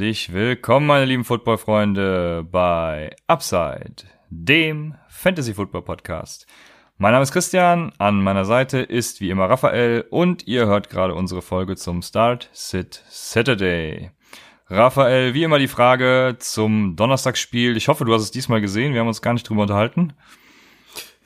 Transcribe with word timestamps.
Herzlich 0.00 0.32
willkommen, 0.32 0.86
meine 0.86 1.04
lieben 1.04 1.24
Football-Freunde, 1.24 2.48
bei 2.50 3.14
Upside, 3.26 3.96
dem 4.30 4.94
Fantasy-Football-Podcast. 5.10 6.46
Mein 6.96 7.12
Name 7.12 7.22
ist 7.22 7.32
Christian, 7.32 7.92
an 7.98 8.22
meiner 8.22 8.46
Seite 8.46 8.78
ist 8.78 9.20
wie 9.20 9.28
immer 9.28 9.50
Raphael 9.50 10.06
und 10.08 10.46
ihr 10.46 10.64
hört 10.64 10.88
gerade 10.88 11.14
unsere 11.14 11.42
Folge 11.42 11.76
zum 11.76 12.00
Start 12.00 12.48
Sit 12.54 13.04
Saturday. 13.10 14.12
Raphael, 14.68 15.34
wie 15.34 15.42
immer 15.42 15.58
die 15.58 15.68
Frage 15.68 16.36
zum 16.38 16.96
Donnerstagsspiel. 16.96 17.76
Ich 17.76 17.88
hoffe, 17.88 18.06
du 18.06 18.14
hast 18.14 18.22
es 18.22 18.30
diesmal 18.30 18.62
gesehen. 18.62 18.94
Wir 18.94 19.00
haben 19.00 19.08
uns 19.08 19.20
gar 19.20 19.34
nicht 19.34 19.46
drüber 19.46 19.62
unterhalten. 19.62 20.14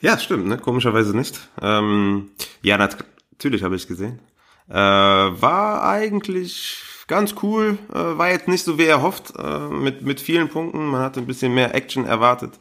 Ja, 0.01 0.19
stimmt, 0.19 0.47
ne? 0.47 0.57
Komischerweise 0.57 1.15
nicht. 1.15 1.39
Ähm, 1.61 2.31
ja, 2.61 2.77
natürlich 2.77 3.63
habe 3.63 3.77
ich 3.77 3.87
gesehen. 3.87 4.19
Äh, 4.67 4.73
war 4.73 5.87
eigentlich 5.87 6.83
ganz 7.07 7.35
cool. 7.43 7.77
Äh, 7.93 8.17
war 8.17 8.29
jetzt 8.29 8.47
nicht 8.47 8.63
so 8.63 8.77
wie 8.77 8.85
erhofft, 8.85 9.33
äh, 9.37 9.59
mit, 9.69 10.01
mit 10.01 10.21
vielen 10.21 10.49
Punkten. 10.49 10.85
Man 10.87 11.01
hatte 11.01 11.19
ein 11.19 11.27
bisschen 11.27 11.53
mehr 11.53 11.73
Action 11.75 12.05
erwartet. 12.05 12.53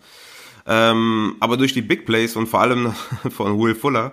Ähm, 0.66 1.36
aber 1.40 1.56
durch 1.56 1.72
die 1.72 1.82
Big 1.82 2.06
Plays 2.06 2.36
und 2.36 2.46
vor 2.46 2.60
allem 2.60 2.94
von 3.30 3.58
Will 3.58 3.74
Fuller 3.74 4.12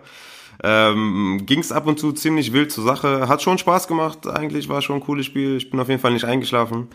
ähm, 0.63 1.41
ging 1.45 1.59
es 1.59 1.71
ab 1.71 1.87
und 1.87 1.99
zu 1.99 2.11
ziemlich 2.11 2.53
wild 2.53 2.71
zur 2.71 2.83
Sache. 2.83 3.27
Hat 3.27 3.41
schon 3.41 3.57
Spaß 3.57 3.87
gemacht, 3.87 4.27
eigentlich 4.27 4.69
war 4.69 4.81
schon 4.81 4.97
ein 4.97 5.01
cooles 5.01 5.25
Spiel. 5.25 5.57
Ich 5.57 5.69
bin 5.69 5.79
auf 5.79 5.89
jeden 5.89 6.01
Fall 6.01 6.13
nicht 6.13 6.25
eingeschlafen. 6.25 6.89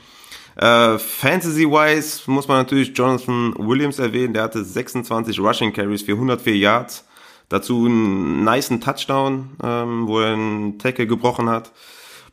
Äh, 0.57 0.99
Fantasy-wise 0.99 2.31
muss 2.31 2.49
man 2.49 2.59
natürlich 2.59 2.97
Jonathan 2.97 3.55
Williams 3.59 3.99
erwähnen. 3.99 4.35
Der 4.35 4.45
hatte 4.45 4.65
26 4.65 5.39
Rushing 5.41 5.73
Carries 5.73 6.03
für 6.03 6.13
104 6.13 6.57
Yards. 6.57 7.05
Dazu 7.49 7.87
einen 7.87 8.45
niceen 8.45 8.81
Touchdown, 8.81 9.51
ähm, 9.63 10.07
wo 10.09 10.21
er 10.21 10.33
einen 10.33 10.79
Tackle 10.79 11.07
gebrochen 11.07 11.49
hat. 11.49 11.73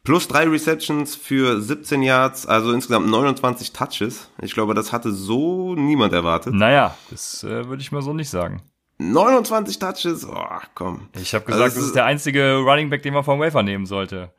Plus 0.05 0.27
drei 0.27 0.45
Receptions 0.49 1.15
für 1.15 1.61
17 1.61 2.03
Yards, 2.03 2.45
also 2.45 2.73
insgesamt 2.73 3.07
29 3.07 3.71
Touches. 3.71 4.29
Ich 4.41 4.53
glaube, 4.53 4.73
das 4.73 4.91
hatte 4.91 5.13
so 5.13 5.75
niemand 5.75 6.11
erwartet. 6.11 6.53
Naja, 6.53 6.97
das 7.09 7.45
äh, 7.45 7.69
würde 7.69 7.81
ich 7.81 7.93
mal 7.93 8.01
so 8.01 8.13
nicht 8.13 8.29
sagen. 8.29 8.61
29 8.97 9.79
Touches, 9.79 10.27
oh, 10.27 10.45
komm. 10.75 11.07
Ich 11.15 11.33
habe 11.33 11.45
gesagt, 11.45 11.63
also, 11.63 11.77
das 11.77 11.85
ist 11.85 11.95
der 11.95 12.03
einzige 12.03 12.57
Running 12.57 12.89
Back, 12.89 13.01
den 13.03 13.13
man 13.13 13.23
vom 13.23 13.39
Wafer 13.39 13.63
nehmen 13.63 13.85
sollte. 13.85 14.33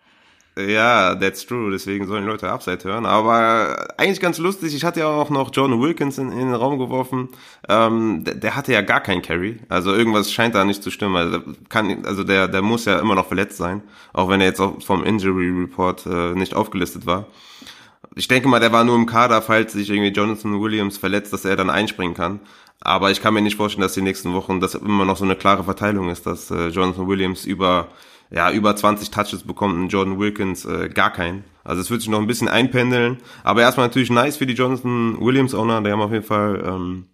Ja, 0.56 1.16
that's 1.16 1.44
true. 1.46 1.72
Deswegen 1.72 2.06
sollen 2.06 2.26
Leute 2.26 2.50
Upside 2.50 2.84
hören. 2.84 3.06
Aber 3.06 3.88
eigentlich 3.96 4.20
ganz 4.20 4.38
lustig. 4.38 4.72
Ich 4.74 4.84
hatte 4.84 5.00
ja 5.00 5.08
auch 5.08 5.28
noch 5.28 5.50
John 5.52 5.80
Wilkins 5.80 6.16
in, 6.18 6.30
in 6.30 6.38
den 6.38 6.54
Raum 6.54 6.78
geworfen. 6.78 7.28
Ähm, 7.68 8.22
der, 8.22 8.36
der, 8.36 8.54
hatte 8.54 8.72
ja 8.72 8.80
gar 8.80 9.00
keinen 9.00 9.20
Carry. 9.20 9.58
Also 9.68 9.92
irgendwas 9.92 10.30
scheint 10.30 10.54
da 10.54 10.64
nicht 10.64 10.82
zu 10.82 10.92
stimmen. 10.92 11.16
Also, 11.16 11.40
kann, 11.68 12.04
also 12.04 12.22
der, 12.22 12.46
der 12.46 12.62
muss 12.62 12.84
ja 12.84 13.00
immer 13.00 13.16
noch 13.16 13.26
verletzt 13.26 13.56
sein. 13.56 13.82
Auch 14.12 14.28
wenn 14.28 14.40
er 14.40 14.46
jetzt 14.46 14.60
auch 14.60 14.80
vom 14.80 15.02
Injury 15.02 15.50
Report 15.50 16.06
äh, 16.06 16.34
nicht 16.34 16.54
aufgelistet 16.54 17.04
war. 17.04 17.26
Ich 18.14 18.28
denke 18.28 18.46
mal, 18.46 18.60
der 18.60 18.70
war 18.70 18.84
nur 18.84 18.94
im 18.94 19.06
Kader, 19.06 19.42
falls 19.42 19.72
sich 19.72 19.90
irgendwie 19.90 20.12
Jonathan 20.12 20.60
Williams 20.60 20.98
verletzt, 20.98 21.32
dass 21.32 21.44
er 21.44 21.56
dann 21.56 21.68
einspringen 21.68 22.14
kann. 22.14 22.38
Aber 22.80 23.10
ich 23.10 23.20
kann 23.20 23.34
mir 23.34 23.42
nicht 23.42 23.56
vorstellen, 23.56 23.82
dass 23.82 23.94
die 23.94 24.02
nächsten 24.02 24.34
Wochen 24.34 24.60
das 24.60 24.76
immer 24.76 25.04
noch 25.04 25.16
so 25.16 25.24
eine 25.24 25.34
klare 25.34 25.64
Verteilung 25.64 26.10
ist, 26.10 26.26
dass 26.26 26.52
äh, 26.52 26.68
Jonathan 26.68 27.08
Williams 27.08 27.44
über 27.44 27.88
ja, 28.30 28.50
über 28.50 28.74
20 28.74 29.10
Touches 29.10 29.42
bekommt 29.44 29.74
und 29.74 29.88
Jordan 29.88 30.18
Wilkins 30.18 30.64
äh, 30.64 30.88
gar 30.88 31.12
keinen. 31.12 31.44
Also 31.62 31.80
es 31.80 31.90
wird 31.90 32.02
sich 32.02 32.10
noch 32.10 32.20
ein 32.20 32.26
bisschen 32.26 32.48
einpendeln. 32.48 33.18
Aber 33.42 33.62
erstmal 33.62 33.86
natürlich 33.86 34.10
nice 34.10 34.36
für 34.36 34.46
die 34.46 34.54
Jonathan 34.54 35.18
Williams 35.20 35.54
Owner. 35.54 35.80
Die 35.82 35.90
haben 35.90 36.00
auf 36.00 36.12
jeden 36.12 36.24
Fall 36.24 36.62
ähm, 36.66 37.06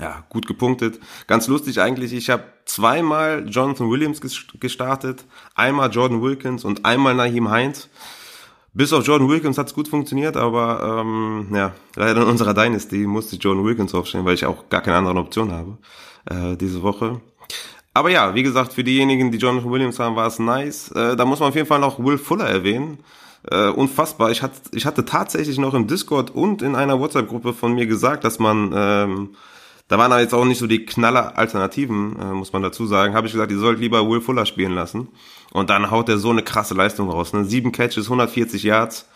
ja, 0.00 0.24
gut 0.28 0.46
gepunktet. 0.46 1.00
Ganz 1.26 1.46
lustig 1.48 1.80
eigentlich, 1.80 2.12
ich 2.12 2.30
habe 2.30 2.44
zweimal 2.64 3.46
Jonathan 3.48 3.90
Williams 3.90 4.20
gestartet, 4.58 5.24
einmal 5.54 5.90
Jordan 5.90 6.22
Wilkins 6.22 6.64
und 6.64 6.84
einmal 6.84 7.14
Naheem 7.14 7.50
Heinz. 7.50 7.88
Bis 8.72 8.92
auf 8.92 9.06
Jordan 9.06 9.28
Wilkins 9.28 9.56
hat's 9.56 9.72
gut 9.72 9.86
funktioniert, 9.86 10.36
aber 10.36 11.00
ähm, 11.00 11.48
ja, 11.54 11.72
leider 11.94 12.22
in 12.22 12.28
unserer 12.28 12.54
Dynasty 12.54 13.06
musste 13.06 13.36
ich 13.36 13.42
Jordan 13.42 13.64
Wilkins 13.64 13.94
aufstellen, 13.94 14.24
weil 14.24 14.34
ich 14.34 14.46
auch 14.46 14.68
gar 14.68 14.80
keine 14.80 14.96
andere 14.96 15.18
Option 15.18 15.52
habe 15.52 15.78
äh, 16.26 16.56
diese 16.56 16.82
Woche. 16.82 17.20
Aber 17.94 18.10
ja, 18.10 18.34
wie 18.34 18.42
gesagt, 18.42 18.72
für 18.72 18.82
diejenigen, 18.82 19.30
die 19.30 19.38
Jonathan 19.38 19.70
Williams 19.70 20.00
haben, 20.00 20.16
war 20.16 20.26
es 20.26 20.40
nice. 20.40 20.90
Äh, 20.90 21.14
da 21.16 21.24
muss 21.24 21.38
man 21.38 21.50
auf 21.50 21.54
jeden 21.54 21.68
Fall 21.68 21.78
noch 21.78 22.00
Will 22.00 22.18
Fuller 22.18 22.46
erwähnen. 22.46 22.98
Äh, 23.48 23.68
unfassbar. 23.68 24.32
Ich 24.32 24.42
hatte, 24.42 24.60
ich 24.72 24.84
hatte 24.84 25.04
tatsächlich 25.04 25.58
noch 25.58 25.74
im 25.74 25.86
Discord 25.86 26.30
und 26.34 26.60
in 26.60 26.74
einer 26.74 26.98
WhatsApp-Gruppe 26.98 27.52
von 27.52 27.74
mir 27.74 27.86
gesagt, 27.86 28.24
dass 28.24 28.40
man, 28.40 28.72
ähm, 28.74 29.36
da 29.86 29.96
waren 29.96 30.10
da 30.10 30.18
jetzt 30.18 30.34
auch 30.34 30.44
nicht 30.44 30.58
so 30.58 30.66
die 30.66 30.84
knaller 30.84 31.38
Alternativen, 31.38 32.18
äh, 32.18 32.24
muss 32.32 32.52
man 32.52 32.62
dazu 32.62 32.84
sagen, 32.86 33.14
habe 33.14 33.28
ich 33.28 33.32
gesagt, 33.32 33.52
ihr 33.52 33.58
sollt 33.58 33.78
lieber 33.78 34.08
Will 34.08 34.20
Fuller 34.20 34.46
spielen 34.46 34.74
lassen. 34.74 35.08
Und 35.52 35.70
dann 35.70 35.92
haut 35.92 36.08
er 36.08 36.18
so 36.18 36.30
eine 36.30 36.42
krasse 36.42 36.74
Leistung 36.74 37.08
raus. 37.10 37.32
Ne? 37.32 37.44
Sieben 37.44 37.70
Catches, 37.70 38.06
140 38.06 38.64
Yards. 38.64 39.08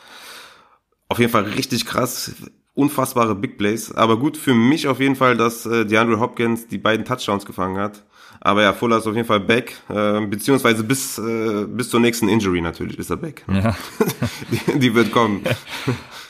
Auf 1.08 1.18
jeden 1.18 1.32
Fall 1.32 1.44
richtig 1.44 1.84
krass 1.84 2.32
unfassbare 2.74 3.34
Big 3.34 3.58
Plays. 3.58 3.92
Aber 3.92 4.18
gut 4.18 4.36
für 4.36 4.54
mich 4.54 4.86
auf 4.86 5.00
jeden 5.00 5.16
Fall, 5.16 5.36
dass 5.36 5.66
äh, 5.66 5.84
DeAndre 5.84 6.20
Hopkins 6.20 6.68
die 6.68 6.78
beiden 6.78 7.04
Touchdowns 7.04 7.44
gefangen 7.44 7.76
hat. 7.76 8.04
Aber 8.40 8.62
ja, 8.62 8.72
Fuller 8.72 8.98
ist 8.98 9.06
auf 9.06 9.14
jeden 9.14 9.26
Fall 9.26 9.40
back, 9.40 9.76
äh, 9.88 10.20
beziehungsweise 10.26 10.84
bis, 10.84 11.18
äh, 11.18 11.66
bis 11.66 11.90
zur 11.90 12.00
nächsten 12.00 12.28
Injury 12.28 12.60
natürlich 12.60 12.98
ist 12.98 13.10
er 13.10 13.16
back. 13.16 13.44
Ja. 13.52 13.76
die, 14.50 14.78
die 14.78 14.94
wird 14.94 15.12
kommen. 15.12 15.42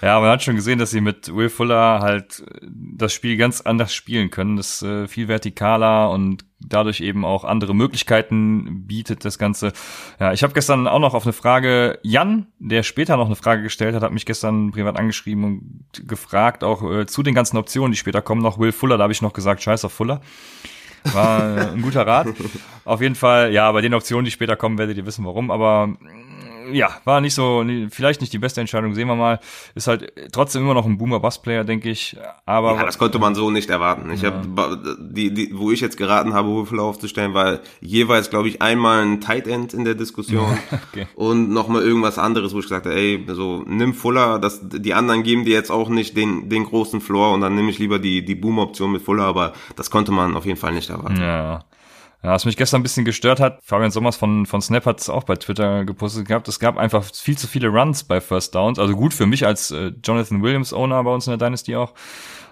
Ja, 0.00 0.20
man 0.20 0.30
hat 0.30 0.44
schon 0.44 0.54
gesehen, 0.54 0.78
dass 0.78 0.92
sie 0.92 1.00
mit 1.00 1.34
Will 1.34 1.48
Fuller 1.48 1.98
halt 2.00 2.44
das 2.62 3.12
Spiel 3.12 3.36
ganz 3.36 3.62
anders 3.62 3.92
spielen 3.92 4.30
können. 4.30 4.56
Das 4.56 4.80
äh, 4.80 5.08
viel 5.08 5.26
vertikaler 5.26 6.10
und 6.10 6.44
dadurch 6.60 7.00
eben 7.00 7.24
auch 7.24 7.44
andere 7.44 7.74
Möglichkeiten 7.74 8.86
bietet 8.86 9.24
das 9.24 9.38
Ganze. 9.38 9.72
Ja, 10.20 10.32
ich 10.32 10.44
habe 10.44 10.52
gestern 10.54 10.86
auch 10.86 11.00
noch 11.00 11.14
auf 11.14 11.24
eine 11.24 11.32
Frage, 11.32 11.98
Jan, 12.02 12.46
der 12.60 12.84
später 12.84 13.16
noch 13.16 13.26
eine 13.26 13.36
Frage 13.36 13.62
gestellt 13.62 13.96
hat, 13.96 14.02
hat 14.02 14.12
mich 14.12 14.26
gestern 14.26 14.70
privat 14.70 14.96
angeschrieben 14.96 15.44
und 15.44 16.08
gefragt, 16.08 16.62
auch 16.62 16.88
äh, 16.88 17.06
zu 17.06 17.24
den 17.24 17.34
ganzen 17.34 17.56
Optionen, 17.56 17.90
die 17.90 17.98
später 17.98 18.22
kommen, 18.22 18.42
noch 18.42 18.58
Will 18.58 18.72
Fuller, 18.72 18.98
da 18.98 19.02
habe 19.02 19.12
ich 19.12 19.22
noch 19.22 19.32
gesagt, 19.32 19.62
scheiß 19.62 19.84
auf 19.84 19.92
Fuller. 19.92 20.20
War 21.14 21.72
ein 21.72 21.82
guter 21.82 22.06
Rat. 22.06 22.28
Auf 22.84 23.00
jeden 23.00 23.14
Fall, 23.14 23.52
ja, 23.52 23.70
bei 23.72 23.80
den 23.80 23.94
Optionen, 23.94 24.24
die 24.24 24.30
später 24.30 24.56
kommen, 24.56 24.78
werdet 24.78 24.96
ihr 24.96 25.06
wissen, 25.06 25.24
warum. 25.24 25.50
Aber 25.50 25.94
ja, 26.72 26.90
war 27.04 27.20
nicht 27.20 27.34
so, 27.34 27.64
vielleicht 27.90 28.20
nicht 28.20 28.32
die 28.32 28.38
beste 28.38 28.60
Entscheidung, 28.60 28.94
sehen 28.94 29.08
wir 29.08 29.16
mal. 29.16 29.40
Ist 29.74 29.86
halt 29.86 30.12
trotzdem 30.32 30.62
immer 30.62 30.74
noch 30.74 30.86
ein 30.86 30.98
Boomer-Bass-Player, 30.98 31.64
denke 31.64 31.90
ich. 31.90 32.16
Aber 32.46 32.74
ja, 32.74 32.84
das 32.84 32.98
konnte 32.98 33.18
man 33.18 33.34
so 33.34 33.50
nicht 33.50 33.70
erwarten. 33.70 34.10
Ich 34.10 34.22
ja. 34.22 34.32
habe 34.32 34.98
die, 35.00 35.32
die, 35.32 35.50
wo 35.54 35.70
ich 35.70 35.80
jetzt 35.80 35.96
geraten 35.96 36.34
habe, 36.34 36.48
Würfel 36.48 36.80
aufzustellen, 36.80 37.34
war 37.34 37.60
jeweils, 37.80 38.30
glaube 38.30 38.48
ich, 38.48 38.62
einmal 38.62 39.02
ein 39.02 39.20
Tight 39.20 39.46
End 39.46 39.74
in 39.74 39.84
der 39.84 39.94
Diskussion 39.94 40.58
okay. 40.90 41.06
und 41.14 41.50
nochmal 41.50 41.82
irgendwas 41.82 42.18
anderes, 42.18 42.54
wo 42.54 42.58
ich 42.58 42.64
gesagt 42.64 42.86
habe, 42.86 42.96
ey, 42.96 43.24
so 43.28 43.64
nimm 43.66 43.94
Fuller, 43.94 44.38
das, 44.38 44.60
die 44.62 44.94
anderen 44.94 45.22
geben 45.22 45.44
dir 45.44 45.54
jetzt 45.54 45.70
auch 45.70 45.88
nicht 45.88 46.16
den, 46.16 46.48
den 46.48 46.64
großen 46.64 47.00
Floor 47.00 47.32
und 47.34 47.40
dann 47.40 47.54
nehme 47.54 47.70
ich 47.70 47.78
lieber 47.78 47.98
die, 47.98 48.24
die 48.24 48.34
Boom-Option 48.34 48.92
mit 48.92 49.02
Fuller, 49.02 49.24
aber 49.24 49.52
das 49.76 49.90
konnte 49.90 50.12
man 50.12 50.36
auf 50.36 50.46
jeden 50.46 50.58
Fall 50.58 50.72
nicht 50.72 50.90
erwarten. 50.90 51.20
Ja. 51.20 51.64
Ja, 52.22 52.32
was 52.32 52.44
mich 52.44 52.56
gestern 52.56 52.80
ein 52.80 52.82
bisschen 52.82 53.04
gestört 53.04 53.38
hat, 53.38 53.60
Fabian 53.62 53.92
Sommers 53.92 54.16
von, 54.16 54.44
von 54.44 54.60
Snap 54.60 54.86
hat 54.86 55.00
es 55.00 55.08
auch 55.08 55.22
bei 55.22 55.36
Twitter 55.36 55.84
gepostet 55.84 56.26
gehabt, 56.26 56.48
es 56.48 56.58
gab 56.58 56.76
einfach 56.76 57.04
viel 57.04 57.38
zu 57.38 57.46
viele 57.46 57.68
Runs 57.68 58.02
bei 58.02 58.20
First 58.20 58.56
Downs. 58.56 58.80
Also 58.80 58.96
gut 58.96 59.14
für 59.14 59.26
mich 59.26 59.46
als 59.46 59.70
äh, 59.70 59.92
Jonathan 60.02 60.42
Williams 60.42 60.72
Owner 60.72 61.02
bei 61.04 61.12
uns 61.12 61.28
in 61.28 61.38
der 61.38 61.46
Dynasty 61.46 61.76
auch. 61.76 61.94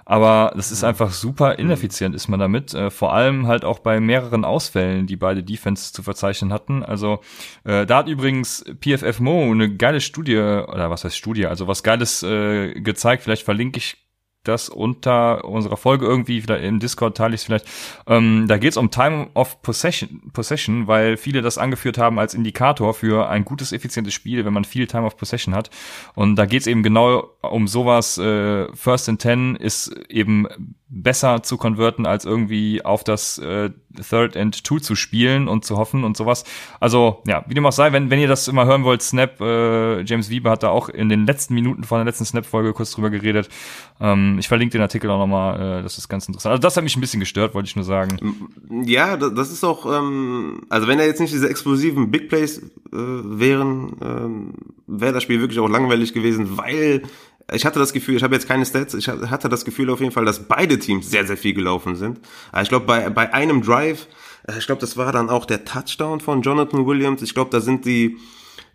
Aber 0.09 0.53
das 0.55 0.71
ist 0.71 0.85
einfach 0.85 1.11
super 1.11 1.59
ineffizient, 1.59 2.15
ist 2.15 2.29
man 2.29 2.39
damit. 2.39 2.73
Äh, 2.75 2.91
vor 2.91 3.13
allem 3.13 3.49
halt 3.49 3.65
auch 3.65 3.81
bei 3.81 3.99
mehreren 3.99 4.45
Ausfällen, 4.45 5.09
die 5.09 5.17
beide 5.17 5.43
Defenses 5.43 5.93
zu 5.93 6.05
verzeichnen 6.05 6.53
hatten. 6.53 6.85
Also 6.85 7.19
äh, 7.65 7.87
da 7.87 7.99
hat 7.99 8.09
übrigens 8.09 8.65
PFF 8.81 9.19
Mo 9.19 9.51
eine 9.51 9.75
geile 9.75 10.01
Studie, 10.01 10.37
oder 10.37 10.91
was 10.91 11.03
heißt 11.03 11.17
Studie, 11.17 11.47
also 11.47 11.67
was 11.67 11.83
Geiles 11.83 12.23
äh, 12.23 12.81
gezeigt. 12.81 13.25
Vielleicht 13.25 13.43
verlinke 13.43 13.79
ich 13.79 14.06
das 14.49 14.69
unter 14.69 15.45
unserer 15.45 15.77
Folge 15.77 16.07
irgendwie, 16.07 16.41
vielleicht 16.41 16.65
im 16.65 16.81
Discord 16.81 17.17
teile 17.17 17.35
ich 17.35 17.43
es 17.43 17.45
vielleicht. 17.45 17.67
Ähm, 18.07 18.47
da 18.49 18.59
geht 18.59 18.71
es 18.71 18.77
um 18.77 18.91
Time 18.91 19.29
of 19.35 19.63
Possession, 19.63 20.31
Possession, 20.33 20.87
weil 20.87 21.17
viele 21.17 21.43
das 21.43 21.59
angeführt 21.59 21.99
haben 21.99 22.19
als 22.19 22.35
Indikator 22.35 22.95
für 22.95 23.29
ein 23.29 23.45
gutes, 23.45 23.73
effizientes 23.73 24.15
Spiel, 24.15 24.45
wenn 24.45 24.53
man 24.53 24.65
viel 24.65 24.87
Time 24.87 25.05
of 25.05 25.17
Possession 25.17 25.55
hat. 25.55 25.71
Und 26.15 26.37
da 26.37 26.47
geht 26.47 26.63
es 26.63 26.67
eben 26.67 26.83
genau 26.83 27.31
um 27.43 27.69
sowas. 27.69 28.19
Äh, 28.19 28.67
First 28.75 29.09
and 29.09 29.21
Ten 29.21 29.57
ist 29.57 29.89
eben 30.09 30.47
besser 30.89 31.43
zu 31.43 31.57
konverten, 31.57 32.07
als 32.07 32.25
irgendwie 32.25 32.85
auf 32.85 33.03
das 33.03 33.39
äh, 33.39 33.71
Third 34.09 34.37
and 34.37 34.63
Two 34.63 34.79
zu 34.79 34.95
spielen 34.95 35.49
und 35.49 35.65
zu 35.65 35.77
hoffen 35.77 36.05
und 36.05 36.17
sowas. 36.17 36.45
Also, 36.79 37.23
ja, 37.27 37.45
wie 37.49 37.55
dem 37.55 37.67
auch 37.67 37.73
sei, 37.73 37.93
wenn, 37.93 38.09
wenn 38.11 38.21
ihr 38.21 38.29
das 38.29 38.47
immer 38.47 38.67
hören 38.67 38.85
wollt, 38.85 39.03
Snap, 39.03 39.41
äh, 39.41 40.03
James 40.03 40.31
Wieber 40.31 40.51
hat 40.51 40.63
da 40.63 40.69
auch 40.69 40.89
in 40.89 41.09
den 41.09 41.27
letzten 41.27 41.55
Minuten 41.55 41.83
von 41.83 41.99
der 41.99 42.05
letzten 42.05 42.25
Snap-Folge 42.25 42.73
kurz 42.73 42.93
drüber 42.93 43.11
geredet. 43.11 43.49
Ähm, 44.01 44.37
ich 44.39 44.47
verlinke 44.47 44.73
den 44.73 44.83
Artikel 44.83 45.11
auch 45.11 45.19
nochmal, 45.19 45.81
äh, 45.81 45.83
das 45.83 45.99
ist 45.99 46.09
ganz 46.09 46.29
interessant. 46.29 46.53
Also 46.53 46.63
das 46.63 46.77
hat 46.77 46.85
mich 46.85 46.97
ein 46.97 47.01
bisschen 47.01 47.21
gestört, 47.21 47.55
wollte 47.55 47.67
ich 47.67 47.75
nur 47.75 47.85
sagen. 47.85 48.19
Ja, 48.85 49.17
das 49.17 49.51
ist 49.51 49.65
auch, 49.65 49.87
ähm, 49.93 50.63
also 50.69 50.87
wenn 50.87 51.01
er 51.01 51.07
jetzt 51.07 51.21
nicht 51.21 51.33
diese 51.33 51.49
explosiven 51.49 52.13
Big 52.13 52.29
Plays 52.29 52.59
äh, 52.59 52.63
wären, 52.93 53.97
ähm, 54.03 54.55
wäre 54.87 55.13
das 55.13 55.25
Spiel 55.25 55.41
wirklich 55.41 55.59
auch 55.59 55.69
langweilig 55.69 56.13
gewesen, 56.13 56.57
weil 56.57 57.03
ich 57.53 57.65
hatte 57.65 57.79
das 57.79 57.93
Gefühl, 57.93 58.17
ich 58.17 58.23
habe 58.23 58.35
jetzt 58.35 58.49
keine 58.49 58.67
Stats, 58.67 58.95
ich 58.95 59.09
hatte 59.09 59.49
das 59.49 59.65
Gefühl 59.65 59.91
auf 59.91 60.01
jeden 60.01 60.13
Fall, 60.13 60.25
dass 60.25 60.49
beide 60.49 60.79
Teams 60.79 61.11
sehr, 61.11 61.27
sehr 61.27 61.37
viel 61.37 61.55
gelaufen 61.55 61.97
sind. 61.97 62.21
Ich 62.61 62.69
glaube, 62.69 62.87
bei, 62.87 63.09
bei 63.11 63.33
einem 63.33 63.63
Drive, 63.63 64.09
äh, 64.49 64.59
ich 64.59 64.67
glaube, 64.67 64.81
das 64.81 64.97
war 64.97 65.13
dann 65.13 65.31
auch 65.31 65.45
der 65.45 65.65
Touchdown 65.65 66.21
von 66.21 66.43
Jonathan 66.43 66.87
Williams. 66.87 67.23
Ich 67.23 67.35
glaube, 67.35 67.51
da 67.51 67.61
sind 67.61 67.85
die 67.85 68.17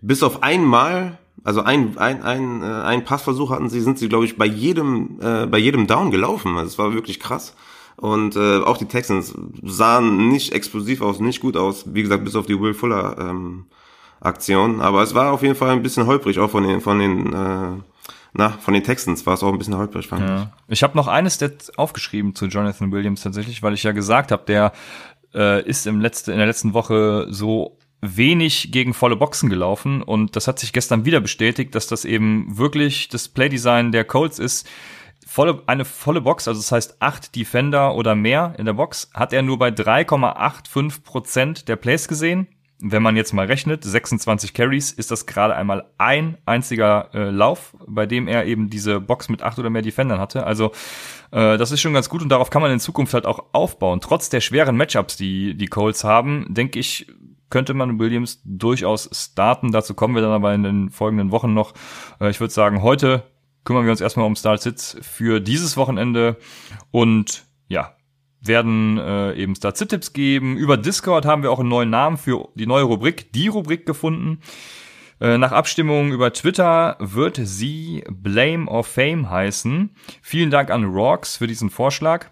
bis 0.02 0.24
auf 0.24 0.42
einmal 0.44 1.20
Also 1.44 1.62
ein, 1.64 1.98
ein, 1.98 2.22
ein, 2.22 2.62
äh, 2.62 2.66
ein 2.66 3.04
Passversuch 3.04 3.50
hatten 3.50 3.70
sie, 3.70 3.82
sind 3.82 3.98
sie, 3.98 4.10
glaube 4.10 4.26
ich, 4.26 4.38
bei 4.38 4.46
jedem, 4.46 5.20
äh, 5.22 5.48
bei 5.48 5.58
jedem 5.58 5.88
Down 5.88 6.12
gelaufen. 6.12 6.56
Also 6.58 6.68
es 6.68 6.78
war 6.78 6.94
wirklich 6.94 7.20
krass. 7.20 7.56
Und 7.98 8.36
äh, 8.36 8.60
auch 8.60 8.78
die 8.78 8.86
Texans 8.86 9.34
sahen 9.64 10.30
nicht 10.30 10.54
explosiv 10.54 11.02
aus, 11.02 11.20
nicht 11.20 11.40
gut 11.42 11.58
aus. 11.58 11.86
Wie 11.94 12.04
gesagt, 12.04 12.24
bis 12.26 12.36
auf 12.36 12.46
die 12.46 12.60
Will 12.60 12.74
Fuller 12.74 13.18
ähm, 13.20 13.66
Aktion. 14.20 14.82
Aber 14.82 15.02
es 15.04 15.14
war 15.16 15.32
auf 15.32 15.42
jeden 15.42 15.56
Fall 15.56 15.72
ein 15.72 15.84
bisschen 15.84 16.06
holprig, 16.06 16.40
auch 16.40 16.52
von 16.52 16.64
den, 16.64 16.82
von 16.82 17.00
den, 17.00 17.34
äh, 17.34 17.74
na, 18.34 18.50
von 18.50 18.74
den 18.74 18.84
Texans 18.84 19.26
war 19.26 19.34
es 19.34 19.44
auch 19.44 19.52
ein 19.52 19.58
bisschen 19.58 19.78
holprig, 19.78 20.08
fand 20.08 20.28
ja. 20.28 20.44
ich. 20.68 20.74
Ich 20.74 20.84
habe 20.84 20.98
noch 20.98 21.08
eines 21.08 21.36
Stat 21.36 21.72
aufgeschrieben 21.76 22.34
zu 22.34 22.46
Jonathan 22.46 22.92
Williams 22.92 23.22
tatsächlich, 23.22 23.62
weil 23.62 23.74
ich 23.74 23.84
ja 23.84 23.92
gesagt 23.92 24.32
habe, 24.32 24.44
der 24.48 24.72
äh, 25.34 25.62
ist 25.68 25.86
im 25.86 26.00
letzte, 26.00 26.32
in 26.32 26.38
der 26.38 26.48
letzten 26.48 26.74
Woche 26.74 27.28
so 27.30 27.78
wenig 28.02 28.72
gegen 28.72 28.94
volle 28.94 29.16
Boxen 29.16 29.50
gelaufen 29.50 30.02
und 30.02 30.36
das 30.36 30.48
hat 30.48 30.60
sich 30.60 30.74
gestern 30.74 31.06
wieder 31.06 31.20
bestätigt, 31.20 31.76
dass 31.76 31.88
das 31.88 32.06
eben 32.06 32.58
wirklich 32.58 33.10
das 33.10 33.28
Playdesign 33.28 33.92
der 33.92 34.06
Colts 34.06 34.40
ist. 34.40 34.68
Volle, 35.28 35.62
eine 35.68 35.86
volle 35.86 36.22
Box, 36.22 36.48
also 36.48 36.60
das 36.60 36.72
heißt 36.72 37.02
acht 37.02 37.36
Defender 37.36 37.96
oder 37.96 38.16
mehr 38.16 38.56
in 38.58 38.66
der 38.66 38.74
Box, 38.74 39.12
hat 39.14 39.34
er 39.34 39.44
nur 39.44 39.60
bei 39.60 39.70
3,85 39.70 41.04
Prozent 41.04 41.68
der 41.68 41.76
Plays 41.76 42.08
gesehen. 42.08 42.48
Wenn 42.84 43.04
man 43.04 43.16
jetzt 43.16 43.34
mal 43.34 43.46
rechnet, 43.46 43.84
26 43.84 44.54
Carries, 44.54 44.92
ist 44.92 45.12
das 45.12 45.28
gerade 45.28 45.56
einmal 45.56 45.86
ein 45.98 46.38
einziger 46.46 47.10
äh, 47.14 47.30
Lauf, 47.30 47.76
bei 47.88 48.06
dem 48.06 48.28
er 48.28 48.46
eben 48.46 48.70
diese 48.70 49.00
Box 49.00 49.30
mit 49.30 49.44
acht 49.44 49.60
oder 49.60 49.70
mehr 49.70 49.84
Defendern 49.84 50.20
hatte. 50.20 50.46
Also 50.46 50.72
äh, 51.32 51.58
das 51.58 51.72
ist 51.72 51.82
schon 51.82 51.94
ganz 51.94 52.10
gut 52.10 52.22
und 52.22 52.30
darauf 52.30 52.50
kann 52.50 52.62
man 52.62 52.72
in 52.72 52.80
Zukunft 52.80 53.14
halt 53.14 53.26
auch 53.26 53.46
aufbauen. 53.54 54.02
Trotz 54.02 54.30
der 54.30 54.42
schweren 54.42 54.78
Matchups, 54.78 55.16
die 55.16 55.56
die 55.56 55.68
Colts 55.68 56.04
haben, 56.04 56.48
denke 56.50 56.80
ich, 56.80 57.08
könnte 57.52 57.76
man 57.76 58.00
Williams 58.00 58.42
durchaus 58.44 59.10
starten. 59.14 59.72
Dazu 59.72 59.94
kommen 59.94 60.16
wir 60.16 60.24
dann 60.24 60.32
aber 60.32 60.54
in 60.54 60.64
den 60.64 60.90
folgenden 60.90 61.32
Wochen 61.32 61.54
noch. 61.54 61.74
Äh, 62.20 62.32
ich 62.32 62.40
würde 62.40 62.54
sagen, 62.54 62.82
heute 62.82 63.24
kümmern 63.64 63.86
wir 63.86 63.92
uns 63.92 64.02
erstmal 64.02 64.26
um 64.26 64.36
Start-Sits 64.36 64.98
für 65.02 65.40
dieses 65.40 65.78
Wochenende 65.78 66.38
und 66.90 67.46
ja, 67.68 67.96
werden 68.42 68.98
äh, 68.98 69.34
eben 69.34 69.56
Start-Sit-Tipps 69.56 70.14
geben. 70.14 70.58
Über 70.58 70.78
Discord 70.78 71.26
haben 71.26 71.44
wir 71.44 71.52
auch 71.52 71.60
einen 71.60 71.70
neuen 71.70 71.90
Namen 71.90 72.18
für 72.18 72.50
die 72.56 72.66
neue 72.66 72.84
Rubrik, 72.84 73.32
die 73.34 73.48
Rubrik 73.48 73.86
gefunden. 73.86 74.40
Äh, 75.20 75.38
nach 75.38 75.52
Abstimmung 75.52 76.12
über 76.12 76.34
Twitter 76.34 76.98
wird 77.00 77.40
sie 77.42 78.04
Blame 78.10 78.68
or 78.68 78.84
Fame 78.84 79.30
heißen. 79.30 79.92
Vielen 80.22 80.50
Dank 80.50 80.72
an 80.72 80.86
Rocks 80.86 81.38
für 81.38 81.48
diesen 81.48 81.70
Vorschlag. 81.70 82.32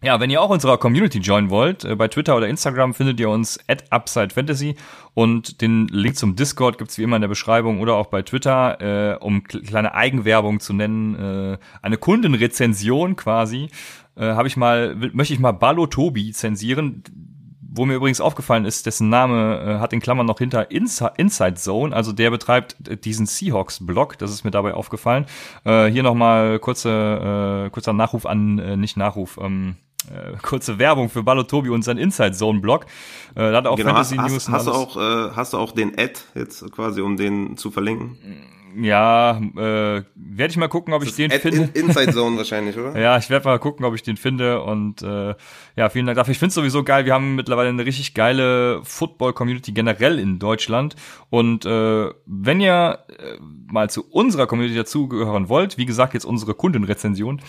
Ja, 0.00 0.20
wenn 0.20 0.30
ihr 0.30 0.40
auch 0.40 0.50
unserer 0.50 0.78
Community 0.78 1.18
joinen 1.18 1.50
wollt, 1.50 1.84
äh, 1.84 1.96
bei 1.96 2.06
Twitter 2.06 2.36
oder 2.36 2.46
Instagram 2.46 2.94
findet 2.94 3.18
ihr 3.18 3.28
uns 3.28 3.58
at 3.66 3.90
Upside 3.90 4.30
Fantasy 4.30 4.76
und 5.14 5.60
den 5.60 5.88
Link 5.88 6.16
zum 6.16 6.36
Discord 6.36 6.78
gibt's 6.78 6.98
wie 6.98 7.02
immer 7.02 7.16
in 7.16 7.22
der 7.22 7.28
Beschreibung 7.28 7.80
oder 7.80 7.96
auch 7.96 8.06
bei 8.06 8.22
Twitter, 8.22 9.16
äh, 9.16 9.18
um 9.18 9.42
kleine 9.42 9.94
Eigenwerbung 9.94 10.60
zu 10.60 10.72
nennen, 10.72 11.16
äh, 11.16 11.58
eine 11.82 11.96
Kundenrezension 11.96 13.16
quasi, 13.16 13.70
äh, 14.18 14.34
habe 14.34 14.48
ich 14.48 14.56
mal, 14.56 14.94
möchte 15.12 15.34
ich 15.34 15.40
mal 15.40 15.52
Balo 15.52 15.86
Tobi 15.86 16.32
zensieren, 16.32 17.02
wo 17.70 17.86
mir 17.86 17.94
übrigens 17.94 18.20
aufgefallen 18.20 18.64
ist, 18.64 18.86
dessen 18.86 19.08
Name 19.08 19.60
äh, 19.60 19.78
hat 19.78 19.92
in 19.92 20.00
Klammern 20.00 20.26
noch 20.26 20.38
hinter 20.38 20.70
Insi 20.70 21.06
Inside 21.16 21.54
Zone, 21.54 21.94
also 21.94 22.12
der 22.12 22.30
betreibt 22.30 22.76
diesen 23.04 23.26
Seahawks-Blog, 23.26 24.18
das 24.18 24.30
ist 24.32 24.44
mir 24.44 24.50
dabei 24.50 24.74
aufgefallen. 24.74 25.26
Äh, 25.64 25.86
hier 25.86 26.02
nochmal 26.02 26.58
kurze, 26.58 27.66
äh, 27.66 27.70
kurzer 27.70 27.92
Nachruf 27.92 28.26
an, 28.26 28.58
äh, 28.58 28.76
nicht 28.76 28.96
Nachruf, 28.96 29.38
ähm, 29.40 29.76
äh, 30.10 30.36
kurze 30.42 30.78
Werbung 30.78 31.08
für 31.08 31.22
Balotobi 31.22 31.70
und 31.70 31.82
sein 31.82 31.98
Inside 31.98 32.32
Zone 32.32 32.60
Blog. 32.60 32.86
Äh, 33.34 33.50
da 33.52 33.58
hat 33.58 33.66
auch 33.66 33.76
genau, 33.76 33.90
Fantasy 33.90 34.16
hast, 34.16 34.32
News. 34.32 34.48
Hast, 34.48 34.54
hast 34.54 34.66
du 34.66 34.72
auch, 34.72 34.96
äh, 34.96 35.30
hast 35.36 35.52
du 35.52 35.58
auch 35.58 35.72
den 35.72 35.98
Ad 35.98 36.14
jetzt 36.34 36.70
quasi, 36.72 37.00
um 37.00 37.16
den 37.16 37.56
zu 37.56 37.70
verlinken? 37.70 38.16
Ja, 38.76 39.38
äh, 39.38 40.02
werde 40.14 40.50
ich 40.50 40.56
mal 40.56 40.68
gucken, 40.68 40.92
ob 40.94 41.02
ich 41.02 41.14
den 41.14 41.30
finde. 41.30 41.70
In, 41.74 41.86
Inside 41.86 42.12
Zone 42.12 42.36
wahrscheinlich, 42.36 42.76
oder? 42.76 42.98
ja, 43.00 43.16
ich 43.18 43.30
werde 43.30 43.48
mal 43.48 43.58
gucken, 43.58 43.84
ob 43.84 43.94
ich 43.94 44.02
den 44.02 44.16
finde 44.16 44.62
und 44.62 45.02
äh, 45.02 45.34
ja, 45.76 45.88
vielen 45.88 46.06
Dank 46.06 46.16
dafür. 46.16 46.32
Ich 46.32 46.38
finde 46.38 46.48
es 46.48 46.54
sowieso 46.54 46.84
geil. 46.84 47.04
Wir 47.04 47.14
haben 47.14 47.34
mittlerweile 47.34 47.68
eine 47.70 47.84
richtig 47.84 48.14
geile 48.14 48.80
Football-Community 48.84 49.72
generell 49.72 50.18
in 50.18 50.38
Deutschland 50.38 50.96
und 51.30 51.64
äh, 51.64 52.10
wenn 52.26 52.60
ihr 52.60 52.98
äh, 53.08 53.38
mal 53.40 53.90
zu 53.90 54.04
unserer 54.10 54.46
Community 54.46 54.76
dazugehören 54.76 55.48
wollt, 55.48 55.78
wie 55.78 55.86
gesagt, 55.86 56.14
jetzt 56.14 56.24
unsere 56.24 56.54
Kundenrezension, 56.54 57.40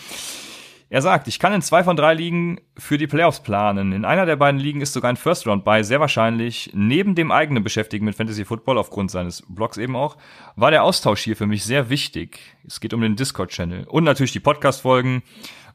er 0.92 1.02
sagt, 1.02 1.28
ich 1.28 1.38
kann 1.38 1.52
in 1.52 1.62
zwei 1.62 1.84
von 1.84 1.96
drei 1.96 2.14
Ligen 2.14 2.60
für 2.76 2.98
die 2.98 3.06
Playoffs 3.06 3.40
planen. 3.40 3.92
In 3.92 4.04
einer 4.04 4.26
der 4.26 4.34
beiden 4.34 4.58
Ligen 4.58 4.80
ist 4.80 4.92
sogar 4.92 5.08
ein 5.08 5.16
First 5.16 5.46
Round 5.46 5.64
bei, 5.64 5.84
sehr 5.84 6.00
wahrscheinlich. 6.00 6.72
Neben 6.74 7.14
dem 7.14 7.30
eigenen 7.30 7.62
Beschäftigen 7.62 8.04
mit 8.04 8.16
Fantasy 8.16 8.44
Football, 8.44 8.76
aufgrund 8.76 9.12
seines 9.12 9.44
Blogs 9.48 9.78
eben 9.78 9.94
auch, 9.94 10.16
war 10.56 10.72
der 10.72 10.82
Austausch 10.82 11.20
hier 11.20 11.36
für 11.36 11.46
mich 11.46 11.62
sehr 11.62 11.90
wichtig. 11.90 12.40
Es 12.66 12.80
geht 12.80 12.92
um 12.92 13.00
den 13.02 13.14
Discord-Channel 13.14 13.84
und 13.84 14.02
natürlich 14.02 14.32
die 14.32 14.40
Podcast-Folgen. 14.40 15.22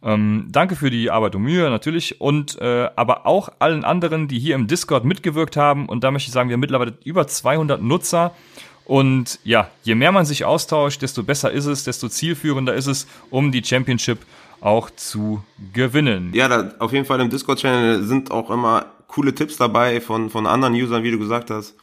Ähm, 0.04 0.48
danke 0.50 0.76
für 0.76 0.90
die 0.90 1.10
Arbeit 1.10 1.34
und 1.36 1.44
Mühe 1.44 1.70
natürlich 1.70 2.20
und 2.20 2.60
äh, 2.60 2.90
aber 2.98 3.26
auch 3.26 3.48
allen 3.60 3.86
anderen, 3.86 4.28
die 4.28 4.38
hier 4.38 4.56
im 4.56 4.68
Discord 4.68 5.06
mitgewirkt 5.06 5.56
haben. 5.56 5.88
Und 5.88 6.04
da 6.04 6.12
möchte 6.12 6.28
ich 6.28 6.34
sagen, 6.34 6.50
wir 6.50 6.56
haben 6.56 6.60
mittlerweile 6.60 6.98
über 7.06 7.26
200 7.26 7.82
Nutzer. 7.82 8.36
Und 8.84 9.40
ja, 9.46 9.70
je 9.84 9.96
mehr 9.96 10.12
man 10.12 10.26
sich 10.26 10.44
austauscht, 10.44 11.02
desto 11.02 11.24
besser 11.24 11.52
ist 11.52 11.66
es, 11.66 11.86
desto 11.86 12.10
zielführender 12.10 12.74
ist 12.76 12.86
es, 12.86 13.08
um 13.32 13.52
die 13.54 13.64
Championship 13.64 14.20
auch 14.66 14.90
zu 14.90 15.44
gewinnen. 15.74 16.32
Ja, 16.34 16.48
da, 16.48 16.72
auf 16.80 16.92
jeden 16.92 17.06
Fall 17.06 17.22
im 17.22 17.30
Discord-Channel 17.30 18.04
sind 18.04 18.32
auch 18.32 18.50
immer 18.50 18.88
coole 19.08 19.36
Tipps 19.36 19.58
dabei 19.58 20.02
von, 20.02 20.32
von 20.32 20.48
anderen 20.48 20.74
Usern, 20.74 21.04
wie 21.04 21.12
du 21.12 21.20
gesagt 21.20 21.52
hast. 21.52 21.76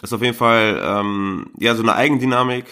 Das 0.00 0.10
ist 0.10 0.14
auf 0.14 0.22
jeden 0.22 0.36
Fall 0.36 0.82
ähm, 0.84 1.46
ja 1.58 1.76
so 1.76 1.82
eine 1.84 1.94
Eigendynamik. 1.94 2.64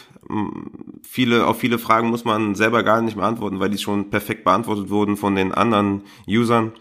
Viele, 1.03 1.47
auf 1.47 1.59
viele 1.59 1.79
Fragen 1.79 2.09
muss 2.09 2.25
man 2.25 2.55
selber 2.55 2.83
gar 2.83 3.03
nicht 3.03 3.17
mehr 3.17 3.27
antworten, 3.27 3.61
weil 3.61 3.71
die 3.71 3.79
schon 3.79 4.11
perfekt 4.11 4.45
beantwortet 4.45 4.89
wurden 4.91 5.17
von 5.17 5.35
den 5.35 5.53
anderen 5.53 6.03
Usern. 6.27 6.73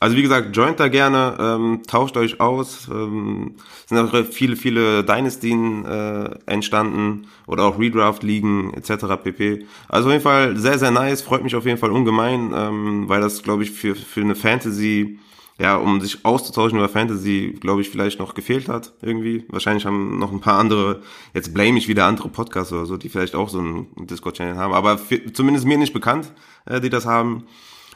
Also 0.00 0.16
wie 0.16 0.22
gesagt, 0.22 0.54
joint 0.54 0.78
da 0.78 0.88
gerne, 0.88 1.36
ähm, 1.40 1.82
tauscht 1.86 2.16
euch 2.16 2.40
aus. 2.40 2.88
Ähm, 2.90 3.54
sind 3.86 3.98
auch 3.98 4.14
viele, 4.30 4.56
viele 4.56 5.04
Dynastien 5.04 5.84
äh, 5.84 6.30
entstanden 6.46 7.28
oder 7.46 7.64
auch 7.64 7.78
Redraft-Ligen 7.78 8.74
etc. 8.74 9.06
pp. 9.22 9.66
Also 9.88 10.08
auf 10.08 10.12
jeden 10.12 10.22
Fall 10.22 10.56
sehr, 10.56 10.78
sehr 10.78 10.90
nice, 10.90 11.22
freut 11.22 11.42
mich 11.42 11.56
auf 11.56 11.64
jeden 11.64 11.78
Fall 11.78 11.90
ungemein, 11.90 12.52
ähm, 12.54 13.08
weil 13.08 13.20
das, 13.20 13.42
glaube 13.42 13.62
ich, 13.62 13.70
für, 13.70 13.94
für 13.94 14.20
eine 14.20 14.34
Fantasy 14.34 15.18
ja, 15.58 15.76
um 15.76 16.00
sich 16.00 16.24
auszutauschen 16.24 16.78
über 16.78 16.88
Fantasy, 16.88 17.56
glaube 17.60 17.80
ich, 17.80 17.90
vielleicht 17.90 18.20
noch 18.20 18.34
gefehlt 18.34 18.68
hat 18.68 18.92
irgendwie. 19.02 19.44
Wahrscheinlich 19.48 19.84
haben 19.86 20.18
noch 20.18 20.30
ein 20.30 20.40
paar 20.40 20.58
andere, 20.58 21.02
jetzt 21.34 21.52
blame 21.52 21.78
ich 21.78 21.88
wieder 21.88 22.06
andere 22.06 22.28
Podcasts 22.28 22.72
oder 22.72 22.86
so, 22.86 22.96
die 22.96 23.08
vielleicht 23.08 23.34
auch 23.34 23.48
so 23.48 23.58
einen 23.58 23.88
Discord-Channel 23.96 24.56
haben, 24.56 24.72
aber 24.72 24.98
für, 24.98 25.32
zumindest 25.32 25.66
mir 25.66 25.78
nicht 25.78 25.92
bekannt, 25.92 26.32
äh, 26.66 26.80
die 26.80 26.90
das 26.90 27.06
haben. 27.06 27.44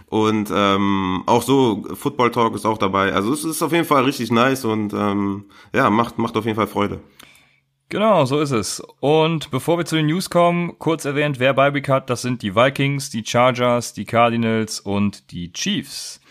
Und 0.06 0.50
ähm, 0.52 1.22
auch 1.26 1.42
so, 1.42 1.84
Football 1.94 2.32
Talk 2.32 2.54
ist 2.54 2.66
auch 2.66 2.78
dabei. 2.78 3.12
Also 3.14 3.32
es 3.32 3.44
ist 3.44 3.62
auf 3.62 3.72
jeden 3.72 3.86
Fall 3.86 4.04
richtig 4.04 4.30
nice 4.30 4.64
und 4.64 4.92
ähm, 4.92 5.44
ja, 5.72 5.88
macht, 5.88 6.18
macht 6.18 6.36
auf 6.36 6.44
jeden 6.44 6.56
Fall 6.56 6.66
Freude. 6.66 7.00
Genau, 7.88 8.24
so 8.24 8.40
ist 8.40 8.52
es. 8.52 8.82
Und 9.00 9.50
bevor 9.50 9.76
wir 9.76 9.84
zu 9.84 9.96
den 9.96 10.06
News 10.06 10.30
kommen, 10.30 10.78
kurz 10.78 11.04
erwähnt, 11.04 11.38
wer 11.38 11.54
Beiblick 11.54 11.88
hat, 11.88 12.10
das 12.10 12.22
sind 12.22 12.42
die 12.42 12.56
Vikings, 12.56 13.10
die 13.10 13.24
Chargers, 13.24 13.92
die 13.92 14.06
Cardinals 14.06 14.80
und 14.80 15.30
die 15.30 15.52
Chiefs. 15.52 16.21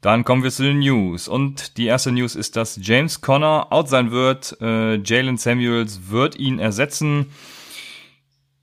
Dann 0.00 0.24
kommen 0.24 0.42
wir 0.42 0.50
zu 0.50 0.62
den 0.62 0.80
News. 0.80 1.26
Und 1.28 1.78
die 1.78 1.86
erste 1.86 2.12
News 2.12 2.34
ist, 2.34 2.56
dass 2.56 2.78
James 2.80 3.20
Conner 3.20 3.68
out 3.70 3.88
sein 3.88 4.10
wird. 4.10 4.56
Äh, 4.60 4.96
Jalen 4.96 5.36
Samuels 5.36 6.10
wird 6.10 6.36
ihn 6.36 6.58
ersetzen. 6.58 7.26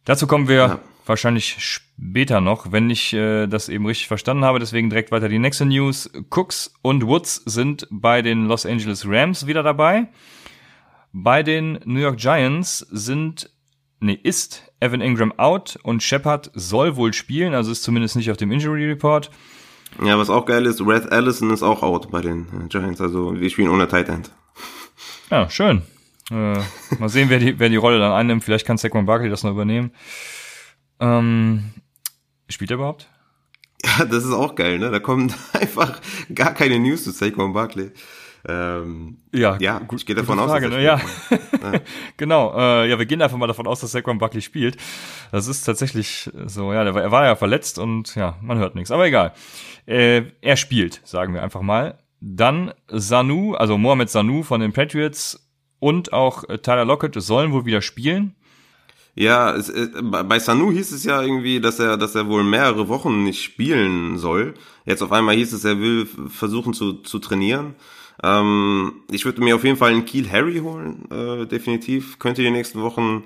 Dazu 0.05 0.27
kommen 0.27 0.47
wir 0.47 0.55
ja 0.55 0.79
wahrscheinlich 1.05 1.55
später 1.59 2.41
noch, 2.41 2.71
wenn 2.71 2.89
ich 2.89 3.13
äh, 3.13 3.47
das 3.47 3.69
eben 3.69 3.85
richtig 3.85 4.07
verstanden 4.07 4.45
habe. 4.45 4.59
Deswegen 4.59 4.89
direkt 4.89 5.11
weiter 5.11 5.29
die 5.29 5.39
nächste 5.39 5.65
News. 5.65 6.09
Cooks 6.29 6.73
und 6.81 7.07
Woods 7.07 7.41
sind 7.45 7.87
bei 7.89 8.21
den 8.21 8.47
Los 8.47 8.65
Angeles 8.65 9.07
Rams 9.07 9.47
wieder 9.47 9.63
dabei. 9.63 10.07
Bei 11.11 11.43
den 11.43 11.79
New 11.85 11.99
York 11.99 12.17
Giants 12.17 12.79
sind, 12.79 13.49
nee, 13.99 14.19
ist 14.21 14.71
Evan 14.79 15.01
Ingram 15.01 15.31
out 15.37 15.77
und 15.83 16.01
Shepard 16.01 16.51
soll 16.53 16.95
wohl 16.95 17.13
spielen, 17.13 17.53
also 17.53 17.71
ist 17.71 17.83
zumindest 17.83 18.15
nicht 18.15 18.31
auf 18.31 18.37
dem 18.37 18.51
Injury 18.51 18.87
Report. 18.87 19.29
Ja, 20.01 20.17
was 20.17 20.29
auch 20.29 20.45
geil 20.45 20.65
ist, 20.65 20.81
Red 20.81 21.11
Allison 21.11 21.51
ist 21.51 21.63
auch 21.63 21.83
out 21.83 22.09
bei 22.09 22.21
den 22.21 22.47
äh, 22.47 22.67
Giants, 22.67 23.01
also 23.01 23.39
wir 23.39 23.49
spielen 23.49 23.69
ohne 23.69 23.87
Tight 23.87 24.09
End. 24.09 24.31
Ja, 25.29 25.49
schön. 25.49 25.83
Äh, 26.31 26.59
mal 26.99 27.09
sehen, 27.09 27.29
wer 27.29 27.39
die, 27.39 27.59
wer 27.59 27.69
die 27.69 27.75
Rolle 27.75 27.99
dann 27.99 28.11
einnimmt. 28.11 28.43
Vielleicht 28.43 28.65
kann 28.65 28.77
Saquon 28.77 29.05
Barkley 29.05 29.29
das 29.29 29.43
noch 29.43 29.51
übernehmen. 29.51 29.91
Ähm, 30.99 31.71
spielt 32.49 32.71
er 32.71 32.75
überhaupt? 32.75 33.09
Ja, 33.83 34.05
das 34.05 34.23
ist 34.23 34.31
auch 34.31 34.55
geil, 34.55 34.79
ne? 34.79 34.89
Da 34.89 34.99
kommen 34.99 35.33
einfach 35.53 35.99
gar 36.33 36.53
keine 36.53 36.79
News 36.79 37.03
zu 37.03 37.11
Saquon 37.11 37.53
Barkley. 37.53 37.91
Ähm, 38.45 39.19
ja, 39.33 39.57
ja 39.59 39.79
gut, 39.79 39.99
ich 39.99 40.05
gehe 40.05 40.15
davon 40.15 40.37
aus, 40.37 40.49
Frage, 40.49 40.69
dass 40.69 40.77
ne? 40.77 40.83
ja. 40.83 40.99
ja. 41.31 41.79
genau, 42.17 42.53
äh, 42.57 42.89
ja, 42.89 42.99
wir 42.99 43.05
gehen 43.05 43.21
einfach 43.21 43.37
mal 43.37 43.47
davon 43.47 43.67
aus, 43.67 43.79
dass 43.79 43.91
Saquon 43.91 44.17
Buckley 44.17 44.41
spielt. 44.41 44.77
Das 45.31 45.47
ist 45.47 45.63
tatsächlich 45.63 46.29
so, 46.45 46.73
ja, 46.73 46.83
der, 46.83 46.93
er 46.95 47.11
war 47.11 47.25
ja 47.25 47.35
verletzt 47.35 47.79
und 47.79 48.15
ja, 48.15 48.37
man 48.41 48.57
hört 48.57 48.75
nichts, 48.75 48.91
aber 48.91 49.05
egal. 49.05 49.33
Äh, 49.85 50.23
er 50.41 50.57
spielt, 50.57 51.01
sagen 51.05 51.33
wir 51.33 51.41
einfach 51.41 51.61
mal. 51.61 51.97
Dann 52.19 52.73
Sanu, 52.87 53.53
also 53.53 53.77
Mohamed 53.77 54.09
Sanu 54.09 54.43
von 54.43 54.59
den 54.59 54.73
Patriots 54.73 55.49
und 55.79 56.11
auch 56.13 56.43
Tyler 56.61 56.85
Lockett 56.85 57.15
sollen 57.21 57.51
wohl 57.53 57.65
wieder 57.65 57.81
spielen. 57.81 58.35
Ja, 59.15 59.55
es, 59.55 59.69
äh, 59.69 59.89
bei 60.01 60.39
Sanu 60.39 60.71
hieß 60.71 60.91
es 60.91 61.03
ja 61.03 61.21
irgendwie, 61.21 61.61
dass 61.61 61.79
er, 61.79 61.97
dass 61.97 62.15
er 62.15 62.27
wohl 62.27 62.43
mehrere 62.43 62.87
Wochen 62.87 63.23
nicht 63.23 63.43
spielen 63.43 64.17
soll. 64.17 64.55
Jetzt 64.85 65.03
auf 65.03 65.11
einmal 65.11 65.35
hieß 65.35 65.53
es, 65.53 65.65
er 65.65 65.79
will 65.79 66.05
versuchen 66.05 66.73
zu, 66.73 66.93
zu 66.93 67.19
trainieren. 67.19 67.75
Ähm, 68.21 68.93
ich 69.11 69.25
würde 69.25 69.41
mir 69.41 69.55
auf 69.55 69.63
jeden 69.63 69.77
Fall 69.77 69.91
einen 69.91 70.05
Kiel 70.05 70.29
Harry 70.31 70.59
holen, 70.59 71.05
äh, 71.11 71.45
definitiv. 71.45 72.19
Könnte 72.19 72.41
die 72.41 72.51
nächsten 72.51 72.81
Wochen 72.81 73.23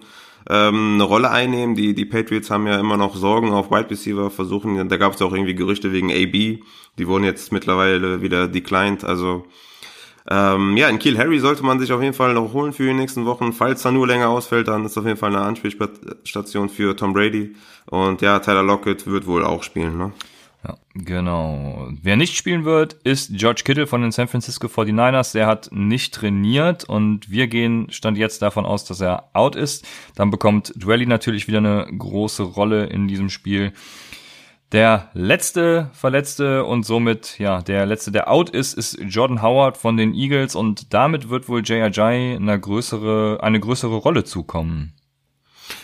ähm, 0.50 0.94
eine 0.96 1.04
Rolle 1.04 1.32
einnehmen. 1.32 1.76
Die, 1.76 1.94
die 1.94 2.06
Patriots 2.06 2.50
haben 2.50 2.68
ja 2.68 2.80
immer 2.80 2.98
noch 2.98 3.16
Sorgen 3.16 3.52
auf 3.52 3.72
Wide 3.72 3.90
Receiver, 3.90 4.30
versuchen, 4.30 4.88
da 4.88 4.98
gab 4.98 5.14
es 5.14 5.22
auch 5.22 5.34
irgendwie 5.34 5.56
Gerüchte 5.56 5.92
wegen 5.92 6.12
AB. 6.12 6.64
Die 6.98 7.08
wurden 7.08 7.24
jetzt 7.24 7.52
mittlerweile 7.52 8.22
wieder 8.22 8.48
declined. 8.48 9.04
Also 9.04 9.46
ähm, 10.30 10.76
ja, 10.76 10.90
in 10.90 11.00
Kiel 11.00 11.18
Harry 11.18 11.40
sollte 11.40 11.64
man 11.64 11.80
sich 11.80 11.94
auf 11.94 12.02
jeden 12.02 12.14
Fall 12.14 12.34
noch 12.34 12.52
holen 12.54 12.74
für 12.74 12.86
die 12.86 12.94
nächsten 12.94 13.26
Wochen. 13.26 13.54
Falls 13.54 13.86
nur 13.86 14.08
länger 14.08 14.30
ausfällt, 14.30 14.68
dann 14.68 14.86
ist 14.86 14.98
auf 14.98 15.06
jeden 15.06 15.18
Fall 15.18 15.34
eine 15.34 15.46
Anspielstation 15.46 16.70
für 16.70 16.96
Tom 16.96 17.14
Brady. 17.14 17.56
Und 17.86 18.22
ja, 18.22 18.40
Tyler 18.40 18.64
Lockett 18.64 19.08
wird 19.08 19.26
wohl 19.26 19.46
auch 19.46 19.64
spielen, 19.64 19.98
ne? 19.98 20.12
Ja, 20.64 20.78
genau. 20.96 21.90
Wer 22.02 22.18
nicht 22.18 22.36
spielen 22.36 22.66
wird, 22.66 22.94
ist 22.94 23.32
George 23.34 23.62
Kittle 23.64 23.88
von 23.88 24.02
den 24.02 24.12
San 24.12 24.28
Francisco 24.28 24.68
49ers. 24.68 25.34
Der 25.34 25.46
hat 25.46 25.70
nicht 25.72 26.14
trainiert 26.14 26.84
und 26.84 27.30
wir 27.30 27.48
gehen 27.48 27.92
stand 27.92 28.18
jetzt 28.18 28.42
davon 28.42 28.66
aus, 28.66 28.84
dass 28.84 29.00
er 29.00 29.30
out 29.34 29.56
ist. 29.56 29.88
Dann 30.16 30.32
bekommt 30.32 30.74
Dwelly 30.76 31.06
natürlich 31.06 31.48
wieder 31.48 31.60
eine 31.60 31.88
große 31.96 32.44
Rolle 32.44 32.86
in 32.88 33.08
diesem 33.08 33.30
Spiel. 33.30 33.74
Der 34.74 35.10
letzte 35.14 35.90
Verletzte 35.94 36.66
und 36.66 36.84
somit, 36.86 37.40
ja, 37.40 37.62
der 37.62 37.86
letzte, 37.86 38.12
der 38.12 38.30
out 38.30 38.50
ist, 38.50 38.74
ist 38.74 39.00
Jordan 39.00 39.42
Howard 39.42 39.78
von 39.78 39.96
den 39.96 40.14
Eagles 40.14 40.56
und 40.56 40.94
damit 40.94 41.30
wird 41.30 41.48
wohl 41.48 41.62
J.R.J. 41.62 41.98
eine 42.42 42.60
größere, 42.60 43.40
eine 43.42 43.62
größere 43.62 43.96
Rolle 43.96 44.26
zukommen. 44.26 44.94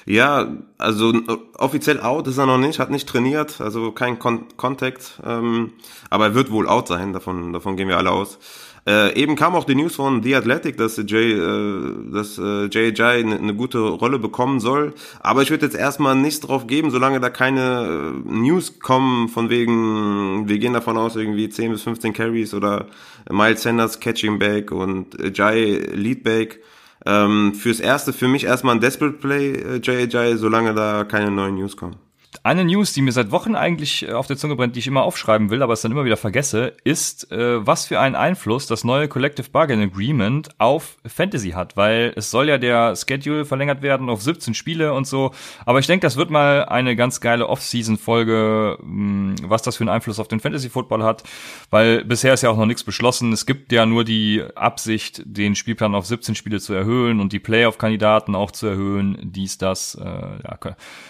Ja, 0.05 0.47
also 0.77 1.13
offiziell 1.57 1.99
out 2.01 2.27
ist 2.27 2.37
er 2.37 2.45
noch 2.45 2.57
nicht, 2.57 2.79
hat 2.79 2.89
nicht 2.89 3.07
trainiert, 3.07 3.61
also 3.61 3.91
kein 3.91 4.19
Kon 4.19 4.45
Contact, 4.57 5.21
ähm, 5.25 5.73
aber 6.09 6.25
er 6.25 6.35
wird 6.35 6.51
wohl 6.51 6.67
out 6.67 6.87
sein, 6.87 7.13
davon, 7.13 7.53
davon 7.53 7.77
gehen 7.77 7.87
wir 7.87 7.97
alle 7.97 8.11
aus. 8.11 8.39
Äh, 8.85 9.17
eben 9.17 9.37
kam 9.37 9.55
auch 9.55 9.63
die 9.63 9.75
News 9.75 9.95
von 9.95 10.23
The 10.23 10.35
Athletic, 10.35 10.75
dass 10.75 10.97
Jay, 10.97 11.31
äh, 11.31 12.11
dass 12.11 12.37
äh, 12.37 12.65
JJ 12.65 13.01
eine, 13.01 13.37
eine 13.37 13.55
gute 13.55 13.79
Rolle 13.79 14.19
bekommen 14.19 14.59
soll. 14.59 14.93
Aber 15.21 15.41
ich 15.41 15.49
würde 15.51 15.65
jetzt 15.65 15.75
erstmal 15.75 16.15
nichts 16.15 16.41
drauf 16.41 16.67
geben, 16.67 16.91
solange 16.91 17.21
da 17.21 17.29
keine 17.29 18.13
äh, 18.27 18.29
News 18.29 18.79
kommen 18.79 19.29
von 19.29 19.49
wegen, 19.49 20.49
wir 20.49 20.59
gehen 20.59 20.73
davon 20.73 20.97
aus, 20.97 21.15
irgendwie 21.15 21.47
10 21.47 21.71
bis 21.71 21.83
15 21.83 22.11
Carries 22.11 22.53
oder 22.53 22.87
Miles 23.31 23.63
Sanders 23.63 24.01
Catching 24.01 24.37
Back 24.37 24.71
und 24.71 25.17
äh, 25.17 25.31
Jai 25.33 25.81
Lead 25.93 26.23
Back. 26.23 26.59
Ähm, 27.05 27.53
fürs 27.53 27.79
erste 27.79 28.13
für 28.13 28.27
mich 28.27 28.45
erstmal 28.45 28.75
ein 28.75 28.81
Desperate 28.81 29.17
Play, 29.17 29.53
äh, 29.53 29.75
JJ, 29.77 30.37
solange 30.37 30.73
da 30.73 31.03
keine 31.03 31.31
neuen 31.31 31.55
News 31.55 31.75
kommen. 31.75 31.97
Eine 32.41 32.65
News, 32.65 32.93
die 32.93 33.01
mir 33.01 33.11
seit 33.11 33.31
Wochen 33.31 33.55
eigentlich 33.55 34.07
äh, 34.07 34.13
auf 34.13 34.27
der 34.27 34.37
Zunge 34.37 34.55
brennt, 34.55 34.75
die 34.75 34.79
ich 34.79 34.87
immer 34.87 35.03
aufschreiben 35.03 35.49
will, 35.49 35.61
aber 35.61 35.73
es 35.73 35.81
dann 35.81 35.91
immer 35.91 36.05
wieder 36.05 36.17
vergesse, 36.17 36.73
ist, 36.83 37.31
äh, 37.31 37.65
was 37.65 37.85
für 37.85 37.99
einen 37.99 38.15
Einfluss 38.15 38.65
das 38.65 38.83
neue 38.83 39.07
Collective 39.07 39.49
Bargain 39.49 39.81
Agreement 39.81 40.49
auf 40.57 40.97
Fantasy 41.05 41.51
hat, 41.51 41.77
weil 41.77 42.13
es 42.15 42.31
soll 42.31 42.49
ja 42.49 42.57
der 42.57 42.95
Schedule 42.95 43.45
verlängert 43.45 43.81
werden 43.81 44.09
auf 44.09 44.21
17 44.21 44.53
Spiele 44.53 44.93
und 44.93 45.05
so. 45.05 45.31
Aber 45.65 45.79
ich 45.79 45.87
denke, 45.87 46.05
das 46.05 46.17
wird 46.17 46.29
mal 46.29 46.65
eine 46.65 46.95
ganz 46.95 47.21
geile 47.21 47.47
Off-Season-Folge, 47.47 48.77
hm, 48.79 49.35
was 49.43 49.61
das 49.61 49.77
für 49.77 49.83
einen 49.83 49.89
Einfluss 49.89 50.19
auf 50.19 50.27
den 50.27 50.39
Fantasy-Football 50.39 51.03
hat, 51.03 51.23
weil 51.69 52.03
bisher 52.03 52.33
ist 52.33 52.41
ja 52.41 52.49
auch 52.49 52.57
noch 52.57 52.65
nichts 52.65 52.83
beschlossen. 52.83 53.31
Es 53.33 53.45
gibt 53.45 53.71
ja 53.71 53.85
nur 53.85 54.03
die 54.03 54.43
Absicht, 54.55 55.21
den 55.25 55.55
Spielplan 55.55 55.95
auf 55.95 56.05
17 56.05 56.35
Spiele 56.35 56.59
zu 56.59 56.73
erhöhen 56.73 57.19
und 57.19 57.33
die 57.33 57.39
Playoff-Kandidaten 57.39 58.35
auch 58.35 58.51
zu 58.51 58.67
erhöhen. 58.67 59.17
Dies, 59.21 59.57
das, 59.57 59.95
äh, 59.95 60.03
ja, 60.03 60.57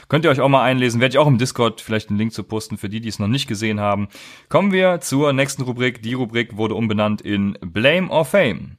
könnt 0.07 0.25
ihr 0.25 0.31
euch 0.31 0.41
auch 0.41 0.50
mal 0.50 0.63
einlesen. 0.63 1.01
Werde 1.01 1.13
ich 1.13 1.19
auch 1.19 1.27
im 1.27 1.38
Discord 1.38 1.81
vielleicht 1.81 2.10
einen 2.10 2.19
Link 2.19 2.33
zu 2.33 2.43
posten 2.43 2.77
für 2.77 2.89
die, 2.89 3.01
die 3.01 3.10
es 3.10 3.19
noch 3.19 3.27
nicht 3.27 3.48
gesehen 3.48 3.79
haben. 3.79 4.07
Kommen 4.50 4.72
wir 4.72 5.01
zur 5.01 5.33
nächsten 5.33 5.63
Rubrik. 5.63 6.01
Die 6.01 6.13
Rubrik 6.13 6.57
wurde 6.57 6.75
umbenannt 6.75 7.22
in 7.22 7.57
Blame 7.62 8.10
or 8.10 8.25
Fame. 8.25 8.77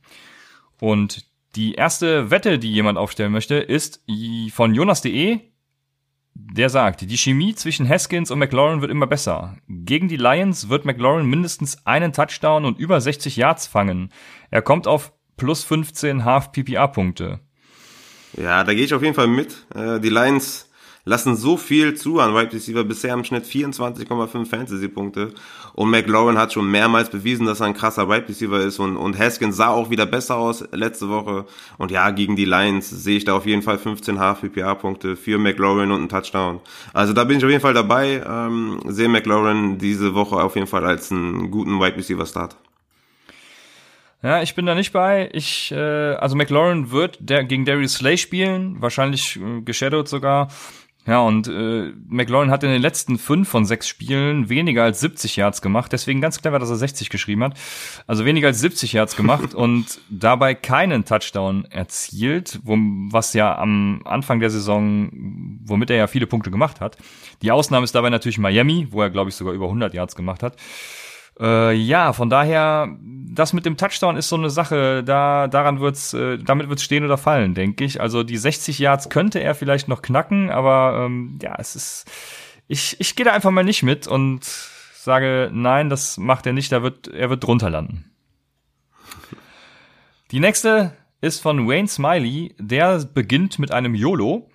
Und 0.81 1.26
die 1.57 1.75
erste 1.75 2.31
Wette, 2.31 2.59
die 2.59 2.73
jemand 2.73 2.99
aufstellen 2.99 3.33
möchte, 3.33 3.57
ist 3.57 4.02
von 4.52 4.75
Jonas.de. 4.75 5.40
Der 6.37 6.69
sagt, 6.69 7.02
die 7.02 7.16
Chemie 7.16 7.54
zwischen 7.54 7.88
Haskins 7.88 8.33
und 8.33 8.40
McLaurin 8.40 8.81
wird 8.81 8.90
immer 8.90 9.07
besser. 9.07 9.57
Gegen 9.69 10.09
die 10.09 10.16
Lions 10.16 10.69
wird 10.69 10.85
McLaurin 10.85 11.26
mindestens 11.26 11.87
einen 11.87 12.12
Touchdown 12.12 12.64
und 12.64 12.76
über 12.76 13.00
60 13.00 13.37
Yards 13.37 13.69
fangen. 13.69 14.11
Er 14.50 14.61
kommt 14.61 14.88
auf 14.88 15.12
plus 15.37 15.62
15 15.62 16.25
Half-PPA-Punkte. 16.25 17.40
Ja, 18.37 18.64
da 18.64 18.75
gehe 18.75 18.85
ich 18.85 18.95
auf 18.95 19.02
jeden 19.02 19.14
Fall 19.14 19.28
mit. 19.28 19.66
Äh, 19.75 20.00
die 20.00 20.09
Lions 20.09 20.63
lassen 21.04 21.37
so 21.37 21.56
viel 21.56 21.94
zu 21.94 22.20
an 22.20 22.34
Wide 22.34 22.52
Receiver, 22.52 22.84
bisher 22.84 23.14
im 23.14 23.25
Schnitt 23.25 23.44
24,5 23.44 24.46
Fantasy-Punkte. 24.46 25.32
Und 25.75 25.90
McLaurin 25.90 26.38
hat 26.38 26.52
schon 26.52 26.70
mehrmals 26.70 27.11
bewiesen, 27.11 27.46
dass 27.46 27.61
er 27.61 27.66
ein 27.66 27.75
krasser 27.75 28.08
Wide 28.08 28.28
Receiver 28.28 28.61
ist 28.61 28.78
und, 28.78 28.96
und 28.96 29.18
Haskins 29.18 29.56
sah 29.56 29.68
auch 29.68 29.90
wieder 29.90 30.06
besser 30.06 30.37
aus 30.37 30.64
letzte 30.73 31.08
Woche. 31.08 31.46
Und 31.78 31.90
ja, 31.90 32.11
gegen 32.11 32.37
die 32.37 32.44
Lions 32.44 32.88
sehe 32.88 33.18
ich 33.18 33.25
da 33.25 33.34
auf 33.34 33.46
jeden 33.46 33.62
Fall 33.62 33.78
15 33.78 34.18
HPPA-Punkte 34.18 35.16
für 35.16 35.38
McLaurin 35.38 35.90
und 35.90 35.99
einen 35.99 36.08
Touchdown. 36.08 36.61
Also 36.92 37.12
da 37.12 37.25
bin 37.25 37.38
ich 37.38 37.44
auf 37.44 37.50
jeden 37.50 37.62
Fall 37.62 37.75
dabei, 37.75 38.23
ähm, 38.26 38.80
sehe 38.87 39.08
McLaurin 39.08 39.78
diese 39.78 40.14
Woche 40.14 40.37
auf 40.37 40.54
jeden 40.54 40.66
Fall 40.66 40.87
als 40.87 41.12
einen 41.12 41.50
guten 41.50 41.80
Wide 41.80 41.96
Receiver-Start. 41.96 42.56
Ja, 44.23 44.40
ich 44.40 44.54
bin 44.54 44.64
da 44.64 44.75
nicht 44.75 44.94
bei. 44.94 45.28
Ich, 45.34 45.70
äh, 45.70 46.14
also 46.14 46.34
McLaurin 46.34 46.90
wird 46.90 47.18
der, 47.20 47.44
gegen 47.44 47.66
Darius 47.66 47.96
Slay 47.96 48.16
spielen, 48.16 48.80
wahrscheinlich 48.80 49.37
äh, 49.37 49.61
geshadowed 49.61 50.08
sogar. 50.08 50.49
Ja, 51.06 51.20
und 51.20 51.49
äh, 51.49 51.92
McLaurin 52.08 52.50
hat 52.50 52.62
in 52.62 52.70
den 52.70 52.80
letzten 52.80 53.18
fünf 53.18 53.49
von 53.49 53.66
sechs 53.66 53.87
Spielen 53.87 54.49
weniger 54.49 54.84
als 54.84 55.00
70 55.00 55.37
Yards 55.37 55.61
gemacht. 55.61 55.92
Deswegen 55.92 56.23
ganz 56.23 56.40
clever, 56.40 56.58
dass 56.58 56.70
er 56.70 56.76
60 56.76 57.11
geschrieben 57.11 57.44
hat. 57.44 57.58
Also 58.06 58.25
weniger 58.25 58.49
als 58.49 58.61
70 58.61 58.94
Yards 58.94 59.14
gemacht 59.14 59.54
und 59.54 60.00
dabei 60.08 60.54
keinen 60.54 61.04
Touchdown 61.04 61.66
erzielt, 61.66 62.61
wo, 62.64 62.76
was 63.11 63.34
ja 63.34 63.56
am 63.58 64.00
Anfang 64.04 64.40
der 64.40 64.49
Saison, 64.49 65.11
womit 65.64 65.90
er 65.90 65.96
ja 65.96 66.06
viele 66.06 66.26
Punkte 66.26 66.50
gemacht 66.50 66.80
hat. 66.80 66.96
Die 67.42 67.50
Ausnahme 67.50 67.84
ist 67.84 67.94
dabei 67.94 68.08
natürlich 68.08 68.38
Miami, 68.38 68.88
wo 68.90 69.02
er, 69.02 69.11
glaube 69.11 69.28
ich, 69.28 69.37
sogar 69.37 69.52
über 69.52 69.66
100 69.66 69.92
Yards 69.92 70.16
gemacht 70.16 70.42
hat. 70.42 70.56
Äh, 71.41 71.73
ja, 71.75 72.12
von 72.12 72.31
daher, 72.31 72.97
das 73.00 73.53
mit 73.53 73.67
dem 73.67 73.76
Touchdown 73.76 74.17
ist 74.17 74.29
so 74.29 74.37
eine 74.37 74.50
Sache, 74.50 75.03
da, 75.05 75.49
daran 75.49 75.81
wird's, 75.81 76.14
äh, 76.14 76.38
damit 76.38 76.69
wird's 76.69 76.85
stehen 76.85 77.05
oder 77.05 77.19
fallen, 77.19 77.55
denke 77.55 77.85
ich. 77.85 78.00
Also 78.00 78.23
die 78.23 78.37
60 78.37 78.79
Yards 78.79 79.09
könnte 79.09 79.41
er 79.41 79.55
vielleicht 79.55 79.88
noch 79.88 80.03
knacken, 80.03 80.50
aber 80.50 81.05
ähm, 81.05 81.38
ja, 81.43 81.55
es 81.59 81.75
ist, 81.75 82.11
ich, 82.69 82.97
ich 83.00 83.17
gehe 83.17 83.25
da 83.25 83.33
einfach 83.33 83.50
mal 83.50 83.64
nicht 83.64 83.83
mit 83.83 84.07
und 84.07 84.45
sage, 84.95 85.50
nein, 85.53 85.91
das 85.91 86.17
macht 86.17 86.47
er 86.47 86.53
nicht, 86.53 86.73
da 86.73 86.83
wird, 86.83 87.09
er 87.09 87.31
wird 87.31 87.45
drunter 87.45 87.71
landen. 87.71 88.11
Die 90.31 90.41
nächste 90.41 90.97
ist 91.21 91.41
von 91.41 91.69
Wayne 91.69 91.88
Smiley, 91.88 92.55
der 92.59 93.05
beginnt 93.05 93.59
mit 93.59 93.73
einem 93.73 93.95
YOLO. 93.95 94.50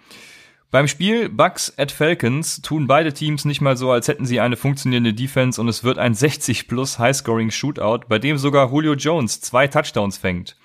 Beim 0.71 0.87
Spiel 0.87 1.29
Bucks 1.29 1.73
at 1.77 1.91
Falcons 1.91 2.61
tun 2.61 2.85
beide 2.85 3.11
Teams 3.11 3.43
nicht 3.43 3.59
mal 3.59 3.75
so, 3.75 3.91
als 3.91 4.07
hätten 4.07 4.25
sie 4.25 4.39
eine 4.39 4.55
funktionierende 4.55 5.15
Defense 5.15 5.59
und 5.59 5.67
es 5.67 5.83
wird 5.83 5.97
ein 5.97 6.13
60 6.13 6.67
plus 6.67 6.99
Highscoring 6.99 7.49
Shootout, 7.49 8.01
bei 8.07 8.19
dem 8.19 8.37
sogar 8.37 8.71
Julio 8.71 8.93
Jones 8.93 9.41
zwei 9.41 9.67
Touchdowns 9.67 10.17
fängt. 10.17 10.55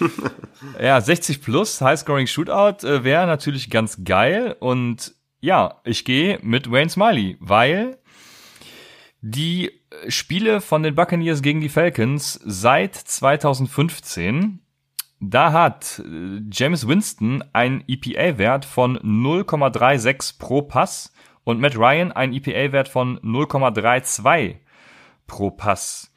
ja, 0.80 1.00
60 1.00 1.40
plus 1.40 1.80
Highscoring 1.80 2.26
Shootout 2.26 2.86
äh, 2.86 3.04
wäre 3.04 3.26
natürlich 3.26 3.70
ganz 3.70 4.04
geil 4.04 4.54
und 4.60 5.14
ja, 5.40 5.80
ich 5.84 6.04
gehe 6.04 6.38
mit 6.42 6.70
Wayne 6.70 6.90
Smiley, 6.90 7.38
weil 7.40 7.96
die 9.22 9.70
Spiele 10.08 10.60
von 10.60 10.82
den 10.82 10.94
Buccaneers 10.94 11.40
gegen 11.40 11.60
die 11.60 11.68
Falcons 11.70 12.38
seit 12.44 12.94
2015 12.94 14.60
da 15.20 15.52
hat 15.52 16.02
äh, 16.04 16.40
James 16.50 16.86
Winston 16.86 17.44
einen 17.52 17.82
EPA-Wert 17.86 18.64
von 18.64 18.98
0,36 18.98 20.38
pro 20.38 20.62
Pass 20.62 21.12
und 21.44 21.60
Matt 21.60 21.76
Ryan 21.76 22.12
einen 22.12 22.34
EPA-Wert 22.34 22.88
von 22.88 23.18
0,32 23.20 24.56
pro 25.26 25.50
Pass. 25.50 26.12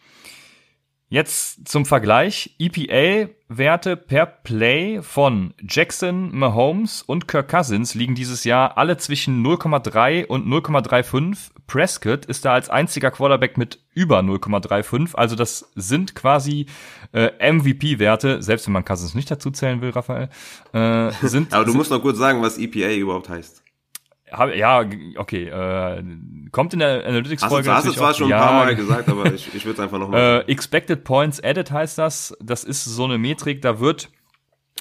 Jetzt 1.09 1.67
zum 1.67 1.85
Vergleich. 1.85 2.55
EPA-Werte 2.57 3.97
per 3.97 4.25
Play 4.25 5.01
von 5.01 5.53
Jackson, 5.61 6.33
Mahomes 6.33 7.01
und 7.01 7.27
Kirk 7.27 7.49
Cousins 7.49 7.95
liegen 7.95 8.15
dieses 8.15 8.45
Jahr 8.45 8.77
alle 8.77 8.95
zwischen 8.95 9.45
0,3 9.45 10.25
und 10.25 10.47
0,35. 10.47 11.51
Prescott 11.71 12.25
ist 12.25 12.43
da 12.43 12.51
als 12.51 12.69
einziger 12.69 13.11
Quarterback 13.11 13.57
mit 13.57 13.79
über 13.93 14.19
0,35. 14.19 15.15
Also 15.15 15.37
das 15.37 15.71
sind 15.75 16.15
quasi 16.15 16.65
äh, 17.13 17.29
MVP-Werte, 17.53 18.43
selbst 18.43 18.67
wenn 18.67 18.73
man 18.73 18.83
Cousins 18.83 19.15
nicht 19.15 19.31
dazu 19.31 19.51
zählen 19.51 19.79
will, 19.79 19.91
Raphael. 19.91 20.27
Äh, 20.73 21.11
sind, 21.21 21.53
Aber 21.53 21.63
du 21.63 21.73
musst 21.73 21.89
noch 21.89 22.01
kurz 22.01 22.17
sagen, 22.17 22.41
was 22.41 22.57
EPA 22.57 22.93
überhaupt 22.95 23.29
heißt. 23.29 23.63
Hab, 24.33 24.53
ja, 24.53 24.83
okay. 25.15 25.47
Äh, 25.47 26.03
kommt 26.51 26.73
in 26.73 26.79
der 26.79 27.05
Analytics-Folge 27.05 27.73
Hast 27.73 27.87
du 27.87 27.93
zwar 27.93 28.15
schon 28.15 28.27
ja, 28.27 28.41
ein 28.41 28.47
paar 28.47 28.65
Mal 28.65 28.75
gesagt, 28.75 29.07
aber 29.07 29.33
ich, 29.33 29.47
ich 29.55 29.63
würde 29.63 29.75
es 29.75 29.79
einfach 29.79 29.97
nochmal 29.97 30.43
äh, 30.45 30.51
Expected 30.51 31.05
Points 31.05 31.41
Added 31.41 31.71
heißt 31.71 31.97
das. 31.97 32.35
Das 32.41 32.65
ist 32.65 32.83
so 32.83 33.05
eine 33.05 33.17
Metrik, 33.17 33.61
da 33.61 33.79
wird 33.79 34.09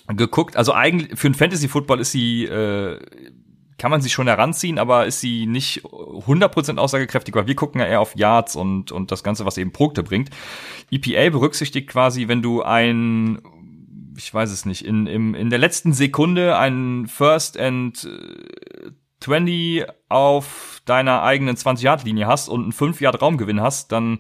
geguckt. 0.09 0.57
Also 0.57 0.73
eigentlich 0.73 1.17
für 1.17 1.29
einen 1.29 1.37
Fantasy 1.37 1.69
Football 1.69 2.01
ist 2.01 2.11
sie 2.11 2.47
äh, 2.47 2.99
kann 3.81 3.91
man 3.91 4.03
sie 4.03 4.11
schon 4.11 4.27
heranziehen, 4.27 4.79
aber 4.79 5.07
ist 5.07 5.21
sie 5.21 5.47
nicht 5.47 5.83
100% 5.85 6.77
aussagekräftig, 6.77 7.35
weil 7.35 7.47
wir 7.47 7.55
gucken 7.55 7.81
ja 7.81 7.87
eher 7.87 8.03
auf 8.03 8.15
Yards 8.15 8.55
und, 8.55 8.93
und 8.93 9.11
das 9.11 9.25
Ganze, 9.25 9.47
was 9.47 9.57
eben 9.57 9.73
Punkte 9.73 10.03
bringt. 10.03 10.29
EPA 10.91 11.31
berücksichtigt 11.31 11.89
quasi, 11.89 12.29
wenn 12.29 12.43
du 12.43 12.63
ein, 12.63 13.41
ich 14.19 14.35
weiß 14.35 14.51
es 14.51 14.67
nicht, 14.67 14.85
in, 14.85 15.07
im, 15.07 15.35
in 15.35 15.49
der 15.49 15.59
letzten 15.59 15.95
Sekunde 15.95 16.59
ein 16.59 17.07
First 17.07 17.59
and 17.59 18.07
20 19.21 19.87
auf 20.11 20.83
deiner 20.85 21.23
eigenen 21.23 21.57
20-Yard-Linie 21.57 22.27
hast 22.27 22.51
und 22.51 22.65
einen 22.65 22.73
5-Yard-Raumgewinn 22.73 23.63
hast, 23.63 23.93
dann 23.93 24.19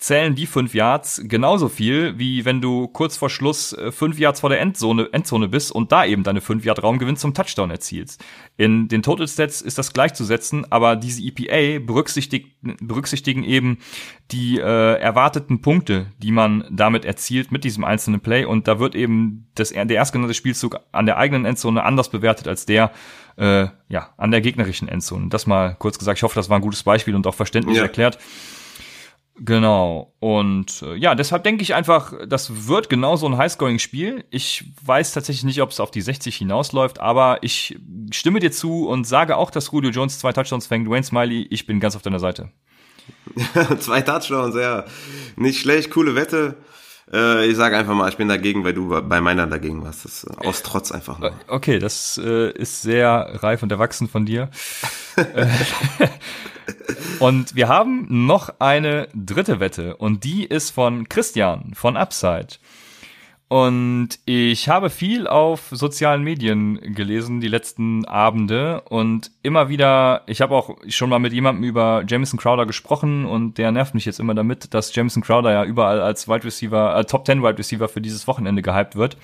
zählen 0.00 0.34
die 0.34 0.46
fünf 0.46 0.74
Yards 0.74 1.20
genauso 1.24 1.68
viel, 1.68 2.18
wie 2.18 2.46
wenn 2.46 2.62
du 2.62 2.88
kurz 2.88 3.18
vor 3.18 3.28
Schluss 3.28 3.74
äh, 3.74 3.92
fünf 3.92 4.18
Yards 4.18 4.40
vor 4.40 4.48
der 4.48 4.60
Endzone, 4.60 5.10
Endzone 5.12 5.46
bist 5.46 5.70
und 5.70 5.92
da 5.92 6.06
eben 6.06 6.22
deine 6.22 6.40
fünf 6.40 6.64
Yard 6.64 6.82
Raumgewinn 6.82 7.18
zum 7.18 7.34
Touchdown 7.34 7.70
erzielst. 7.70 8.24
In 8.56 8.88
den 8.88 9.02
Total 9.02 9.28
Stats 9.28 9.60
ist 9.60 9.76
das 9.76 9.92
gleichzusetzen, 9.92 10.66
aber 10.70 10.96
diese 10.96 11.22
EPA 11.22 11.84
berücksichtigt, 11.84 12.56
berücksichtigen 12.62 13.44
eben 13.44 13.78
die 14.30 14.58
äh, 14.58 14.94
erwarteten 14.94 15.60
Punkte, 15.60 16.06
die 16.18 16.32
man 16.32 16.64
damit 16.70 17.04
erzielt 17.04 17.52
mit 17.52 17.64
diesem 17.64 17.84
einzelnen 17.84 18.20
Play 18.20 18.46
und 18.46 18.68
da 18.68 18.80
wird 18.80 18.94
eben 18.94 19.48
das, 19.54 19.68
der 19.68 19.90
erstgenannte 19.90 20.34
Spielzug 20.34 20.80
an 20.92 21.04
der 21.04 21.18
eigenen 21.18 21.44
Endzone 21.44 21.84
anders 21.84 22.08
bewertet 22.08 22.48
als 22.48 22.64
der 22.64 22.90
äh, 23.36 23.68
ja, 23.88 24.10
an 24.16 24.30
der 24.30 24.40
gegnerischen 24.40 24.88
Endzone. 24.88 25.28
Das 25.28 25.46
mal 25.46 25.76
kurz 25.78 25.98
gesagt. 25.98 26.18
Ich 26.18 26.22
hoffe, 26.22 26.34
das 26.34 26.48
war 26.48 26.58
ein 26.58 26.62
gutes 26.62 26.82
Beispiel 26.82 27.14
und 27.14 27.26
auch 27.26 27.34
verständlich 27.34 27.76
ja. 27.76 27.82
erklärt. 27.82 28.18
Genau. 29.42 30.12
Und 30.20 30.82
äh, 30.82 30.94
ja, 30.96 31.14
deshalb 31.14 31.44
denke 31.44 31.62
ich 31.62 31.74
einfach, 31.74 32.12
das 32.28 32.68
wird 32.68 32.90
genau 32.90 33.16
so 33.16 33.26
ein 33.26 33.38
Highscoring-Spiel. 33.38 34.24
Ich 34.30 34.70
weiß 34.84 35.12
tatsächlich 35.12 35.44
nicht, 35.44 35.62
ob 35.62 35.70
es 35.70 35.80
auf 35.80 35.90
die 35.90 36.02
60 36.02 36.36
hinausläuft, 36.36 37.00
aber 37.00 37.38
ich 37.40 37.78
stimme 38.10 38.40
dir 38.40 38.52
zu 38.52 38.86
und 38.86 39.06
sage 39.06 39.38
auch, 39.38 39.50
dass 39.50 39.72
Julio 39.72 39.90
Jones 39.90 40.18
zwei 40.18 40.34
Touchdowns 40.34 40.66
fängt. 40.66 40.90
Wayne 40.90 41.04
Smiley, 41.04 41.46
ich 41.50 41.66
bin 41.66 41.80
ganz 41.80 41.96
auf 41.96 42.02
deiner 42.02 42.18
Seite. 42.18 42.50
zwei 43.80 44.02
Touchdowns, 44.02 44.54
ja. 44.54 44.84
Nicht 45.36 45.60
schlecht, 45.60 45.90
coole 45.90 46.14
Wette. 46.14 46.56
Äh, 47.10 47.46
ich 47.46 47.56
sage 47.56 47.78
einfach 47.78 47.94
mal, 47.94 48.10
ich 48.10 48.18
bin 48.18 48.28
dagegen, 48.28 48.62
weil 48.64 48.74
du 48.74 48.88
bei 48.88 49.22
meiner 49.22 49.46
dagegen 49.46 49.82
warst. 49.82 50.04
Das 50.04 50.24
ist 50.24 50.38
aus 50.46 50.62
Trotz 50.62 50.92
einfach 50.92 51.18
nur. 51.18 51.32
Okay, 51.48 51.78
das 51.78 52.20
äh, 52.22 52.50
ist 52.52 52.82
sehr 52.82 53.38
reif 53.42 53.62
und 53.62 53.72
erwachsen 53.72 54.06
von 54.06 54.26
dir. 54.26 54.50
Und 57.18 57.54
wir 57.54 57.68
haben 57.68 58.06
noch 58.26 58.54
eine 58.58 59.08
dritte 59.14 59.60
Wette 59.60 59.96
und 59.96 60.24
die 60.24 60.44
ist 60.44 60.70
von 60.70 61.08
Christian 61.08 61.72
von 61.74 61.96
Upside. 61.96 62.58
Und 63.50 64.10
ich 64.26 64.68
habe 64.68 64.90
viel 64.90 65.26
auf 65.26 65.70
sozialen 65.72 66.22
Medien 66.22 66.94
gelesen 66.94 67.40
die 67.40 67.48
letzten 67.48 68.04
Abende 68.04 68.82
und 68.82 69.32
immer 69.42 69.68
wieder, 69.68 70.22
ich 70.28 70.40
habe 70.40 70.54
auch 70.54 70.76
schon 70.86 71.10
mal 71.10 71.18
mit 71.18 71.32
jemandem 71.32 71.64
über 71.64 72.04
Jamison 72.06 72.38
Crowder 72.38 72.64
gesprochen 72.64 73.26
und 73.26 73.58
der 73.58 73.72
nervt 73.72 73.92
mich 73.94 74.04
jetzt 74.04 74.20
immer 74.20 74.34
damit, 74.34 74.72
dass 74.72 74.94
Jamison 74.94 75.24
Crowder 75.24 75.50
ja 75.50 75.64
überall 75.64 76.00
als 76.00 76.28
Wide 76.28 76.44
Receiver, 76.44 76.96
äh, 76.96 77.04
Top 77.04 77.26
10 77.26 77.42
Wide 77.42 77.58
Receiver 77.58 77.88
für 77.88 78.00
dieses 78.00 78.28
Wochenende 78.28 78.62
gehypt 78.62 78.94
wird. 78.94 79.16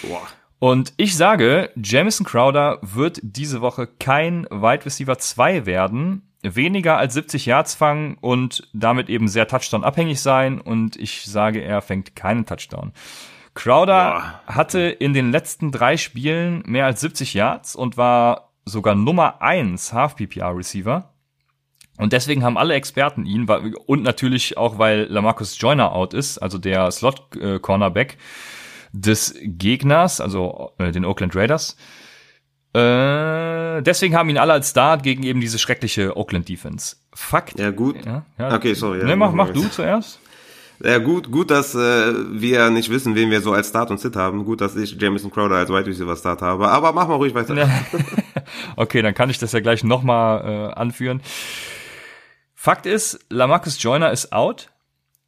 Boah. 0.00 0.22
Und 0.60 0.94
ich 0.96 1.14
sage, 1.14 1.70
Jamison 1.76 2.24
Crowder 2.24 2.78
wird 2.80 3.20
diese 3.22 3.60
Woche 3.60 3.86
kein 3.86 4.46
Wide 4.50 4.86
Receiver 4.86 5.18
2 5.18 5.66
werden, 5.66 6.22
weniger 6.42 6.96
als 6.96 7.14
70 7.14 7.46
Yards 7.46 7.74
fangen 7.74 8.16
und 8.20 8.68
damit 8.72 9.08
eben 9.08 9.28
sehr 9.28 9.48
Touchdown-abhängig 9.48 10.20
sein. 10.20 10.60
Und 10.60 10.96
ich 10.96 11.24
sage, 11.24 11.60
er 11.60 11.82
fängt 11.82 12.14
keinen 12.16 12.46
Touchdown. 12.46 12.92
Crowder 13.54 14.40
Boah. 14.46 14.54
hatte 14.54 14.80
in 14.80 15.14
den 15.14 15.32
letzten 15.32 15.72
drei 15.72 15.96
Spielen 15.96 16.62
mehr 16.66 16.86
als 16.86 17.00
70 17.00 17.34
Yards 17.34 17.74
und 17.74 17.96
war 17.96 18.52
sogar 18.64 18.94
Nummer 18.94 19.42
eins 19.42 19.92
Half-PPR-Receiver. 19.92 21.12
Und 21.96 22.12
deswegen 22.12 22.44
haben 22.44 22.56
alle 22.56 22.74
Experten 22.74 23.26
ihn, 23.26 23.48
und 23.86 24.04
natürlich 24.04 24.56
auch, 24.56 24.78
weil 24.78 25.06
Lamarcus 25.10 25.60
Joyner 25.60 25.92
out 25.92 26.14
ist, 26.14 26.38
also 26.38 26.56
der 26.56 26.92
Slot-Cornerback 26.92 28.18
des 28.92 29.34
Gegners, 29.42 30.20
also 30.20 30.72
äh, 30.78 30.92
den 30.92 31.04
Oakland 31.04 31.34
Raiders, 31.34 31.76
äh, 32.74 33.82
deswegen 33.82 34.14
haben 34.14 34.28
ihn 34.28 34.38
alle 34.38 34.52
als 34.52 34.70
Start 34.70 35.02
gegen 35.02 35.22
eben 35.22 35.40
diese 35.40 35.58
schreckliche 35.58 36.16
Oakland 36.16 36.48
Defense. 36.48 36.96
Fakt. 37.12 37.58
Ja, 37.58 37.70
gut. 37.70 37.96
Ja, 38.04 38.24
ja. 38.38 38.54
Okay, 38.54 38.74
sorry. 38.74 39.00
Ja, 39.00 39.04
ne, 39.06 39.16
mach, 39.16 39.32
mach 39.32 39.50
du 39.50 39.68
zuerst. 39.68 40.20
Ja, 40.80 40.98
gut, 40.98 41.32
gut, 41.32 41.50
dass 41.50 41.74
äh, 41.74 42.12
wir 42.30 42.70
nicht 42.70 42.88
wissen, 42.88 43.16
wen 43.16 43.30
wir 43.30 43.40
so 43.40 43.52
als 43.52 43.70
Start 43.70 43.90
und 43.90 43.98
Sit 43.98 44.14
haben. 44.14 44.44
Gut, 44.44 44.60
dass 44.60 44.76
ich 44.76 44.92
Jameson 45.00 45.30
Crowder 45.30 45.56
als 45.56 45.70
Wide 45.70 45.86
Receiver 45.86 46.14
Start 46.14 46.40
habe. 46.40 46.68
Aber 46.68 46.92
mach 46.92 47.08
mal 47.08 47.14
ruhig 47.14 47.34
weiter. 47.34 47.68
okay, 48.76 49.02
dann 49.02 49.14
kann 49.14 49.28
ich 49.28 49.38
das 49.38 49.52
ja 49.52 49.60
gleich 49.60 49.82
nochmal 49.82 50.70
äh, 50.70 50.74
anführen. 50.74 51.20
Fakt 52.54 52.86
ist, 52.86 53.18
Lamarcus 53.28 53.82
Joyner 53.82 54.12
ist 54.12 54.32
out. 54.32 54.70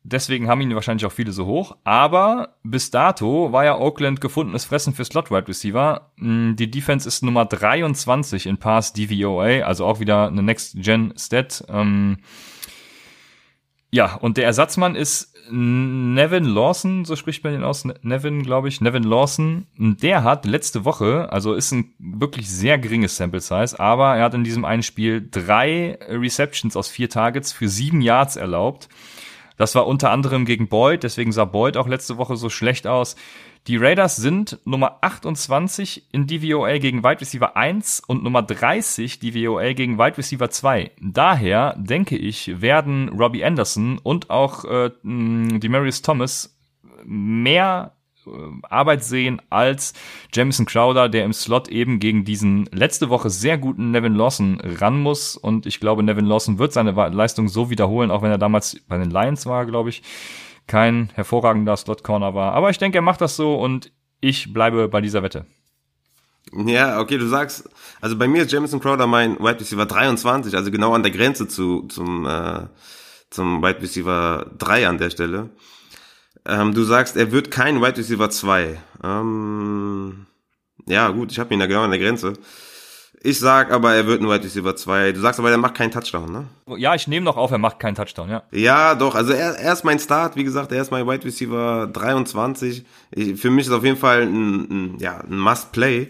Deswegen 0.02 0.48
haben 0.48 0.62
ihn 0.62 0.74
wahrscheinlich 0.74 1.04
auch 1.04 1.12
viele 1.12 1.32
so 1.32 1.46
hoch. 1.46 1.76
Aber 1.84 2.56
bis 2.62 2.90
dato 2.90 3.52
war 3.52 3.64
ja 3.64 3.78
Oakland 3.78 4.20
gefundenes 4.20 4.64
Fressen 4.64 4.94
für 4.94 5.04
Slot-Wide 5.04 5.48
Receiver. 5.48 6.10
Mm, 6.16 6.56
die 6.56 6.70
Defense 6.70 7.06
ist 7.06 7.22
Nummer 7.22 7.44
23 7.44 8.46
in 8.46 8.56
Pass 8.56 8.92
DVOA, 8.94 9.62
also 9.66 9.84
auch 9.84 10.00
wieder 10.00 10.28
eine 10.28 10.42
Next-Gen-Stat. 10.42 11.64
Ähm, 11.68 12.18
ja, 13.90 14.14
und 14.14 14.36
der 14.36 14.44
Ersatzmann 14.44 14.94
ist 14.94 15.34
Nevin 15.50 16.44
Lawson, 16.44 17.04
so 17.04 17.16
spricht 17.16 17.42
man 17.42 17.54
ihn 17.54 17.64
aus. 17.64 17.84
Nevin, 18.02 18.42
glaube 18.42 18.68
ich. 18.68 18.80
Nevin 18.80 19.02
Lawson. 19.02 19.66
Der 19.76 20.22
hat 20.22 20.46
letzte 20.46 20.84
Woche, 20.84 21.30
also 21.32 21.54
ist 21.54 21.72
ein 21.72 21.92
wirklich 21.98 22.48
sehr 22.48 22.78
geringes 22.78 23.16
Sample 23.16 23.40
Size, 23.40 23.78
aber 23.78 24.16
er 24.16 24.24
hat 24.24 24.34
in 24.34 24.44
diesem 24.44 24.64
einen 24.64 24.82
Spiel 24.82 25.26
drei 25.28 25.98
Receptions 26.08 26.76
aus 26.76 26.88
vier 26.88 27.10
Targets 27.10 27.52
für 27.52 27.68
sieben 27.68 28.00
Yards 28.00 28.36
erlaubt. 28.36 28.88
Das 29.60 29.74
war 29.74 29.86
unter 29.86 30.10
anderem 30.10 30.46
gegen 30.46 30.68
Boyd, 30.68 31.02
deswegen 31.02 31.32
sah 31.32 31.44
Boyd 31.44 31.76
auch 31.76 31.86
letzte 31.86 32.16
Woche 32.16 32.34
so 32.34 32.48
schlecht 32.48 32.86
aus. 32.86 33.14
Die 33.66 33.76
Raiders 33.76 34.16
sind 34.16 34.58
Nummer 34.64 34.96
28 35.02 36.14
in 36.14 36.26
DVOA 36.26 36.78
gegen 36.78 37.04
Wide 37.04 37.20
Receiver 37.20 37.58
1 37.58 38.00
und 38.06 38.22
Nummer 38.22 38.40
30 38.40 39.18
DVOA 39.18 39.74
gegen 39.74 39.98
Wide 39.98 40.16
Receiver 40.16 40.48
2. 40.48 40.92
Daher 41.02 41.74
denke 41.76 42.16
ich, 42.16 42.62
werden 42.62 43.10
Robbie 43.10 43.44
Anderson 43.44 43.98
und 44.02 44.30
auch 44.30 44.64
äh, 44.64 44.92
Demarius 45.02 46.00
Thomas 46.00 46.58
mehr 47.04 47.92
Arbeit 48.62 49.04
sehen 49.04 49.40
als 49.50 49.92
Jamison 50.32 50.66
Crowder, 50.66 51.08
der 51.08 51.24
im 51.24 51.32
Slot 51.32 51.68
eben 51.68 51.98
gegen 51.98 52.24
diesen 52.24 52.68
letzte 52.72 53.08
Woche 53.08 53.30
sehr 53.30 53.58
guten 53.58 53.90
Nevin 53.90 54.14
Lawson 54.14 54.60
ran 54.60 55.00
muss. 55.00 55.36
Und 55.36 55.66
ich 55.66 55.80
glaube, 55.80 56.02
Nevin 56.02 56.26
Lawson 56.26 56.58
wird 56.58 56.72
seine 56.72 56.92
Leistung 56.92 57.48
so 57.48 57.70
wiederholen, 57.70 58.10
auch 58.10 58.22
wenn 58.22 58.30
er 58.30 58.38
damals 58.38 58.80
bei 58.88 58.98
den 58.98 59.10
Lions 59.10 59.46
war, 59.46 59.66
glaube 59.66 59.90
ich, 59.90 60.02
kein 60.66 61.10
hervorragender 61.14 61.76
Slot-Corner 61.76 62.34
war. 62.34 62.52
Aber 62.52 62.70
ich 62.70 62.78
denke, 62.78 62.98
er 62.98 63.02
macht 63.02 63.20
das 63.20 63.36
so 63.36 63.56
und 63.56 63.92
ich 64.20 64.52
bleibe 64.52 64.88
bei 64.88 65.00
dieser 65.00 65.22
Wette. 65.22 65.46
Ja, 66.52 67.00
okay, 67.00 67.18
du 67.18 67.28
sagst, 67.28 67.68
also 68.00 68.16
bei 68.16 68.26
mir 68.26 68.42
ist 68.42 68.52
Jamison 68.52 68.80
Crowder 68.80 69.06
mein 69.06 69.38
Wide 69.38 69.60
Receiver 69.60 69.86
23, 69.86 70.56
also 70.56 70.70
genau 70.70 70.94
an 70.94 71.02
der 71.02 71.12
Grenze 71.12 71.46
zu, 71.46 71.82
zum, 71.82 72.26
äh, 72.26 72.66
zum 73.30 73.62
Wide 73.62 73.80
Receiver 73.80 74.50
3 74.58 74.88
an 74.88 74.98
der 74.98 75.10
Stelle. 75.10 75.50
Ähm, 76.50 76.74
du 76.74 76.82
sagst, 76.82 77.16
er 77.16 77.30
wird 77.30 77.50
kein 77.52 77.80
Wide 77.80 77.96
Receiver 77.96 78.28
2. 78.28 78.80
Ähm, 79.04 80.26
ja, 80.86 81.08
gut, 81.10 81.30
ich 81.30 81.38
habe 81.38 81.54
ihn 81.54 81.60
da 81.60 81.66
genau 81.66 81.82
an 81.82 81.90
der 81.90 82.00
Grenze. 82.00 82.32
Ich 83.22 83.38
sag 83.38 83.70
aber, 83.70 83.94
er 83.94 84.06
wird 84.06 84.20
ein 84.20 84.28
Wide 84.28 84.42
Receiver 84.42 84.74
2. 84.74 85.12
Du 85.12 85.20
sagst 85.20 85.38
aber, 85.38 85.50
er 85.50 85.58
macht 85.58 85.74
keinen 85.74 85.92
Touchdown, 85.92 86.32
ne? 86.32 86.46
Ja, 86.76 86.94
ich 86.94 87.06
nehme 87.06 87.24
noch 87.24 87.36
auf, 87.36 87.52
er 87.52 87.58
macht 87.58 87.78
keinen 87.78 87.94
Touchdown, 87.94 88.30
ja. 88.30 88.42
Ja, 88.50 88.96
doch. 88.96 89.14
Also 89.14 89.32
er, 89.32 89.60
er 89.60 89.72
ist 89.72 89.84
mein 89.84 90.00
Start, 90.00 90.34
wie 90.34 90.44
gesagt, 90.44 90.72
er 90.72 90.82
ist 90.82 90.90
mein 90.90 91.06
Wide 91.06 91.24
Receiver 91.24 91.86
23. 91.86 92.84
Ich, 93.12 93.40
für 93.40 93.50
mich 93.50 93.66
ist 93.66 93.72
auf 93.72 93.84
jeden 93.84 93.98
Fall 93.98 94.22
ein, 94.22 94.94
ein 94.94 94.98
ja, 94.98 95.18
ein 95.18 95.38
Must-Play. 95.38 96.08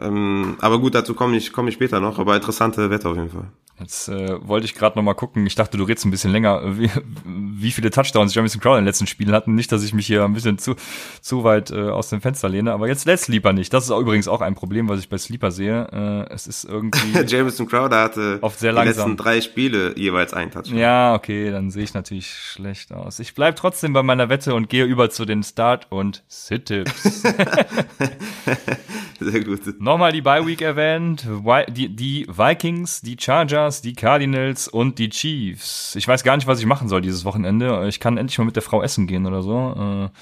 Ähm, 0.00 0.56
aber 0.60 0.78
gut, 0.78 0.94
dazu 0.94 1.14
komme 1.14 1.36
ich, 1.36 1.52
komm 1.52 1.68
ich 1.68 1.74
später 1.74 2.00
noch. 2.00 2.18
Aber 2.18 2.36
interessante 2.36 2.88
Wette 2.88 3.08
auf 3.08 3.16
jeden 3.16 3.30
Fall. 3.30 3.48
Jetzt 3.80 4.08
äh, 4.08 4.46
wollte 4.46 4.66
ich 4.66 4.74
gerade 4.74 4.96
noch 4.96 5.02
mal 5.02 5.14
gucken. 5.14 5.46
Ich 5.46 5.56
dachte, 5.56 5.76
du 5.76 5.84
redest 5.84 6.06
ein 6.06 6.12
bisschen 6.12 6.30
länger, 6.30 6.78
wie, 6.78 6.88
wie 7.24 7.72
viele 7.72 7.90
Touchdowns 7.90 8.32
Jamison 8.32 8.60
Crowder 8.60 8.78
in 8.78 8.82
den 8.82 8.88
letzten 8.88 9.08
Spielen 9.08 9.32
hatten. 9.32 9.56
Nicht, 9.56 9.72
dass 9.72 9.82
ich 9.82 9.92
mich 9.92 10.06
hier 10.06 10.24
ein 10.24 10.32
bisschen 10.32 10.58
zu, 10.58 10.76
zu 11.20 11.42
weit 11.42 11.72
äh, 11.72 11.88
aus 11.88 12.08
dem 12.08 12.20
Fenster 12.20 12.48
lehne. 12.48 12.72
Aber 12.72 12.86
jetzt 12.86 13.04
lässt 13.04 13.24
Sleeper 13.24 13.52
nicht. 13.52 13.72
Das 13.72 13.84
ist 13.84 13.90
auch 13.90 13.98
übrigens 13.98 14.28
auch 14.28 14.42
ein 14.42 14.54
Problem, 14.54 14.88
was 14.88 15.00
ich 15.00 15.08
bei 15.08 15.18
Sleeper 15.18 15.50
sehe. 15.50 15.88
Äh, 15.92 16.32
es 16.32 16.46
ist 16.46 16.64
irgendwie 16.64 17.18
Jamison 17.26 17.66
Crowder 17.66 18.00
hatte 18.00 18.38
oft 18.42 18.60
sehr 18.60 18.72
langsam. 18.72 18.92
die 18.92 18.98
letzten 19.00 19.16
drei 19.16 19.40
Spiele 19.40 19.98
jeweils 19.98 20.32
ein 20.34 20.52
Touchdown. 20.52 20.78
Ja, 20.78 21.14
okay, 21.14 21.50
dann 21.50 21.70
sehe 21.72 21.82
ich 21.82 21.94
natürlich 21.94 22.32
schlecht 22.32 22.92
aus. 22.92 23.18
Ich 23.18 23.34
bleib 23.34 23.56
trotzdem 23.56 23.92
bei 23.92 24.04
meiner 24.04 24.28
Wette 24.28 24.54
und 24.54 24.68
gehe 24.68 24.84
über 24.84 25.10
zu 25.10 25.24
den 25.24 25.42
Start- 25.42 25.88
und 25.90 26.22
Sit-Tipps. 26.28 27.22
sehr 29.20 29.44
gut. 29.44 29.80
Nochmal 29.80 30.12
die 30.12 30.22
Bye 30.22 30.46
Week 30.46 30.60
erwähnt. 30.60 31.26
Die, 31.68 31.88
die 31.88 32.26
Vikings, 32.28 33.00
die 33.00 33.16
Chargers 33.18 33.63
Chargers, 33.64 33.80
die 33.82 33.94
Cardinals 33.94 34.68
und 34.68 34.98
die 34.98 35.08
Chiefs. 35.08 35.94
Ich 35.96 36.06
weiß 36.06 36.22
gar 36.22 36.36
nicht, 36.36 36.46
was 36.46 36.60
ich 36.60 36.66
machen 36.66 36.88
soll 36.88 37.00
dieses 37.00 37.24
Wochenende. 37.24 37.86
Ich 37.88 38.00
kann 38.00 38.18
endlich 38.18 38.38
mal 38.38 38.44
mit 38.44 38.56
der 38.56 38.62
Frau 38.62 38.82
essen 38.82 39.06
gehen 39.06 39.26
oder 39.26 39.42
so. 39.42 39.74
Äh, 40.06 40.18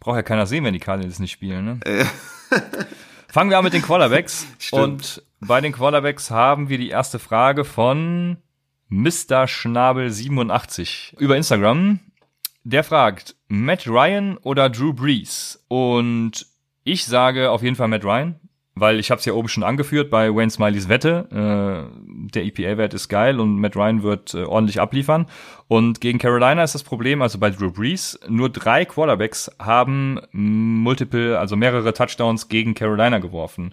Braucht 0.00 0.16
ja 0.16 0.22
keiner 0.22 0.46
sehen, 0.46 0.64
wenn 0.64 0.74
die 0.74 0.80
Cardinals 0.80 1.18
nicht 1.18 1.32
spielen, 1.32 1.64
ne? 1.64 1.80
Fangen 3.28 3.50
wir 3.50 3.58
an 3.58 3.64
mit 3.64 3.72
den 3.72 3.82
Quarterbacks. 3.82 4.46
Stimmt. 4.58 4.82
Und 4.82 5.22
bei 5.40 5.60
den 5.60 5.72
Quarterbacks 5.72 6.30
haben 6.30 6.68
wir 6.68 6.78
die 6.78 6.90
erste 6.90 7.18
Frage 7.18 7.64
von 7.64 8.38
Mr. 8.88 9.46
Schnabel 9.48 10.10
87 10.10 11.16
über 11.18 11.36
Instagram. 11.36 12.00
Der 12.64 12.84
fragt, 12.84 13.36
Matt 13.48 13.86
Ryan 13.86 14.38
oder 14.38 14.68
Drew 14.70 14.92
Brees? 14.92 15.64
Und 15.68 16.46
ich 16.84 17.04
sage 17.04 17.50
auf 17.50 17.62
jeden 17.62 17.76
Fall 17.76 17.88
Matt 17.88 18.04
Ryan, 18.04 18.38
weil 18.78 19.00
ich 19.00 19.10
habe 19.10 19.18
es 19.18 19.24
ja 19.24 19.32
oben 19.32 19.48
schon 19.48 19.62
angeführt 19.62 20.10
bei 20.10 20.32
Wayne 20.32 20.50
Smileys 20.50 20.88
Wette. 20.88 21.26
Äh, 21.32 22.30
der 22.32 22.44
EPA-Wert 22.44 22.92
ist 22.92 23.08
geil 23.08 23.40
und 23.40 23.58
Matt 23.58 23.74
Ryan 23.74 24.02
wird 24.02 24.34
äh, 24.34 24.44
ordentlich 24.44 24.80
abliefern. 24.80 25.26
Und 25.66 26.02
gegen 26.02 26.18
Carolina 26.18 26.62
ist 26.62 26.74
das 26.74 26.82
Problem, 26.82 27.22
also 27.22 27.38
bei 27.38 27.50
Drew 27.50 27.72
Brees, 27.72 28.20
nur 28.28 28.50
drei 28.50 28.84
Quarterbacks 28.84 29.50
haben 29.58 30.20
multiple, 30.30 31.38
also 31.38 31.56
mehrere 31.56 31.92
Touchdowns 31.94 32.48
gegen 32.48 32.74
Carolina 32.74 33.18
geworfen. 33.18 33.72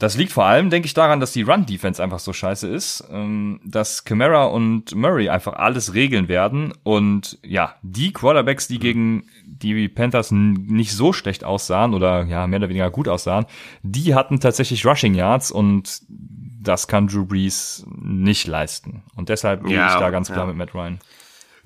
Das 0.00 0.16
liegt 0.16 0.32
vor 0.32 0.44
allem, 0.44 0.70
denke 0.70 0.86
ich, 0.86 0.94
daran, 0.94 1.20
dass 1.20 1.32
die 1.32 1.42
Run-Defense 1.42 2.02
einfach 2.02 2.18
so 2.18 2.32
scheiße 2.32 2.66
ist, 2.68 3.04
ähm, 3.12 3.60
dass 3.64 4.04
Camara 4.04 4.46
und 4.46 4.94
Murray 4.94 5.28
einfach 5.28 5.52
alles 5.52 5.94
regeln 5.94 6.26
werden. 6.28 6.72
Und 6.82 7.38
ja, 7.44 7.76
die 7.82 8.12
Quarterbacks, 8.12 8.66
die 8.66 8.80
gegen 8.80 9.28
die 9.46 9.88
Panthers 9.88 10.32
nicht 10.32 10.92
so 10.92 11.12
schlecht 11.12 11.44
aussahen 11.44 11.94
oder 11.94 12.24
ja, 12.24 12.46
mehr 12.48 12.58
oder 12.58 12.68
weniger 12.68 12.90
gut 12.90 13.08
aussahen, 13.08 13.46
die 13.82 14.16
hatten 14.16 14.40
tatsächlich 14.40 14.84
Rushing 14.84 15.14
Yards 15.14 15.52
und 15.52 16.02
das 16.08 16.88
kann 16.88 17.06
Drew 17.06 17.24
Brees 17.24 17.86
nicht 17.94 18.46
leisten. 18.48 19.04
Und 19.14 19.28
deshalb 19.28 19.64
gehe 19.64 19.76
Ja, 19.76 19.94
ich 19.94 20.00
da 20.00 20.10
ganz 20.10 20.28
klar 20.28 20.40
ja. 20.40 20.46
mit 20.46 20.56
Matt 20.56 20.74
Ryan. 20.74 20.98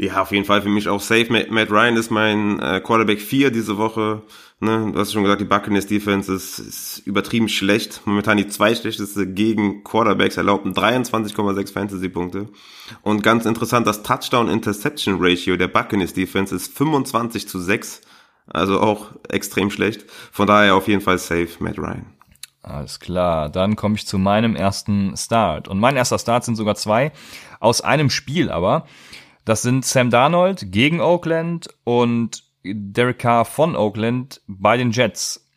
Ja, 0.00 0.22
auf 0.22 0.30
jeden 0.30 0.44
Fall 0.44 0.62
für 0.62 0.68
mich 0.68 0.88
auch 0.88 1.00
safe. 1.00 1.26
Matt, 1.28 1.50
Matt 1.50 1.70
Ryan 1.72 1.96
ist 1.96 2.10
mein 2.10 2.60
äh, 2.60 2.80
Quarterback 2.80 3.20
4 3.20 3.50
diese 3.50 3.78
Woche. 3.78 4.22
Ne, 4.60 4.92
du 4.92 4.98
hast 4.98 5.12
schon 5.12 5.24
gesagt, 5.24 5.40
die 5.40 5.44
Buccaneers 5.44 5.86
Defense 5.86 6.32
ist, 6.32 6.60
ist 6.60 7.02
übertrieben 7.04 7.48
schlecht. 7.48 8.02
Momentan 8.04 8.36
die 8.36 8.46
zweitschlechteste 8.46 9.26
gegen 9.26 9.82
Quarterbacks 9.82 10.36
erlaubten 10.36 10.72
23,6 10.72 11.72
Fantasy-Punkte. 11.72 12.48
Und 13.02 13.24
ganz 13.24 13.44
interessant, 13.44 13.88
das 13.88 14.04
Touchdown-Interception-Ratio 14.04 15.56
der 15.56 15.68
Buccaneers 15.68 16.12
Defense 16.12 16.54
ist 16.54 16.76
25 16.76 17.48
zu 17.48 17.58
6. 17.58 18.00
Also 18.46 18.80
auch 18.80 19.10
extrem 19.28 19.70
schlecht. 19.70 20.06
Von 20.32 20.46
daher 20.46 20.76
auf 20.76 20.86
jeden 20.86 21.02
Fall 21.02 21.18
safe, 21.18 21.50
Matt 21.58 21.76
Ryan. 21.76 22.06
Alles 22.62 23.00
klar, 23.00 23.48
dann 23.48 23.76
komme 23.76 23.94
ich 23.94 24.06
zu 24.06 24.18
meinem 24.18 24.54
ersten 24.54 25.16
Start. 25.16 25.68
Und 25.68 25.78
mein 25.78 25.96
erster 25.96 26.18
Start 26.18 26.44
sind 26.44 26.56
sogar 26.56 26.74
zwei, 26.74 27.12
aus 27.60 27.80
einem 27.80 28.10
Spiel 28.10 28.50
aber. 28.50 28.86
Das 29.48 29.62
sind 29.62 29.86
Sam 29.86 30.10
Darnold 30.10 30.72
gegen 30.72 31.00
Oakland 31.00 31.70
und 31.84 32.44
Derek 32.64 33.20
Carr 33.20 33.46
von 33.46 33.76
Oakland 33.76 34.42
bei 34.46 34.76
den 34.76 34.90
Jets. 34.90 35.48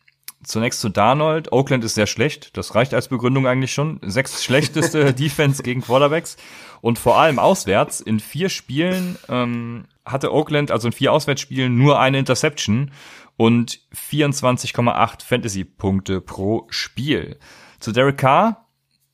Zunächst 0.42 0.80
zu 0.80 0.88
Darnold. 0.88 1.52
Oakland 1.52 1.84
ist 1.84 1.94
sehr 1.94 2.06
schlecht. 2.06 2.56
Das 2.56 2.74
reicht 2.74 2.94
als 2.94 3.08
Begründung 3.08 3.46
eigentlich 3.46 3.74
schon. 3.74 4.00
Sechs 4.00 4.42
schlechteste 4.42 5.12
Defense 5.12 5.62
gegen 5.62 5.82
Quarterbacks. 5.82 6.38
Und 6.80 6.98
vor 6.98 7.18
allem 7.18 7.38
auswärts 7.38 8.00
in 8.00 8.18
vier 8.18 8.48
Spielen 8.48 9.18
ähm, 9.28 9.84
hatte 10.06 10.32
Oakland, 10.32 10.70
also 10.70 10.88
in 10.88 10.92
vier 10.92 11.12
Auswärtsspielen, 11.12 11.76
nur 11.76 12.00
eine 12.00 12.18
Interception 12.18 12.92
und 13.36 13.78
24,8 13.94 15.22
Fantasy-Punkte 15.22 16.22
pro 16.22 16.66
Spiel. 16.70 17.38
Zu 17.78 17.92
Derek 17.92 18.16
Carr. 18.16 18.68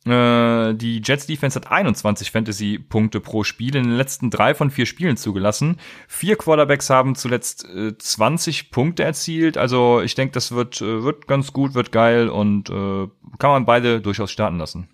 Äh, 0.07 0.75
die 0.75 1.03
Jets 1.05 1.27
Defense 1.27 1.59
hat 1.59 1.71
21 1.71 2.31
Fantasy-Punkte 2.31 3.21
pro 3.21 3.45
Spiel 3.45 3.75
in 3.77 3.85
den 3.85 3.97
letzten 3.97 4.31
drei 4.31 4.55
von 4.55 4.71
vier 4.71 4.87
Spielen 4.87 5.17
zugelassen. 5.17 5.79
Vier 6.07 6.37
Quarterbacks 6.37 6.89
haben 6.91 7.15
zuletzt 7.15 7.65
äh, 7.69 7.97
20 7.97 8.71
Punkte 8.71 9.05
erzielt. 9.05 9.59
Also 9.59 10.01
ich 10.01 10.15
denke, 10.15 10.33
das 10.33 10.53
wird, 10.53 10.81
äh, 10.81 11.03
wird 11.03 11.27
ganz 11.27 11.53
gut, 11.53 11.75
wird 11.75 11.93
geil 11.93 12.29
und 12.29 12.71
äh, 12.71 13.09
kann 13.39 13.51
man 13.51 13.67
beide 13.67 14.01
durchaus 14.01 14.31
starten 14.31 14.59
lassen. 14.59 14.89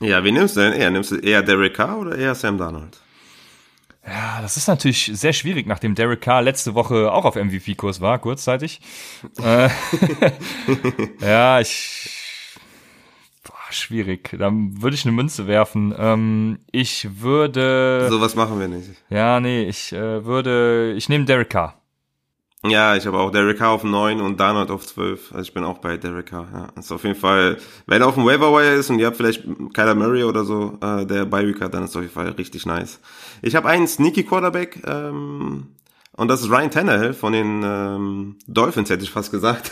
Ja, 0.00 0.22
wen 0.24 0.34
nimmst 0.34 0.56
du 0.56 0.60
denn 0.60 0.72
eher? 0.72 0.90
Nimmst 0.90 1.10
du 1.10 1.16
eher 1.16 1.42
Derek 1.42 1.74
Carr 1.74 1.98
oder 1.98 2.16
eher 2.16 2.34
Sam 2.34 2.56
Darnold? 2.56 3.00
Ja, 4.06 4.40
das 4.40 4.56
ist 4.56 4.68
natürlich 4.68 5.10
sehr 5.12 5.32
schwierig, 5.32 5.66
nachdem 5.66 5.94
Derek 5.94 6.22
Carr 6.22 6.40
letzte 6.40 6.74
Woche 6.74 7.12
auch 7.12 7.24
auf 7.24 7.34
MVP-Kurs 7.34 8.00
war, 8.00 8.18
kurzzeitig. 8.18 8.80
äh, 9.42 9.68
ja, 11.20 11.60
ich. 11.60 12.17
Boah, 13.68 13.72
schwierig. 13.72 14.34
Dann 14.38 14.80
würde 14.82 14.94
ich 14.94 15.04
eine 15.04 15.12
Münze 15.12 15.46
werfen. 15.46 15.94
Ähm, 15.96 16.58
ich 16.72 17.20
würde. 17.20 18.06
Sowas 18.10 18.34
machen 18.34 18.58
wir 18.58 18.68
nicht. 18.68 18.90
Ja, 19.10 19.40
nee, 19.40 19.64
ich 19.64 19.92
äh, 19.92 20.24
würde. 20.24 20.94
Ich 20.96 21.08
nehme 21.08 21.24
Derek 21.24 21.50
Carr. 21.50 21.74
Ja, 22.64 22.96
ich 22.96 23.06
habe 23.06 23.18
auch 23.18 23.30
Derek 23.30 23.58
Carr 23.58 23.70
auf 23.70 23.84
9 23.84 24.20
und 24.20 24.40
Darnold 24.40 24.70
auf 24.70 24.84
12. 24.86 25.32
Also 25.32 25.42
ich 25.42 25.54
bin 25.54 25.64
auch 25.64 25.78
bei 25.78 25.96
Derek 25.96 26.26
Carr. 26.26 26.48
Ja, 26.52 26.80
ist 26.80 26.90
auf 26.90 27.04
jeden 27.04 27.14
Fall, 27.14 27.58
wenn 27.86 28.02
er 28.02 28.08
auf 28.08 28.14
dem 28.14 28.24
Waiver 28.24 28.52
Wire 28.52 28.74
ist 28.74 28.90
und 28.90 28.98
ihr 28.98 29.06
habt 29.06 29.16
vielleicht 29.16 29.44
Kyler 29.74 29.94
Murray 29.94 30.24
oder 30.24 30.44
so, 30.44 30.76
äh, 30.80 31.06
der 31.06 31.24
bei 31.24 31.46
Week 31.46 31.60
hat, 31.60 31.74
dann 31.74 31.84
ist 31.84 31.94
auf 31.94 32.02
jeden 32.02 32.14
Fall 32.14 32.30
richtig 32.30 32.66
nice. 32.66 33.00
Ich 33.42 33.54
habe 33.54 33.68
einen 33.68 33.86
Sneaky 33.86 34.24
Quarterback 34.24 34.82
ähm, 34.86 35.68
und 36.16 36.28
das 36.28 36.40
ist 36.40 36.50
Ryan 36.50 36.70
Tannehill 36.70 37.12
von 37.12 37.32
den 37.32 37.62
ähm, 37.64 38.36
Dolphins, 38.48 38.90
hätte 38.90 39.04
ich 39.04 39.10
fast 39.10 39.30
gesagt. 39.30 39.70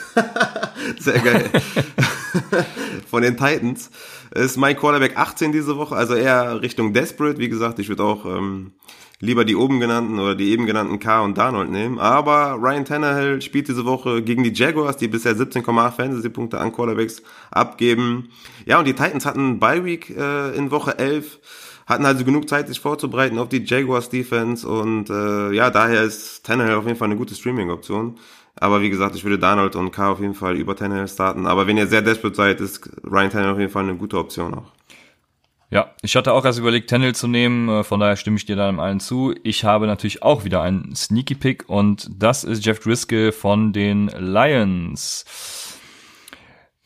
Sehr 1.01 1.19
geil. 1.19 1.51
von 3.07 3.23
den 3.23 3.37
Titans. 3.37 3.91
Ist 4.35 4.57
mein 4.57 4.77
Quarterback 4.77 5.17
18 5.17 5.53
diese 5.53 5.77
Woche, 5.77 5.97
also 5.97 6.15
eher 6.15 6.63
Richtung 6.63 6.93
Desperate. 6.93 7.39
Wie 7.39 7.49
gesagt, 7.49 7.79
ich 7.79 7.89
würde 7.89 8.05
auch 8.05 8.27
ähm, 8.27 8.73
lieber 9.21 9.45
die 9.45 9.57
oben 9.57 9.81
genannten 9.81 10.19
oder 10.19 10.35
die 10.35 10.51
eben 10.51 10.67
genannten 10.67 10.99
K 10.99 11.23
und 11.23 11.39
Darnold 11.39 11.71
nehmen. 11.71 11.99
Aber 11.99 12.59
Ryan 12.61 12.85
Tannehill 12.85 13.41
spielt 13.41 13.69
diese 13.69 13.85
Woche 13.85 14.23
gegen 14.23 14.43
die 14.43 14.53
Jaguars, 14.53 14.97
die 14.97 15.09
bisher 15.09 15.35
17,8 15.35 15.93
Fantasy-Punkte 15.93 16.59
an 16.59 16.73
Quarterbacks 16.73 17.23
abgeben. 17.51 18.31
Ja, 18.67 18.79
und 18.79 18.87
die 18.87 18.95
Titans 18.95 19.25
hatten 19.25 19.59
Bye 19.59 19.85
Week 19.85 20.11
äh, 20.11 20.55
in 20.57 20.71
Woche 20.71 20.99
11, 20.99 21.39
hatten 21.87 22.05
also 22.05 22.25
genug 22.25 22.49
Zeit, 22.49 22.69
sich 22.69 22.81
vorzubereiten 22.81 23.39
auf 23.39 23.49
die 23.49 23.65
Jaguars 23.65 24.11
Defense 24.11 24.69
und 24.69 25.09
äh, 25.09 25.53
ja, 25.53 25.71
daher 25.71 26.03
ist 26.03 26.45
Tannehill 26.45 26.75
auf 26.75 26.85
jeden 26.85 26.99
Fall 26.99 27.07
eine 27.07 27.17
gute 27.17 27.35
Streaming-Option. 27.35 28.19
Aber 28.59 28.81
wie 28.81 28.91
gesagt, 28.91 29.15
ich 29.15 29.25
würde 29.25 29.39
Darnold 29.39 29.77
und 29.77 29.91
K 29.91 30.13
auf 30.13 30.21
jeden 30.21 30.35
Fall 30.35 30.57
über 30.57 30.75
Tannehill 30.75 31.09
starten. 31.09 31.47
Aber 31.47 31.67
wenn 31.67 31.77
ihr 31.77 31.87
sehr 31.87 32.03
desperate 32.03 32.35
seid, 32.35 32.61
ist 32.61 32.89
Ryan 33.05 33.31
Tannehill 33.31 33.53
auf 33.53 33.59
jeden 33.59 33.73
Fall 33.73 33.85
eine 33.85 33.97
gute 33.97 34.19
Option 34.19 34.55
auch. 34.55 34.73
Ja, 35.69 35.91
ich 36.01 36.15
hatte 36.15 36.33
auch 36.33 36.45
erst 36.45 36.61
überlegt, 36.61 36.89
Tannehill 36.89 37.15
zu 37.15 37.27
nehmen, 37.27 37.69
äh, 37.69 37.85
von 37.85 37.99
daher 37.99 38.17
stimme 38.17 38.37
ich 38.37 38.47
dir 38.47 38.55
dann 38.55 38.79
allen 38.79 39.01
zu. 39.01 39.35
Ich 39.43 39.65
habe 39.65 39.87
natürlich 39.87 40.23
auch 40.23 40.45
wieder 40.45 40.63
einen 40.63 40.95
Sneaky 40.95 41.35
Pick 41.35 41.69
und 41.69 42.09
das 42.17 42.45
ist 42.45 42.65
Jeff 42.65 42.79
Driscoll 42.79 43.33
von 43.33 43.73
den 43.73 44.07
Lions. 44.17 45.25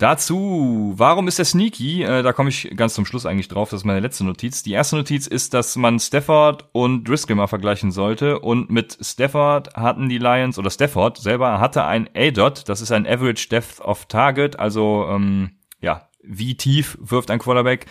Dazu, 0.00 0.94
warum 0.96 1.28
ist 1.28 1.38
er 1.38 1.44
sneaky? 1.44 2.04
Äh, 2.04 2.22
da 2.22 2.32
komme 2.32 2.48
ich 2.48 2.72
ganz 2.74 2.94
zum 2.94 3.04
Schluss 3.04 3.26
eigentlich 3.26 3.48
drauf. 3.48 3.68
Das 3.68 3.80
ist 3.80 3.84
meine 3.84 4.00
letzte 4.00 4.24
Notiz. 4.24 4.62
Die 4.62 4.72
erste 4.72 4.96
Notiz 4.96 5.26
ist, 5.26 5.52
dass 5.52 5.76
man 5.76 6.00
Stafford 6.00 6.70
und 6.72 7.06
Driscoll 7.06 7.36
mal 7.36 7.48
vergleichen 7.48 7.92
sollte. 7.92 8.38
Und 8.38 8.70
mit 8.70 8.96
Stafford 9.02 9.74
hatten 9.74 10.08
die 10.08 10.16
Lions, 10.16 10.58
oder 10.58 10.70
Stafford 10.70 11.18
selber 11.18 11.60
hatte 11.60 11.84
ein 11.84 12.08
A-Dot. 12.16 12.66
Das 12.66 12.80
ist 12.80 12.92
ein 12.92 13.06
Average 13.06 13.50
Depth 13.50 13.82
of 13.82 14.06
Target. 14.06 14.58
Also, 14.58 15.06
ähm, 15.10 15.50
ja, 15.82 16.08
wie 16.22 16.56
tief 16.56 16.96
wirft 17.02 17.30
ein 17.30 17.38
Quarterback? 17.38 17.84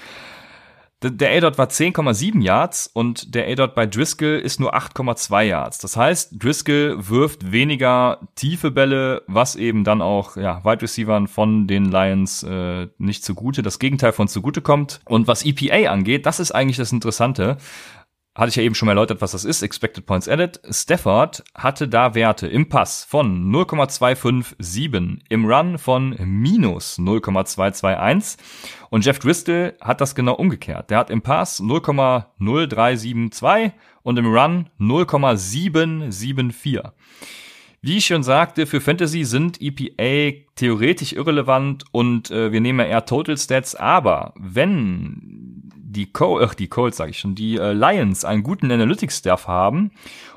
Der 1.01 1.31
A-Dot 1.31 1.57
war 1.57 1.67
10,7 1.67 2.41
Yards 2.41 2.89
und 2.91 3.33
der 3.33 3.47
A-Dot 3.47 3.73
bei 3.73 3.85
Driscoll 3.85 4.41
ist 4.43 4.59
nur 4.59 4.75
8,2 4.75 5.43
Yards. 5.43 5.77
Das 5.77 5.95
heißt, 5.95 6.43
Driscoll 6.43 6.97
wirft 7.07 7.53
weniger 7.53 8.19
tiefe 8.35 8.69
Bälle, 8.69 9.21
was 9.25 9.55
eben 9.55 9.85
dann 9.85 10.01
auch 10.01 10.35
ja, 10.35 10.61
Wide 10.65 10.81
Receivern 10.81 11.29
von 11.29 11.67
den 11.67 11.85
Lions 11.85 12.43
äh, 12.43 12.87
nicht 12.97 13.23
zugute, 13.23 13.61
das 13.61 13.79
Gegenteil 13.79 14.11
von 14.11 14.27
zugute 14.27 14.61
kommt. 14.61 14.99
Und 15.05 15.27
was 15.27 15.45
EPA 15.45 15.89
angeht, 15.89 16.25
das 16.25 16.41
ist 16.41 16.51
eigentlich 16.51 16.77
das 16.77 16.91
Interessante. 16.91 17.55
Hatte 18.35 18.49
ich 18.49 18.55
ja 18.55 18.63
eben 18.63 18.75
schon 18.75 18.87
erläutert, 18.87 19.21
was 19.21 19.31
das 19.31 19.43
ist, 19.43 19.63
Expected 19.63 20.05
Points 20.05 20.29
Added. 20.29 20.61
Stafford 20.69 21.43
hatte 21.55 21.87
da 21.87 22.13
Werte 22.15 22.47
im 22.47 22.69
Pass 22.69 23.03
von 23.03 23.51
0,257, 23.51 25.23
im 25.29 25.45
Run 25.45 25.77
von 25.77 26.15
minus 26.23 26.97
0,221 26.99 28.37
und 28.89 29.03
Jeff 29.03 29.19
Driscoll 29.19 29.73
hat 29.81 29.99
das 29.99 30.15
genau 30.15 30.35
umgekehrt. 30.35 30.89
Der 30.89 30.99
hat 30.99 31.09
im 31.09 31.21
Pass 31.21 31.61
0,0372 31.61 33.73
und 34.03 34.17
im 34.17 34.27
Run 34.27 34.69
0,774. 34.77 36.79
Wie 37.81 37.97
ich 37.97 38.07
schon 38.07 38.23
sagte, 38.23 38.65
für 38.65 38.81
Fantasy 38.81 39.23
sind 39.23 39.61
EPA 39.61 40.37
theoretisch 40.55 41.13
irrelevant 41.13 41.85
und 41.91 42.29
äh, 42.29 42.51
wir 42.51 42.59
nehmen 42.59 42.79
ja 42.79 42.85
eher 42.85 43.05
Total 43.05 43.37
Stats, 43.37 43.73
aber 43.73 44.33
wenn 44.37 45.38
die, 45.89 46.11
Col 46.11 46.43
ach, 46.43 46.53
die 46.53 46.67
Colts, 46.67 46.97
sage 46.97 47.11
ich 47.11 47.19
schon, 47.19 47.35
die 47.35 47.57
äh, 47.57 47.73
Lions 47.73 48.25
einen 48.25 48.43
guten 48.43 48.71
Analytics-Staff 48.71 49.47
haben 49.47 49.91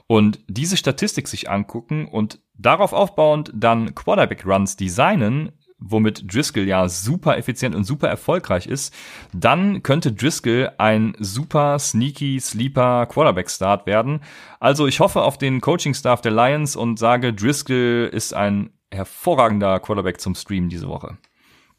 und 0.06 0.40
diese 0.48 0.76
Statistik 0.76 1.28
sich 1.28 1.50
angucken 1.50 2.06
und 2.06 2.40
darauf 2.54 2.92
aufbauend 2.92 3.50
dann 3.54 3.94
Quarterback-Runs 3.94 4.76
designen, 4.76 5.52
womit 5.78 6.32
Driscoll 6.32 6.66
ja 6.66 6.88
super 6.88 7.36
effizient 7.36 7.74
und 7.74 7.84
super 7.84 8.08
erfolgreich 8.08 8.66
ist, 8.66 8.94
dann 9.32 9.82
könnte 9.82 10.12
Driscoll 10.12 10.70
ein 10.78 11.14
super 11.18 11.78
sneaky 11.78 12.38
sleeper 12.40 13.06
Quarterback 13.06 13.50
Start 13.50 13.86
werden. 13.86 14.20
Also 14.60 14.86
ich 14.86 15.00
hoffe 15.00 15.22
auf 15.22 15.38
den 15.38 15.60
Coaching 15.60 15.94
Staff 15.94 16.20
der 16.20 16.32
Lions 16.32 16.76
und 16.76 16.98
sage 16.98 17.34
Driscoll 17.34 18.08
ist 18.12 18.32
ein 18.32 18.70
hervorragender 18.90 19.80
Quarterback 19.80 20.20
zum 20.20 20.34
Stream 20.34 20.68
diese 20.68 20.88
Woche. 20.88 21.18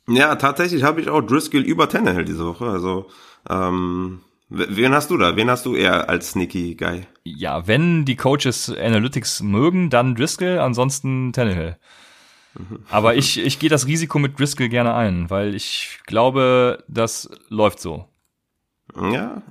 Ja, 0.08 0.36
tatsächlich 0.36 0.84
habe 0.84 1.00
ich 1.00 1.10
auch 1.10 1.22
Driscoll 1.22 1.62
über 1.62 1.88
Tannehill 1.88 2.26
diese 2.26 2.46
Woche. 2.46 2.66
Also 2.66 3.08
ähm, 3.50 4.22
wen 4.50 4.94
hast 4.94 5.10
du 5.10 5.18
da? 5.18 5.36
Wen 5.36 5.50
hast 5.50 5.66
du 5.66 5.76
eher 5.76 6.10
als 6.10 6.32
sneaky 6.32 6.76
Guy? 6.76 7.08
Ja, 7.24 7.68
wenn 7.68 8.06
die 8.06 8.16
Coaches 8.16 8.70
Analytics 8.70 9.42
mögen, 9.42 9.90
dann 9.90 10.16
Driscoll, 10.16 10.60
ansonsten 10.60 11.34
Tannehill. 11.34 11.78
Aber 12.90 13.16
ich, 13.16 13.40
ich 13.44 13.60
gehe 13.60 13.70
das 13.70 13.88
Risiko 13.88 14.20
mit 14.20 14.40
Driscoll 14.40 14.70
gerne 14.70 14.94
ein, 14.94 15.30
weil 15.30 15.56
ich 15.56 16.00
glaube, 16.06 16.84
das 16.88 17.30
läuft 17.50 17.80
so. 17.80 18.08
Ja, 18.96 19.42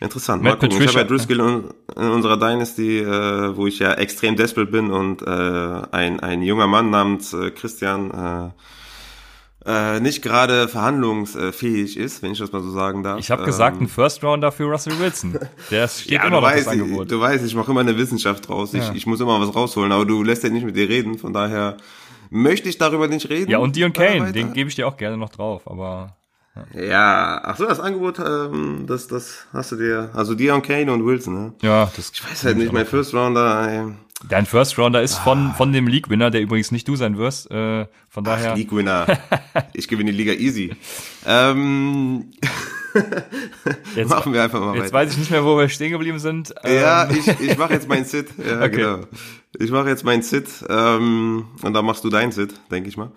interessant. 0.00 0.42
Mal 0.42 0.58
gucken. 0.58 0.80
Ich 0.80 0.88
habe 0.88 0.98
ja 0.98 1.04
Driscoll 1.04 1.40
in, 1.40 2.02
in 2.02 2.10
unserer 2.10 2.36
Dynasty, 2.36 2.98
äh, 2.98 3.56
wo 3.56 3.66
ich 3.66 3.78
ja 3.78 3.94
extrem 3.94 4.36
desperate 4.36 4.70
bin 4.70 4.90
und 4.90 5.22
äh, 5.22 5.26
ein, 5.92 6.20
ein 6.20 6.42
junger 6.42 6.66
Mann 6.66 6.90
namens 6.90 7.32
äh, 7.32 7.50
Christian 7.50 8.10
äh, 8.10 8.50
äh, 9.66 10.00
nicht 10.00 10.22
gerade 10.22 10.68
verhandlungsfähig 10.68 11.96
ist, 11.96 12.22
wenn 12.22 12.32
ich 12.32 12.38
das 12.38 12.50
mal 12.50 12.62
so 12.62 12.70
sagen 12.70 13.02
darf. 13.02 13.18
Ich 13.18 13.30
habe 13.30 13.44
gesagt, 13.44 13.76
ähm, 13.76 13.84
ein 13.84 13.88
First 13.88 14.24
Rounder 14.24 14.52
für 14.52 14.64
Russell 14.64 14.98
Wilson. 14.98 15.38
Der 15.70 15.86
steht 15.88 16.12
ja, 16.12 16.22
immer 16.22 16.36
noch 16.36 16.42
weißt, 16.42 16.66
das 16.66 16.68
Angebot. 16.68 17.10
Du 17.10 17.20
weißt, 17.20 17.44
ich 17.44 17.54
mache 17.54 17.70
immer 17.70 17.80
eine 17.80 17.96
Wissenschaft 17.96 18.48
draus. 18.48 18.72
Ja. 18.72 18.90
Ich, 18.90 18.96
ich 18.96 19.06
muss 19.06 19.20
immer 19.20 19.38
was 19.40 19.54
rausholen, 19.54 19.92
aber 19.92 20.06
du 20.06 20.22
lässt 20.22 20.44
ja 20.44 20.48
nicht 20.48 20.64
mit 20.64 20.76
dir 20.76 20.88
reden, 20.88 21.18
von 21.18 21.32
daher 21.32 21.76
möchte 22.30 22.68
ich 22.68 22.78
darüber 22.78 23.06
nicht 23.08 23.28
reden. 23.28 23.50
Ja, 23.50 23.58
und 23.58 23.76
Dion 23.76 23.92
Kane, 23.92 24.32
den 24.32 24.52
gebe 24.54 24.70
ich 24.70 24.76
dir 24.76 24.88
auch 24.88 24.96
gerne 24.96 25.18
noch 25.18 25.30
drauf, 25.30 25.62
aber. 25.70 26.16
Ja, 26.74 26.82
ja 26.82 27.40
ach 27.44 27.56
so, 27.56 27.66
das 27.66 27.80
Angebot, 27.80 28.18
ähm, 28.18 28.84
das, 28.86 29.08
das 29.08 29.46
hast 29.52 29.72
du 29.72 29.76
dir, 29.76 30.10
also 30.14 30.34
Dion 30.34 30.62
Kane 30.62 30.90
und 30.90 31.04
Wilson, 31.04 31.34
ne? 31.34 31.52
Ja, 31.60 31.90
das. 31.94 32.10
Ich 32.14 32.24
weiß 32.24 32.44
halt 32.44 32.56
nicht, 32.56 32.72
mein 32.72 32.86
First 32.86 33.14
Rounder, 33.14 33.68
ey. 33.68 33.94
Dein 34.28 34.46
First 34.46 34.78
Rounder 34.78 35.02
ist 35.02 35.16
von, 35.16 35.48
ah. 35.48 35.54
von 35.54 35.72
dem 35.72 35.88
League-Winner, 35.88 36.30
der 36.30 36.42
übrigens 36.42 36.70
nicht 36.72 36.86
du 36.86 36.96
sein 36.96 37.16
wirst. 37.16 37.50
Äh, 37.50 37.86
von 38.08 38.24
daher. 38.24 38.54
League-Winner. 38.54 39.06
ich 39.72 39.88
gewinne 39.88 40.12
die 40.12 40.16
Liga 40.16 40.32
easy. 40.32 40.76
Ähm, 41.26 42.26
jetzt, 43.96 44.08
Machen 44.10 44.32
wir 44.32 44.42
einfach 44.42 44.60
mal 44.60 44.74
Jetzt 44.74 44.92
weiter. 44.92 44.94
weiß 44.94 45.12
ich 45.12 45.18
nicht 45.18 45.30
mehr, 45.30 45.44
wo 45.44 45.56
wir 45.56 45.68
stehen 45.68 45.92
geblieben 45.92 46.18
sind. 46.18 46.54
Ja, 46.64 47.08
ähm. 47.08 47.16
ich, 47.18 47.40
ich 47.40 47.58
mache 47.58 47.72
jetzt 47.72 47.88
meinen 47.88 48.04
Sit. 48.04 48.28
Ja, 48.38 48.58
okay. 48.62 48.70
genau. 48.70 48.98
Ich 49.58 49.70
mache 49.70 49.88
jetzt 49.88 50.04
meinen 50.04 50.22
Sit 50.22 50.48
ähm, 50.68 51.46
und 51.62 51.74
dann 51.74 51.84
machst 51.84 52.04
du 52.04 52.10
deinen 52.10 52.32
Sit, 52.32 52.54
denke 52.70 52.88
ich 52.88 52.96
mal. 52.96 53.10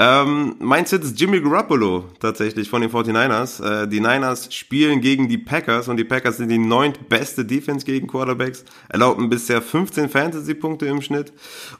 Ähm, 0.00 0.54
mein 0.60 0.86
Sit 0.86 1.02
ist 1.02 1.20
Jimmy 1.20 1.40
Garoppolo 1.40 2.04
tatsächlich 2.20 2.70
von 2.70 2.82
den 2.82 2.90
49ers. 2.92 3.82
Äh, 3.82 3.88
die 3.88 3.98
Niners 3.98 4.54
spielen 4.54 5.00
gegen 5.00 5.28
die 5.28 5.38
Packers 5.38 5.88
und 5.88 5.96
die 5.96 6.04
Packers 6.04 6.36
sind 6.36 6.50
die 6.50 6.58
neuntbeste 6.58 7.44
Defense 7.44 7.84
gegen 7.84 8.06
Quarterbacks, 8.06 8.64
erlaubten 8.88 9.28
bisher 9.28 9.60
15 9.60 10.08
Fantasy-Punkte 10.08 10.86
im 10.86 11.02
Schnitt. 11.02 11.32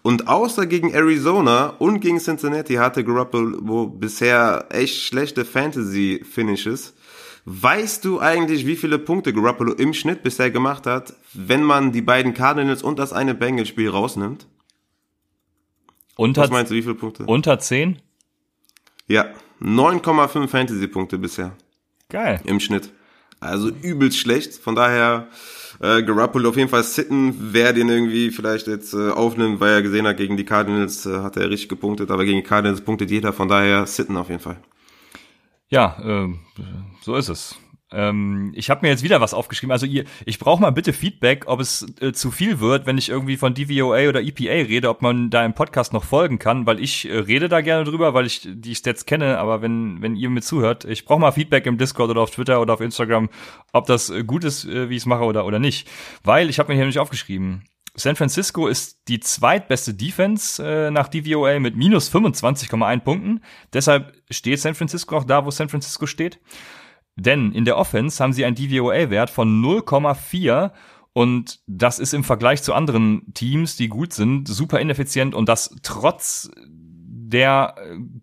Und 0.02 0.26
außer 0.26 0.66
gegen 0.66 0.90
Arizona 0.90 1.68
und 1.78 2.00
gegen 2.00 2.18
Cincinnati 2.18 2.74
hatte 2.74 3.04
Garoppolo 3.04 3.86
bisher 3.86 4.66
echt 4.70 5.00
schlechte 5.00 5.44
Fantasy-Finishes. 5.44 6.94
Weißt 7.44 8.04
du 8.04 8.18
eigentlich, 8.18 8.66
wie 8.66 8.74
viele 8.74 8.98
Punkte 8.98 9.32
Garoppolo 9.32 9.74
im 9.74 9.94
Schnitt 9.94 10.24
bisher 10.24 10.50
gemacht 10.50 10.86
hat, 10.86 11.14
wenn 11.34 11.62
man 11.62 11.92
die 11.92 12.02
beiden 12.02 12.34
Cardinals 12.34 12.82
und 12.82 12.98
das 12.98 13.12
eine 13.12 13.36
Bengals-Spiel 13.36 13.90
rausnimmt? 13.90 14.48
Unter, 16.16 16.42
Was 16.42 16.50
meinst 16.50 16.72
du, 16.72 16.74
wie 16.74 16.82
viele 16.82 16.96
Punkte? 16.96 17.24
Unter 17.26 17.60
10? 17.60 18.00
Ja, 19.08 19.26
9,5 19.60 20.48
Fantasy-Punkte 20.48 21.18
bisher. 21.18 21.56
Geil. 22.08 22.40
Im 22.44 22.60
Schnitt. 22.60 22.92
Also 23.40 23.68
übelst 23.68 24.18
schlecht. 24.18 24.54
Von 24.54 24.74
daher, 24.74 25.28
äh, 25.80 26.02
Garoppolo 26.02 26.50
auf 26.50 26.56
jeden 26.56 26.68
Fall 26.68 26.82
sitten, 26.82 27.52
wer 27.52 27.72
den 27.72 27.88
irgendwie 27.88 28.30
vielleicht 28.30 28.66
jetzt 28.66 28.94
äh, 28.94 29.10
aufnimmt, 29.10 29.60
weil 29.60 29.74
er 29.74 29.82
gesehen 29.82 30.06
hat, 30.06 30.16
gegen 30.16 30.36
die 30.36 30.44
Cardinals 30.44 31.06
äh, 31.06 31.18
hat 31.20 31.36
er 31.36 31.48
richtig 31.50 31.68
gepunktet, 31.68 32.10
aber 32.10 32.24
gegen 32.24 32.38
die 32.38 32.46
Cardinals 32.46 32.80
punktet 32.80 33.10
jeder. 33.10 33.32
Von 33.32 33.48
daher 33.48 33.86
sitten 33.86 34.16
auf 34.16 34.28
jeden 34.28 34.40
Fall. 34.40 34.56
Ja, 35.68 35.96
äh, 36.02 36.34
so 37.02 37.16
ist 37.16 37.28
es. 37.28 37.56
Ähm, 37.92 38.52
ich 38.54 38.70
habe 38.70 38.82
mir 38.82 38.88
jetzt 38.88 39.02
wieder 39.02 39.20
was 39.20 39.34
aufgeschrieben. 39.34 39.72
Also 39.72 39.86
ihr, 39.86 40.04
ich 40.26 40.38
brauche 40.38 40.60
mal 40.60 40.70
bitte 40.70 40.92
Feedback, 40.92 41.44
ob 41.46 41.60
es 41.60 41.86
äh, 42.00 42.12
zu 42.12 42.30
viel 42.30 42.60
wird, 42.60 42.86
wenn 42.86 42.98
ich 42.98 43.08
irgendwie 43.08 43.36
von 43.36 43.54
DVOA 43.54 44.08
oder 44.08 44.20
EPA 44.20 44.66
rede, 44.68 44.88
ob 44.88 45.00
man 45.00 45.30
da 45.30 45.44
im 45.44 45.54
Podcast 45.54 45.92
noch 45.92 46.04
folgen 46.04 46.38
kann, 46.38 46.66
weil 46.66 46.80
ich 46.80 47.08
äh, 47.08 47.18
rede 47.18 47.48
da 47.48 47.60
gerne 47.60 47.84
drüber, 47.84 48.12
weil 48.14 48.26
ich 48.26 48.46
die 48.50 48.74
Stats 48.74 49.06
kenne. 49.06 49.38
Aber 49.38 49.62
wenn 49.62 50.02
wenn 50.02 50.16
ihr 50.16 50.28
mir 50.30 50.42
zuhört, 50.42 50.84
ich 50.84 51.04
brauche 51.04 51.20
mal 51.20 51.32
Feedback 51.32 51.66
im 51.66 51.78
Discord 51.78 52.10
oder 52.10 52.20
auf 52.20 52.30
Twitter 52.30 52.60
oder 52.60 52.74
auf 52.74 52.80
Instagram, 52.80 53.30
ob 53.72 53.86
das 53.86 54.10
äh, 54.10 54.22
gut 54.22 54.44
ist, 54.44 54.64
äh, 54.66 54.90
wie 54.90 54.96
ich 54.96 55.02
es 55.02 55.06
mache 55.06 55.24
oder 55.24 55.46
oder 55.46 55.58
nicht. 55.58 55.88
Weil 56.24 56.50
ich 56.50 56.58
habe 56.58 56.68
mir 56.68 56.74
hier 56.74 56.84
nämlich 56.84 56.98
aufgeschrieben. 56.98 57.64
San 57.98 58.16
Francisco 58.16 58.68
ist 58.68 59.08
die 59.08 59.18
zweitbeste 59.18 59.92
Defense 59.92 60.64
äh, 60.64 60.90
nach 60.90 61.08
DVOA 61.08 61.58
mit 61.58 61.76
minus 61.76 62.12
25,1 62.12 63.00
Punkten. 63.00 63.40
Deshalb 63.72 64.12
steht 64.30 64.60
San 64.60 64.74
Francisco 64.74 65.16
auch 65.16 65.24
da, 65.24 65.44
wo 65.44 65.50
San 65.50 65.68
Francisco 65.68 66.06
steht. 66.06 66.38
Denn 67.18 67.52
in 67.52 67.64
der 67.64 67.76
Offense 67.76 68.22
haben 68.22 68.32
sie 68.32 68.44
einen 68.44 68.54
DVOA-Wert 68.54 69.28
von 69.28 69.60
0,4 69.62 70.70
und 71.12 71.58
das 71.66 71.98
ist 71.98 72.14
im 72.14 72.22
Vergleich 72.22 72.62
zu 72.62 72.72
anderen 72.74 73.34
Teams, 73.34 73.76
die 73.76 73.88
gut 73.88 74.12
sind, 74.12 74.46
super 74.46 74.78
ineffizient 74.78 75.34
und 75.34 75.48
das 75.48 75.74
trotz 75.82 76.48
der 76.64 77.74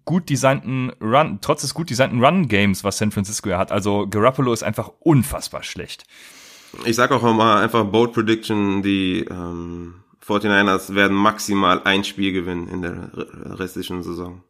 gut 0.06 0.30
designten 0.30 0.92
Run, 1.02 1.40
trotz 1.42 1.62
des 1.62 1.74
gut 1.74 1.90
designten 1.90 2.24
Run-Games, 2.24 2.86
was 2.86 2.98
San 2.98 3.12
Francisco 3.12 3.50
ja 3.50 3.58
hat. 3.58 3.72
Also 3.72 4.08
Garoppolo 4.08 4.54
ist 4.54 4.64
einfach 4.64 4.92
unfassbar 5.00 5.62
schlecht. 5.64 6.06
Ich 6.86 6.96
sag 6.96 7.12
auch 7.12 7.22
mal 7.22 7.62
einfach 7.62 7.84
Bold 7.84 8.14
Prediction, 8.14 8.82
die 8.82 9.26
ähm, 9.30 9.96
49ers 10.26 10.96
werden 10.96 11.18
maximal 11.18 11.82
ein 11.84 12.04
Spiel 12.04 12.32
gewinnen 12.32 12.68
in 12.70 12.82
der 12.82 13.10
restlichen 13.60 14.04
Saison. 14.04 14.42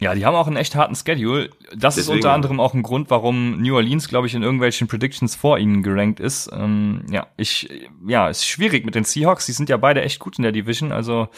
Ja, 0.00 0.14
die 0.14 0.24
haben 0.24 0.34
auch 0.34 0.46
einen 0.46 0.56
echt 0.56 0.74
harten 0.74 0.94
Schedule. 0.94 1.50
Das 1.76 1.94
Deswegen. 1.94 2.00
ist 2.00 2.08
unter 2.08 2.32
anderem 2.32 2.58
auch 2.58 2.72
ein 2.72 2.82
Grund, 2.82 3.10
warum 3.10 3.60
New 3.60 3.76
Orleans, 3.76 4.08
glaube 4.08 4.26
ich, 4.26 4.34
in 4.34 4.42
irgendwelchen 4.42 4.88
Predictions 4.88 5.36
vor 5.36 5.58
ihnen 5.58 5.82
gerankt 5.82 6.20
ist. 6.20 6.50
Ähm, 6.52 7.04
ja, 7.10 7.26
ich, 7.36 7.68
ja, 8.06 8.30
ist 8.30 8.46
schwierig 8.46 8.86
mit 8.86 8.94
den 8.94 9.04
Seahawks. 9.04 9.44
Die 9.44 9.52
sind 9.52 9.68
ja 9.68 9.76
beide 9.76 10.00
echt 10.00 10.18
gut 10.18 10.38
in 10.38 10.42
der 10.42 10.52
Division. 10.52 10.90
Also 10.90 11.28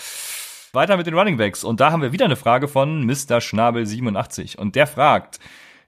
weiter 0.72 0.96
mit 0.96 1.09
den 1.09 1.14
Running 1.14 1.38
Backs. 1.38 1.64
Und 1.64 1.81
da 1.81 1.90
haben 1.90 2.03
wir 2.03 2.12
wieder 2.12 2.25
eine 2.25 2.37
Frage 2.37 2.68
von 2.68 3.05
Mr. 3.05 3.40
Schnabel 3.40 3.85
87. 3.85 4.59
Und 4.59 4.77
der 4.77 4.87
fragt, 4.87 5.40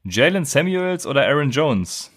Jalen 0.03 0.45
Samuels 0.45 1.07
oder 1.07 1.27
Aaron 1.29 1.51
Jones? 1.51 2.11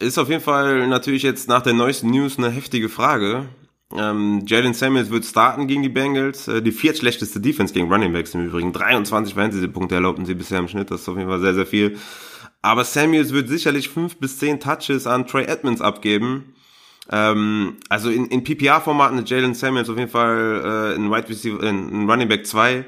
Ist 0.00 0.18
auf 0.18 0.28
jeden 0.28 0.42
Fall 0.42 0.88
natürlich 0.88 1.22
jetzt 1.22 1.48
nach 1.48 1.62
der 1.62 1.74
neuesten 1.74 2.10
News 2.10 2.38
eine 2.38 2.50
heftige 2.50 2.88
Frage. 2.88 3.50
Ähm, 3.96 4.44
Jalen 4.46 4.74
Samuels 4.74 5.10
wird 5.10 5.24
starten 5.24 5.66
gegen 5.66 5.82
die 5.82 5.88
Bengals. 5.88 6.48
Äh, 6.48 6.62
die 6.62 6.72
viertschlechteste 6.72 7.40
Defense 7.40 7.74
gegen 7.74 7.92
Running 7.92 8.12
Backs 8.12 8.34
im 8.34 8.46
Übrigen. 8.46 8.72
23 8.72 9.34
Fantasy-Punkte 9.34 9.96
erlaubten 9.96 10.26
sie 10.26 10.34
bisher 10.34 10.58
im 10.58 10.68
Schnitt. 10.68 10.90
Das 10.90 11.02
ist 11.02 11.08
auf 11.08 11.16
jeden 11.16 11.28
Fall 11.28 11.40
sehr, 11.40 11.54
sehr 11.54 11.66
viel. 11.66 11.98
Aber 12.62 12.84
Samuels 12.84 13.32
wird 13.32 13.48
sicherlich 13.48 13.88
fünf 13.88 14.16
bis 14.18 14.38
zehn 14.38 14.60
Touches 14.60 15.06
an 15.06 15.26
Trey 15.26 15.44
Edmonds 15.44 15.80
abgeben. 15.80 16.54
Ähm, 17.10 17.78
also 17.88 18.10
in, 18.10 18.26
in 18.26 18.44
PPR-Formaten 18.44 19.18
ist 19.18 19.30
Jalen 19.30 19.54
Samuels 19.54 19.88
auf 19.88 19.98
jeden 19.98 20.10
Fall 20.10 20.92
äh, 20.92 20.96
in 20.96 21.10
Wide 21.10 21.28
Receiver, 21.28 21.62
in, 21.62 21.88
in 21.88 22.10
Running 22.10 22.28
Back 22.28 22.46
2 22.46 22.84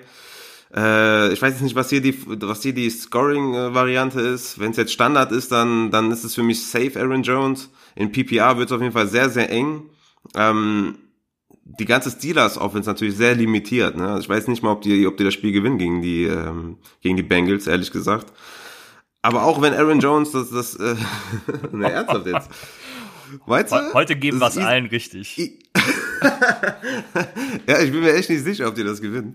äh, 0.74 1.32
ich 1.32 1.42
weiß 1.42 1.52
jetzt 1.54 1.62
nicht, 1.62 1.76
was 1.76 1.90
hier 1.90 2.00
die, 2.00 2.16
was 2.26 2.62
hier 2.62 2.72
die 2.72 2.88
Scoring-Variante 2.88 4.20
ist. 4.20 4.58
Wenn 4.58 4.70
es 4.70 4.76
jetzt 4.76 4.92
Standard 4.92 5.32
ist, 5.32 5.52
dann, 5.52 5.90
dann 5.90 6.10
ist 6.10 6.24
es 6.24 6.34
für 6.34 6.42
mich 6.42 6.64
safe 6.66 6.98
Aaron 6.98 7.22
Jones. 7.22 7.70
In 7.94 8.10
PPR 8.10 8.56
wird 8.56 8.70
es 8.70 8.72
auf 8.72 8.80
jeden 8.80 8.92
Fall 8.92 9.06
sehr, 9.06 9.28
sehr 9.28 9.50
eng. 9.50 9.82
Ähm, 10.34 10.96
die 11.64 11.84
ganze 11.84 12.10
Steelers 12.10 12.58
Offense 12.58 12.88
natürlich 12.88 13.16
sehr 13.16 13.34
limitiert. 13.34 13.96
Ne? 13.96 14.08
Also 14.08 14.20
ich 14.20 14.28
weiß 14.28 14.48
nicht 14.48 14.62
mal, 14.62 14.72
ob 14.72 14.82
die, 14.82 15.06
ob 15.06 15.16
die 15.16 15.24
das 15.24 15.34
Spiel 15.34 15.52
gewinnen 15.52 15.78
gegen 15.78 16.02
die, 16.02 16.24
ähm, 16.24 16.78
gegen 17.00 17.16
die 17.16 17.22
Bengals, 17.22 17.66
ehrlich 17.66 17.90
gesagt. 17.92 18.32
Aber 19.22 19.44
auch 19.44 19.62
wenn 19.62 19.72
Aaron 19.72 20.00
Jones 20.00 20.32
das, 20.32 20.50
das, 20.50 20.74
äh, 20.74 20.96
ne, 21.72 21.90
ernsthaft 21.90 22.26
jetzt. 22.26 22.50
Weißt 23.46 23.72
du? 23.72 23.94
Heute 23.94 24.16
geben 24.16 24.40
wir 24.40 24.48
es 24.48 24.58
allen 24.58 24.86
richtig. 24.86 25.36
ja, 27.66 27.80
ich 27.80 27.90
bin 27.90 28.00
mir 28.00 28.14
echt 28.14 28.30
nicht 28.30 28.44
sicher, 28.44 28.68
ob 28.68 28.74
die 28.74 28.84
das 28.84 29.00
gewinnen. 29.00 29.34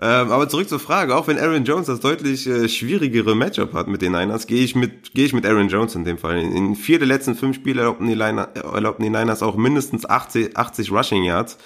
Ähm, 0.00 0.30
aber 0.30 0.48
zurück 0.48 0.68
zur 0.68 0.80
Frage, 0.80 1.14
auch 1.14 1.28
wenn 1.28 1.38
Aaron 1.38 1.64
Jones 1.64 1.86
das 1.86 2.00
deutlich 2.00 2.46
äh, 2.46 2.68
schwierigere 2.68 3.34
Matchup 3.34 3.74
hat 3.74 3.88
mit 3.88 4.02
den 4.02 4.12
Niners, 4.12 4.46
gehe 4.46 4.64
ich 4.64 4.74
mit 4.74 5.14
gehe 5.14 5.26
ich 5.26 5.32
mit 5.32 5.46
Aaron 5.46 5.68
Jones 5.68 5.94
in 5.94 6.04
dem 6.04 6.18
Fall. 6.18 6.38
In, 6.38 6.56
in 6.56 6.76
vier 6.76 6.98
der 6.98 7.08
letzten 7.08 7.34
fünf 7.34 7.56
Spiele 7.56 7.82
erlaubten 7.82 8.06
die, 8.06 8.14
Liner, 8.14 8.48
erlaubten 8.54 9.02
die 9.02 9.10
Niners 9.10 9.42
auch 9.42 9.56
mindestens 9.56 10.08
80, 10.08 10.56
80 10.56 10.90
Rushing 10.90 11.24
Yards. 11.24 11.58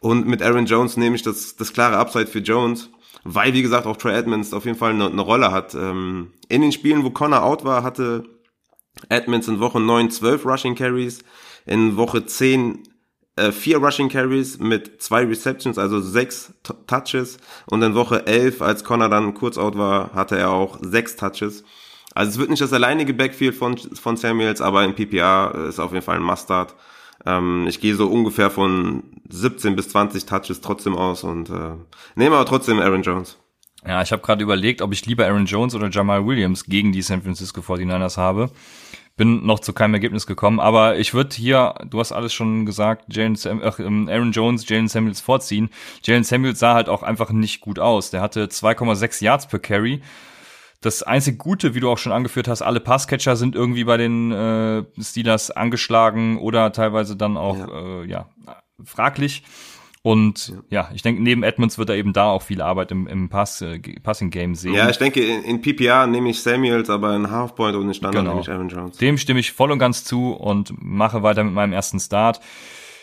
Und 0.00 0.26
mit 0.26 0.42
Aaron 0.42 0.66
Jones 0.66 0.96
nehme 0.96 1.16
ich 1.16 1.22
das, 1.22 1.56
das 1.56 1.72
klare 1.72 1.96
Upside 1.96 2.28
für 2.28 2.38
Jones, 2.38 2.88
weil, 3.24 3.52
wie 3.52 3.62
gesagt, 3.62 3.86
auch 3.86 3.96
Trey 3.96 4.16
Edmonds 4.16 4.52
auf 4.52 4.64
jeden 4.64 4.78
Fall 4.78 4.92
eine, 4.92 5.06
eine 5.06 5.20
Rolle 5.20 5.50
hat. 5.50 5.74
Ähm, 5.74 6.28
in 6.48 6.62
den 6.62 6.72
Spielen, 6.72 7.04
wo 7.04 7.10
Connor 7.10 7.42
out 7.42 7.64
war, 7.64 7.82
hatte 7.82 8.24
Edmonds 9.08 9.48
in 9.48 9.60
Woche 9.60 9.80
9 9.80 10.10
12 10.10 10.44
Rushing 10.44 10.74
Carries, 10.74 11.20
in 11.66 11.96
Woche 11.96 12.26
10 12.26 12.82
äh, 13.38 13.52
vier 13.52 13.78
Rushing 13.78 14.08
Carries 14.08 14.58
mit 14.58 15.00
zwei 15.00 15.24
Receptions, 15.24 15.78
also 15.78 16.00
sechs 16.00 16.52
T 16.64 16.74
Touches. 16.86 17.38
Und 17.66 17.82
in 17.82 17.94
Woche 17.94 18.26
elf, 18.26 18.60
als 18.60 18.84
Connor 18.84 19.08
dann 19.08 19.34
kurz 19.34 19.56
out 19.58 19.78
war, 19.78 20.12
hatte 20.12 20.36
er 20.36 20.50
auch 20.50 20.78
sechs 20.82 21.16
Touches. 21.16 21.64
Also 22.14 22.32
es 22.32 22.38
wird 22.38 22.50
nicht 22.50 22.62
das 22.62 22.72
alleinige 22.72 23.14
Backfield 23.14 23.54
von, 23.54 23.78
von 23.78 24.16
Samuels, 24.16 24.60
aber 24.60 24.82
in 24.84 24.94
PPR 24.94 25.66
ist 25.68 25.78
auf 25.78 25.92
jeden 25.92 26.04
Fall 26.04 26.16
ein 26.16 26.22
Mustard. 26.22 26.74
Ähm, 27.24 27.66
ich 27.68 27.80
gehe 27.80 27.94
so 27.94 28.08
ungefähr 28.08 28.50
von 28.50 29.04
17 29.28 29.76
bis 29.76 29.90
20 29.90 30.26
Touches 30.26 30.60
trotzdem 30.60 30.96
aus 30.96 31.22
und 31.22 31.50
äh, 31.50 31.74
nehme 32.16 32.36
aber 32.36 32.46
trotzdem 32.46 32.80
Aaron 32.80 33.02
Jones. 33.02 33.38
Ja, 33.86 34.02
ich 34.02 34.10
habe 34.10 34.22
gerade 34.22 34.42
überlegt, 34.42 34.82
ob 34.82 34.92
ich 34.92 35.06
lieber 35.06 35.26
Aaron 35.26 35.46
Jones 35.46 35.74
oder 35.74 35.88
Jamal 35.88 36.26
Williams 36.26 36.64
gegen 36.64 36.90
die 36.90 37.02
San 37.02 37.22
Francisco 37.22 37.60
49ers 37.60 38.16
habe. 38.16 38.50
Bin 39.18 39.44
noch 39.44 39.58
zu 39.58 39.74
keinem 39.74 39.92
Ergebnis 39.92 40.26
gekommen, 40.26 40.60
aber 40.60 40.96
ich 40.96 41.12
würde 41.12 41.36
hier, 41.36 41.74
du 41.84 42.00
hast 42.00 42.12
alles 42.12 42.32
schon 42.32 42.64
gesagt, 42.64 43.14
Jalen 43.14 43.36
Sam, 43.36 43.60
ähm, 43.78 44.08
Aaron 44.08 44.32
Jones, 44.32 44.66
Jalen 44.66 44.88
Samuels 44.88 45.20
vorziehen. 45.20 45.68
Jalen 46.02 46.24
Samuels 46.24 46.58
sah 46.58 46.72
halt 46.72 46.88
auch 46.88 47.02
einfach 47.02 47.30
nicht 47.30 47.60
gut 47.60 47.78
aus. 47.78 48.10
Der 48.10 48.22
hatte 48.22 48.46
2,6 48.46 49.22
Yards 49.22 49.46
per 49.48 49.58
Carry. 49.58 50.00
Das 50.80 51.02
einzige 51.02 51.36
Gute, 51.36 51.74
wie 51.74 51.80
du 51.80 51.90
auch 51.90 51.98
schon 51.98 52.12
angeführt 52.12 52.48
hast, 52.48 52.62
alle 52.62 52.78
Passcatcher 52.78 53.34
sind 53.34 53.56
irgendwie 53.56 53.84
bei 53.84 53.96
den 53.96 54.30
äh, 54.32 54.84
Steelers 55.00 55.50
angeschlagen 55.50 56.38
oder 56.38 56.72
teilweise 56.72 57.16
dann 57.16 57.36
auch 57.36 57.58
ja, 57.58 58.02
äh, 58.02 58.06
ja 58.06 58.28
fraglich. 58.84 59.42
Und 60.08 60.54
ja. 60.70 60.88
ich 60.94 61.02
denke, 61.02 61.22
neben 61.22 61.42
Edmonds 61.42 61.76
wird 61.76 61.90
er 61.90 61.96
eben 61.96 62.14
da 62.14 62.30
auch 62.30 62.40
viel 62.40 62.62
Arbeit 62.62 62.92
im, 62.92 63.06
im 63.08 63.28
Pass, 63.28 63.60
äh, 63.60 63.78
Passing-Game 63.78 64.54
sehen. 64.54 64.72
Ja, 64.72 64.88
ich 64.88 64.96
denke, 64.96 65.20
in, 65.20 65.44
in 65.44 65.60
PPR 65.60 66.06
nehme 66.06 66.30
ich 66.30 66.40
Samuels, 66.40 66.88
aber 66.88 67.14
in 67.14 67.30
Halfpoint 67.30 67.76
und 67.76 67.88
in 67.88 67.92
Standard 67.92 68.22
genau. 68.22 68.30
nehme 68.30 68.40
ich 68.40 68.48
Aaron 68.48 68.70
Jones. 68.70 68.96
Dem 68.96 69.18
stimme 69.18 69.40
ich 69.40 69.52
voll 69.52 69.70
und 69.70 69.78
ganz 69.78 70.04
zu 70.04 70.32
und 70.32 70.72
mache 70.82 71.22
weiter 71.22 71.44
mit 71.44 71.52
meinem 71.52 71.74
ersten 71.74 72.00
Start. 72.00 72.40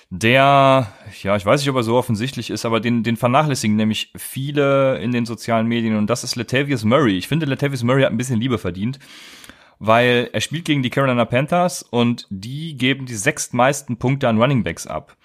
Der, 0.09 0.87
ja, 1.21 1.35
ich 1.35 1.45
weiß 1.45 1.61
nicht, 1.61 1.69
ob 1.69 1.75
er 1.75 1.83
so 1.83 1.95
offensichtlich 1.95 2.49
ist, 2.49 2.65
aber 2.65 2.79
den, 2.79 3.03
den 3.03 3.17
vernachlässigen 3.17 3.75
nämlich 3.75 4.11
viele 4.15 4.97
in 4.97 5.11
den 5.11 5.27
sozialen 5.27 5.67
Medien 5.67 5.97
und 5.97 6.09
das 6.09 6.23
ist 6.23 6.35
Latavius 6.35 6.85
Murray. 6.85 7.19
Ich 7.19 7.27
finde, 7.27 7.45
Latavius 7.45 7.83
Murray 7.83 8.01
hat 8.01 8.09
ein 8.09 8.17
bisschen 8.17 8.41
Liebe 8.41 8.57
verdient 8.57 8.97
weil 9.77 10.29
er 10.31 10.39
spielt 10.39 10.63
gegen 10.63 10.83
die 10.83 10.89
Carolina 10.89 11.25
Panthers 11.25 11.83
und 11.83 12.27
die 12.29 12.77
geben 12.77 13.05
die 13.05 13.13
sechstmeisten 13.13 13.97
Punkte 13.97 14.29
an 14.29 14.41
Running 14.41 14.63
Backs 14.63 14.87
ab. 14.87 15.17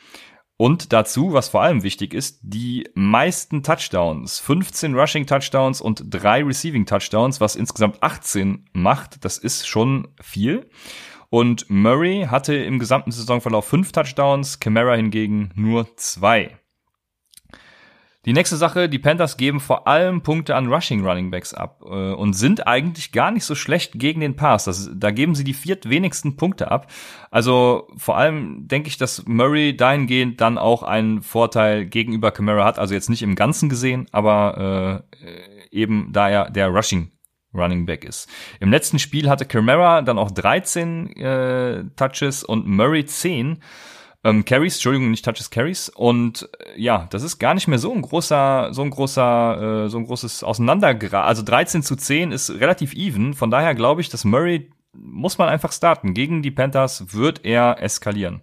Und 0.61 0.93
dazu, 0.93 1.33
was 1.33 1.49
vor 1.49 1.63
allem 1.63 1.83
wichtig 1.85 2.13
ist, 2.13 2.41
die 2.43 2.87
meisten 2.93 3.63
Touchdowns. 3.63 4.41
15 4.41 4.95
Rushing 4.95 5.27
Touchdowns 5.27 5.81
und 5.81 6.03
drei 6.11 6.45
Receiving 6.45 6.85
Touchdowns, 6.85 7.41
was 7.41 7.57
insgesamt 7.57 8.03
18 8.03 8.67
macht. 8.75 9.25
Das 9.25 9.39
ist 9.39 9.67
schon 9.67 10.09
viel. 10.21 10.69
Und 11.31 11.71
Murray 11.71 12.27
hatte 12.31 12.55
im 12.57 12.79
gesamten 12.79 13.11
Saisonverlauf 13.11 13.69
fünf 13.69 13.93
Touchdowns, 13.93 14.61
Camara 14.61 14.97
hingegen 14.97 15.51
nur 15.55 15.97
zwei. 15.97 16.59
Die 18.27 18.35
nächste 18.35 18.59
Sache, 18.59 18.91
die 18.91 18.99
Panthers 18.99 19.39
geben 19.39 19.61
vor 19.61 19.89
allem 19.89 20.21
Punkte 20.21 20.55
an 20.55 20.71
Rushing 20.71 21.07
Running 21.07 21.31
Backs 21.31 21.55
ab 21.55 21.81
äh, 21.87 22.13
und 22.13 22.35
sind 22.35 22.67
eigentlich 22.67 23.13
gar 23.13 23.31
nicht 23.31 23.45
so 23.45 23.55
schlecht 23.55 23.99
gegen 23.99 24.21
den 24.21 24.37
Pass. 24.37 24.65
Das, 24.65 24.91
da 24.95 25.11
geben 25.11 25.35
sie 25.35 25.45
die 25.45 25.55
viertwenigsten 25.55 26.37
Punkte 26.37 26.71
ab. 26.71 26.93
Also 27.31 27.89
vor 27.97 28.19
allem 28.19 28.69
denke 28.69 28.89
ich, 28.89 28.99
dass 28.99 29.25
Murray 29.27 29.75
dahingehend 29.75 30.39
dann 30.43 30.59
auch 30.59 30.83
einen 30.83 31.23
Vorteil 31.23 31.87
gegenüber 31.87 32.31
Camara 32.31 32.67
hat. 32.67 32.79
Also 32.79 32.93
jetzt 32.93 33.09
nicht 33.09 33.23
im 33.23 33.37
Ganzen 33.37 33.71
gesehen, 33.71 34.07
aber 34.13 35.07
äh, 35.19 35.69
eben 35.71 36.11
da 36.13 36.29
er 36.29 36.51
der 36.51 36.69
Rushing 36.69 37.11
Running 37.55 37.87
Back 37.87 38.05
ist. 38.05 38.29
Im 38.61 38.71
letzten 38.71 38.99
Spiel 38.99 39.31
hatte 39.31 39.47
Camara 39.47 40.03
dann 40.03 40.19
auch 40.19 40.31
13 40.31 41.17
äh, 41.17 41.85
Touches 41.97 42.45
und 42.45 42.67
Murray 42.67 43.07
10 43.07 43.61
ähm, 44.25 44.45
Carries, 44.45 44.75
Entschuldigung, 44.75 45.11
nicht 45.11 45.25
Touches 45.25 45.51
Carries. 45.51 45.89
Und 45.89 46.49
äh, 46.59 46.81
ja, 46.81 47.07
das 47.11 47.23
ist 47.23 47.39
gar 47.39 47.55
nicht 47.55 47.69
mehr 47.69 47.79
so 47.79 47.93
ein 47.93 48.03
großer, 48.03 48.69
so 48.73 48.83
ein 48.83 48.91
großer, 48.91 49.85
äh, 49.85 49.89
so 49.89 49.99
ein 49.99 50.05
großes 50.05 50.45
Auseinandergrad. 50.45 51.27
Also 51.27 51.43
13 51.43 51.83
zu 51.83 51.97
10 51.97 52.33
ist 52.33 52.51
relativ 52.51 52.95
even. 52.95 53.35
Von 53.35 53.51
daher 53.51 53.75
glaube 53.75 54.01
ich, 54.01 54.09
dass 54.09 54.25
Murray 54.25 54.71
muss 54.93 55.39
man 55.39 55.49
einfach 55.49 55.73
starten. 55.73 56.15
Gegen 56.15 56.43
die 56.43 56.51
Panthers 56.51 57.15
wird 57.15 57.45
er 57.45 57.83
eskalieren. 57.83 58.43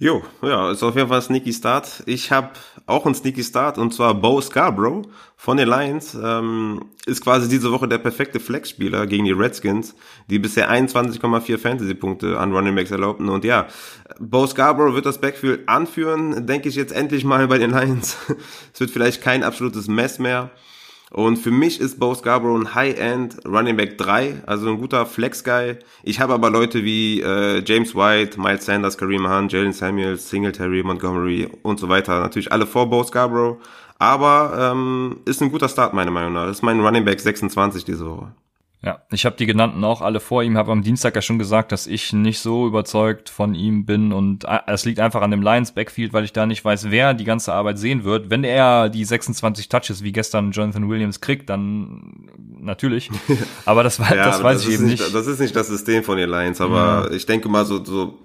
Jo, 0.00 0.22
ja, 0.42 0.70
ist 0.70 0.84
auf 0.84 0.94
jeden 0.94 1.08
Fall 1.08 1.18
ein 1.18 1.22
Sneaky 1.22 1.52
Start. 1.52 2.04
Ich 2.06 2.30
habe 2.30 2.50
auch 2.86 3.04
einen 3.04 3.16
Sneaky 3.16 3.42
Start 3.42 3.78
und 3.78 3.92
zwar 3.92 4.14
Bo 4.14 4.40
Scarborough 4.40 5.08
von 5.36 5.56
den 5.56 5.66
Lions. 5.68 6.14
Ähm, 6.14 6.84
ist 7.04 7.20
quasi 7.20 7.48
diese 7.48 7.72
Woche 7.72 7.88
der 7.88 7.98
perfekte 7.98 8.38
Flex-Spieler 8.38 9.08
gegen 9.08 9.24
die 9.24 9.32
Redskins, 9.32 9.96
die 10.30 10.38
bisher 10.38 10.70
21,4 10.70 11.58
Fantasy-Punkte 11.58 12.38
an 12.38 12.52
Running 12.52 12.76
Backs 12.76 12.92
erlaubten. 12.92 13.28
Und 13.28 13.44
ja, 13.44 13.66
Bo 14.20 14.46
Scarborough 14.46 14.94
wird 14.94 15.04
das 15.06 15.20
Backfield 15.20 15.68
anführen, 15.68 16.46
denke 16.46 16.68
ich 16.68 16.76
jetzt 16.76 16.92
endlich 16.92 17.24
mal 17.24 17.48
bei 17.48 17.58
den 17.58 17.72
Lions. 17.72 18.16
es 18.72 18.78
wird 18.78 18.92
vielleicht 18.92 19.20
kein 19.20 19.42
absolutes 19.42 19.88
Mess 19.88 20.20
mehr. 20.20 20.52
Und 21.10 21.38
für 21.38 21.50
mich 21.50 21.80
ist 21.80 21.98
Bo 21.98 22.14
Scarborough 22.14 22.60
ein 22.60 22.74
High-End 22.74 23.46
Running 23.46 23.76
Back 23.76 23.96
3, 23.98 24.42
also 24.46 24.68
ein 24.68 24.78
guter 24.78 25.06
Flex-Guy. 25.06 25.76
Ich 26.02 26.20
habe 26.20 26.34
aber 26.34 26.50
Leute 26.50 26.84
wie 26.84 27.20
äh, 27.22 27.62
James 27.64 27.94
White, 27.94 28.38
Miles 28.40 28.66
Sanders, 28.66 28.98
Kareem 28.98 29.28
Hunt, 29.28 29.52
Jalen 29.52 29.72
Samuels, 29.72 30.28
Singletary, 30.28 30.82
Montgomery 30.82 31.48
und 31.62 31.80
so 31.80 31.88
weiter. 31.88 32.20
Natürlich 32.20 32.52
alle 32.52 32.66
vor 32.66 32.90
Bo 32.90 33.02
Scarborough. 33.04 33.58
Aber 33.98 34.72
ähm, 34.72 35.20
ist 35.24 35.42
ein 35.42 35.50
guter 35.50 35.68
Start 35.68 35.94
meiner 35.94 36.10
Meinung 36.10 36.34
nach. 36.34 36.48
Ist 36.48 36.62
mein 36.62 36.80
Running 36.80 37.04
Back 37.04 37.20
26 37.20 37.84
diese 37.84 38.06
Woche. 38.06 38.32
Ja, 38.80 39.02
ich 39.10 39.26
habe 39.26 39.34
die 39.36 39.46
genannten 39.46 39.82
auch 39.82 40.02
alle 40.02 40.20
vor 40.20 40.44
ihm, 40.44 40.56
habe 40.56 40.70
am 40.70 40.82
Dienstag 40.82 41.16
ja 41.16 41.22
schon 41.22 41.40
gesagt, 41.40 41.72
dass 41.72 41.88
ich 41.88 42.12
nicht 42.12 42.38
so 42.38 42.64
überzeugt 42.64 43.28
von 43.28 43.56
ihm 43.56 43.84
bin 43.86 44.12
und 44.12 44.44
äh, 44.44 44.60
es 44.68 44.84
liegt 44.84 45.00
einfach 45.00 45.20
an 45.20 45.32
dem 45.32 45.42
Lions 45.42 45.72
Backfield, 45.72 46.12
weil 46.12 46.22
ich 46.22 46.32
da 46.32 46.46
nicht 46.46 46.64
weiß, 46.64 46.90
wer 46.90 47.12
die 47.12 47.24
ganze 47.24 47.52
Arbeit 47.52 47.78
sehen 47.78 48.04
wird. 48.04 48.30
Wenn 48.30 48.44
er 48.44 48.88
die 48.88 49.04
26 49.04 49.68
Touches 49.68 50.04
wie 50.04 50.12
gestern 50.12 50.52
Jonathan 50.52 50.88
Williams 50.88 51.20
kriegt, 51.20 51.50
dann 51.50 52.30
natürlich. 52.60 53.10
Aber 53.64 53.82
das, 53.82 53.98
ja, 53.98 54.14
das 54.14 54.44
weiß 54.44 54.58
das 54.58 54.68
ich 54.68 54.74
eben 54.74 54.86
nicht, 54.86 55.00
nicht. 55.00 55.14
Das 55.14 55.26
ist 55.26 55.40
nicht 55.40 55.56
das 55.56 55.66
System 55.66 56.04
von 56.04 56.16
den 56.16 56.30
Lions, 56.30 56.60
aber 56.60 57.08
ja. 57.08 57.10
ich 57.10 57.26
denke 57.26 57.48
mal 57.48 57.64
so, 57.64 57.84
so 57.84 58.20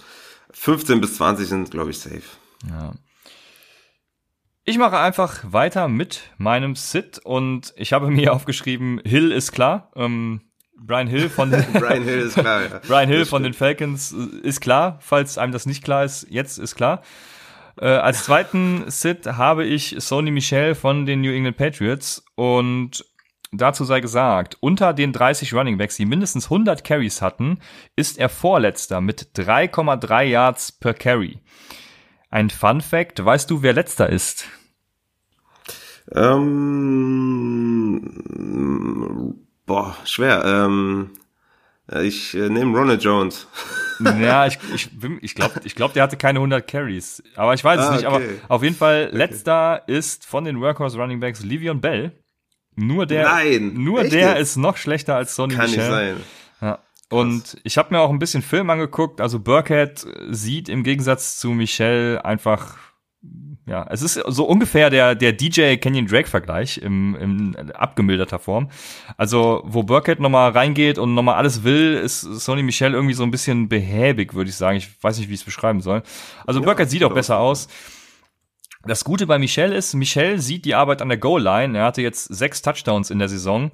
15 0.52 1.02
bis 1.02 1.16
20 1.16 1.48
sind, 1.48 1.72
glaube 1.72 1.90
ich, 1.90 2.00
safe. 2.00 2.22
Ja. 2.70 2.94
Ich 4.66 4.78
mache 4.78 4.98
einfach 4.98 5.42
weiter 5.44 5.90
mit 5.90 6.32
meinem 6.38 6.76
Sit 6.76 7.20
und 7.20 7.74
ich 7.76 7.92
habe 7.92 8.10
mir 8.10 8.32
aufgeschrieben, 8.34 9.02
Hill 9.04 9.34
ist 9.34 9.52
klar. 9.52 9.92
Ähm, 9.96 10.42
Brian 10.78 11.08
Hill 11.08 11.30
von 11.30 11.52
den 11.52 11.66
Brian 11.74 12.04
Hill 12.04 12.20
ist 12.20 12.36
klar, 12.36 12.62
ja. 12.62 12.80
Brian 12.88 13.10
Hill 13.10 13.26
von 13.26 13.44
den 13.44 13.54
Falcons 13.54 14.14
äh, 14.14 14.48
ist 14.48 14.62
klar, 14.62 15.00
falls 15.02 15.38
einem 15.38 15.52
das 15.52 15.66
nicht 15.66 15.84
klar 15.84 16.06
ist, 16.06 16.28
jetzt 16.30 16.60
ist 16.60 16.76
klar. 16.76 17.02
Äh, 17.78 17.88
als 17.88 18.24
zweiten 18.24 18.90
Sit 18.90 19.26
habe 19.26 19.66
ich 19.66 19.96
Sony 20.00 20.32
Michel 20.32 20.76
von 20.76 21.06
den 21.06 21.20
New 21.22 21.32
England 21.32 21.58
Patriots 21.58 22.24
und 22.36 23.04
dazu 23.52 23.84
sei 23.84 24.00
gesagt, 24.00 24.56
unter 24.62 24.94
den 24.94 25.12
30 25.12 25.54
Running 25.54 25.78
Backs, 25.78 25.98
die 25.98 26.06
mindestens 26.06 26.46
100 26.46 26.86
Carries 26.86 27.22
hatten, 27.22 27.60
ist 27.98 28.18
er 28.18 28.30
Vorletzter 28.30 29.02
mit 29.02 29.32
3,3 29.36 30.24
Yards 30.24 30.72
per 30.72 30.94
Carry. 30.94 31.40
Ein 32.34 32.50
Fun 32.50 32.82
Fact, 32.82 33.24
weißt 33.24 33.52
du, 33.52 33.62
wer 33.62 33.74
letzter 33.74 34.10
ist? 34.10 34.48
Ähm, 36.12 38.02
boah, 39.68 39.96
schwer. 40.04 40.44
Ähm, 40.44 41.12
ich 42.02 42.34
äh, 42.34 42.50
nehme 42.50 42.76
Ronald 42.76 43.04
Jones. 43.04 43.48
ja, 44.20 44.48
ich, 44.48 44.58
ich, 44.74 44.90
ich 45.22 45.36
glaube, 45.36 45.62
ich 45.64 45.76
glaub, 45.76 45.94
der 45.94 46.02
hatte 46.02 46.18
keine 46.18 46.40
100 46.40 46.68
Carries. 46.68 47.22
Aber 47.36 47.54
ich 47.54 47.64
weiß 47.64 47.80
es 47.80 47.86
ah, 47.86 47.96
nicht. 47.98 48.08
Okay. 48.08 48.40
Aber 48.46 48.56
auf 48.56 48.64
jeden 48.64 48.78
Fall, 48.78 49.10
okay. 49.10 49.16
letzter 49.16 49.84
ist 49.86 50.26
von 50.26 50.44
den 50.44 50.60
Workhorse 50.60 50.98
Running 50.98 51.20
Backs 51.20 51.44
Livion 51.44 51.82
Bell. 51.82 52.14
Nur 52.76 53.06
der, 53.06 53.26
Nein, 53.26 53.76
nur 53.76 54.06
der 54.06 54.30
jetzt? 54.30 54.42
ist 54.42 54.56
noch 54.56 54.78
schlechter 54.78 55.16
als 55.16 55.36
Sonny 55.36 55.54
Kann 55.54 55.70
Michel. 55.70 55.84
nicht 55.84 55.92
sein. 55.92 56.16
Ja. 56.62 56.80
Und 57.14 57.58
ich 57.64 57.78
habe 57.78 57.94
mir 57.94 58.02
auch 58.02 58.10
ein 58.10 58.20
bisschen 58.20 58.42
Film 58.42 58.70
angeguckt. 58.70 59.22
Also 59.22 59.40
Burkhead 59.40 60.06
sieht 60.30 60.70
im 60.70 60.84
Gegensatz 60.84 61.38
zu 61.38 61.52
Michelle 61.52 62.24
einfach, 62.26 62.78
ja, 63.66 63.86
es 63.90 64.02
ist 64.02 64.16
so 64.16 64.46
ungefähr 64.46 64.90
der, 64.90 65.16
der 65.16 65.32
DJ 65.32 65.78
Canyon 65.78 66.08
Drake 66.08 66.28
Vergleich 66.28 66.80
im, 66.80 67.16
im 67.16 67.72
abgemilderter 67.74 68.40
Form. 68.40 68.70
Also, 69.16 69.62
wo 69.66 69.84
Burkhead 69.84 70.20
nochmal 70.20 70.52
reingeht 70.52 70.98
und 70.98 71.14
nochmal 71.14 71.36
alles 71.36 71.64
will, 71.64 71.94
ist 71.94 72.22
Sony 72.22 72.64
Michelle 72.64 72.96
irgendwie 72.96 73.14
so 73.14 73.24
ein 73.24 73.32
bisschen 73.32 73.70
behäbig, 73.70 74.34
würde 74.34 74.50
ich 74.50 74.58
sagen. 74.58 74.78
Ich 74.78 74.90
weiß 75.02 75.18
nicht, 75.20 75.30
wie 75.30 75.34
ich 75.34 75.42
es 75.42 75.46
beschreiben 75.46 75.82
soll. 75.82 76.04
Also 76.46 76.60
ja, 76.60 76.66
Burkhead 76.66 76.90
sieht 76.90 77.04
auch 77.04 77.14
besser 77.14 77.40
aus. 77.40 77.70
Das 78.86 79.06
Gute 79.06 79.28
bei 79.28 79.40
Michel 79.40 79.72
ist, 79.72 79.94
Michel 79.94 80.40
sieht 80.40 80.66
die 80.66 80.76
Arbeit 80.76 81.02
an 81.02 81.08
der 81.08 81.18
Goal-Line. 81.18 81.78
Er 81.78 81.86
hatte 81.86 82.02
jetzt 82.02 82.26
sechs 82.26 82.62
Touchdowns 82.62 83.12
in 83.12 83.20
der 83.20 83.30
Saison. 83.30 83.72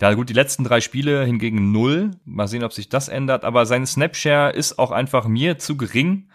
Ja, 0.00 0.14
gut, 0.14 0.28
die 0.28 0.34
letzten 0.34 0.64
drei 0.64 0.80
Spiele 0.80 1.24
hingegen 1.24 1.72
null. 1.72 2.12
Mal 2.24 2.48
sehen, 2.48 2.64
ob 2.64 2.72
sich 2.72 2.88
das 2.88 3.08
ändert. 3.08 3.44
Aber 3.44 3.66
sein 3.66 3.86
Snapshare 3.86 4.52
ist 4.52 4.78
auch 4.78 4.90
einfach 4.90 5.26
mir 5.26 5.58
zu 5.58 5.76
gering, 5.76 6.28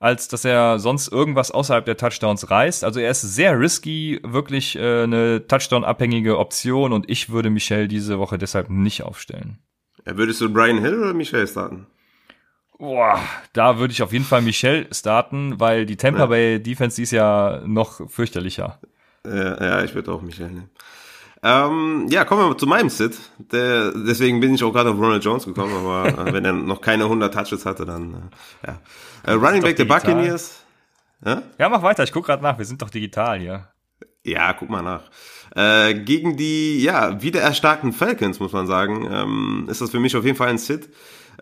als 0.00 0.26
dass 0.26 0.44
er 0.44 0.80
sonst 0.80 1.12
irgendwas 1.12 1.52
außerhalb 1.52 1.84
der 1.84 1.96
Touchdowns 1.96 2.50
reißt. 2.50 2.82
Also 2.82 2.98
er 2.98 3.10
ist 3.10 3.22
sehr 3.22 3.58
risky, 3.58 4.20
wirklich 4.24 4.76
äh, 4.76 5.04
eine 5.04 5.46
Touchdown-abhängige 5.46 6.38
Option 6.38 6.92
und 6.92 7.08
ich 7.08 7.30
würde 7.30 7.50
Michel 7.50 7.86
diese 7.86 8.18
Woche 8.18 8.38
deshalb 8.38 8.68
nicht 8.68 9.04
aufstellen. 9.04 9.58
Würdest 10.04 10.40
du 10.40 10.52
Brian 10.52 10.80
Hill 10.80 10.98
oder 10.98 11.14
Michel 11.14 11.46
starten? 11.46 11.86
Boah, 12.78 13.20
da 13.52 13.78
würde 13.78 13.92
ich 13.92 14.02
auf 14.02 14.12
jeden 14.12 14.24
Fall 14.24 14.42
Michel 14.42 14.88
starten, 14.90 15.60
weil 15.60 15.86
die 15.86 15.96
Tampa 15.96 16.26
Bay 16.26 16.60
Defense 16.60 17.00
ist 17.00 17.12
ja 17.12 17.62
noch 17.64 18.10
fürchterlicher. 18.10 18.80
Ja, 19.24 19.64
ja 19.64 19.84
ich 19.84 19.94
würde 19.94 20.10
auch 20.10 20.20
Michel 20.20 20.48
nehmen. 20.48 20.70
Ähm, 21.44 22.06
ja, 22.08 22.24
kommen 22.24 22.48
wir 22.48 22.56
zu 22.56 22.66
meinem 22.66 22.88
Sit. 22.88 23.18
Der, 23.38 23.90
deswegen 23.92 24.38
bin 24.40 24.54
ich 24.54 24.62
auch 24.62 24.72
gerade 24.72 24.90
auf 24.90 24.96
Ronald 24.96 25.24
Jones 25.24 25.44
gekommen, 25.44 25.74
aber 25.74 26.06
äh, 26.28 26.32
wenn 26.32 26.44
er 26.44 26.52
noch 26.52 26.80
keine 26.80 27.04
100 27.04 27.34
Touches 27.34 27.66
hatte, 27.66 27.84
dann 27.84 28.30
äh, 28.62 28.68
ja. 28.68 28.78
Äh, 29.24 29.32
Running 29.32 29.62
Back 29.62 29.76
der 29.76 29.86
Buccaneers. 29.86 30.64
Ja? 31.24 31.42
ja, 31.58 31.68
mach 31.68 31.82
weiter. 31.82 32.04
Ich 32.04 32.12
guck 32.12 32.26
gerade 32.26 32.42
nach. 32.42 32.58
Wir 32.58 32.64
sind 32.64 32.80
doch 32.80 32.90
digital 32.90 33.40
hier. 33.40 33.68
Ja, 34.24 34.52
guck 34.52 34.70
mal 34.70 34.82
nach. 34.82 35.10
Äh, 35.54 35.94
gegen 35.94 36.36
die 36.36 36.80
ja 36.80 37.20
wieder 37.22 37.40
erstarkten 37.40 37.92
Falcons 37.92 38.40
muss 38.40 38.52
man 38.52 38.66
sagen, 38.66 39.08
ähm, 39.10 39.66
ist 39.68 39.80
das 39.80 39.90
für 39.90 40.00
mich 40.00 40.16
auf 40.16 40.24
jeden 40.24 40.36
Fall 40.36 40.48
ein 40.48 40.58
Sit. 40.58 40.90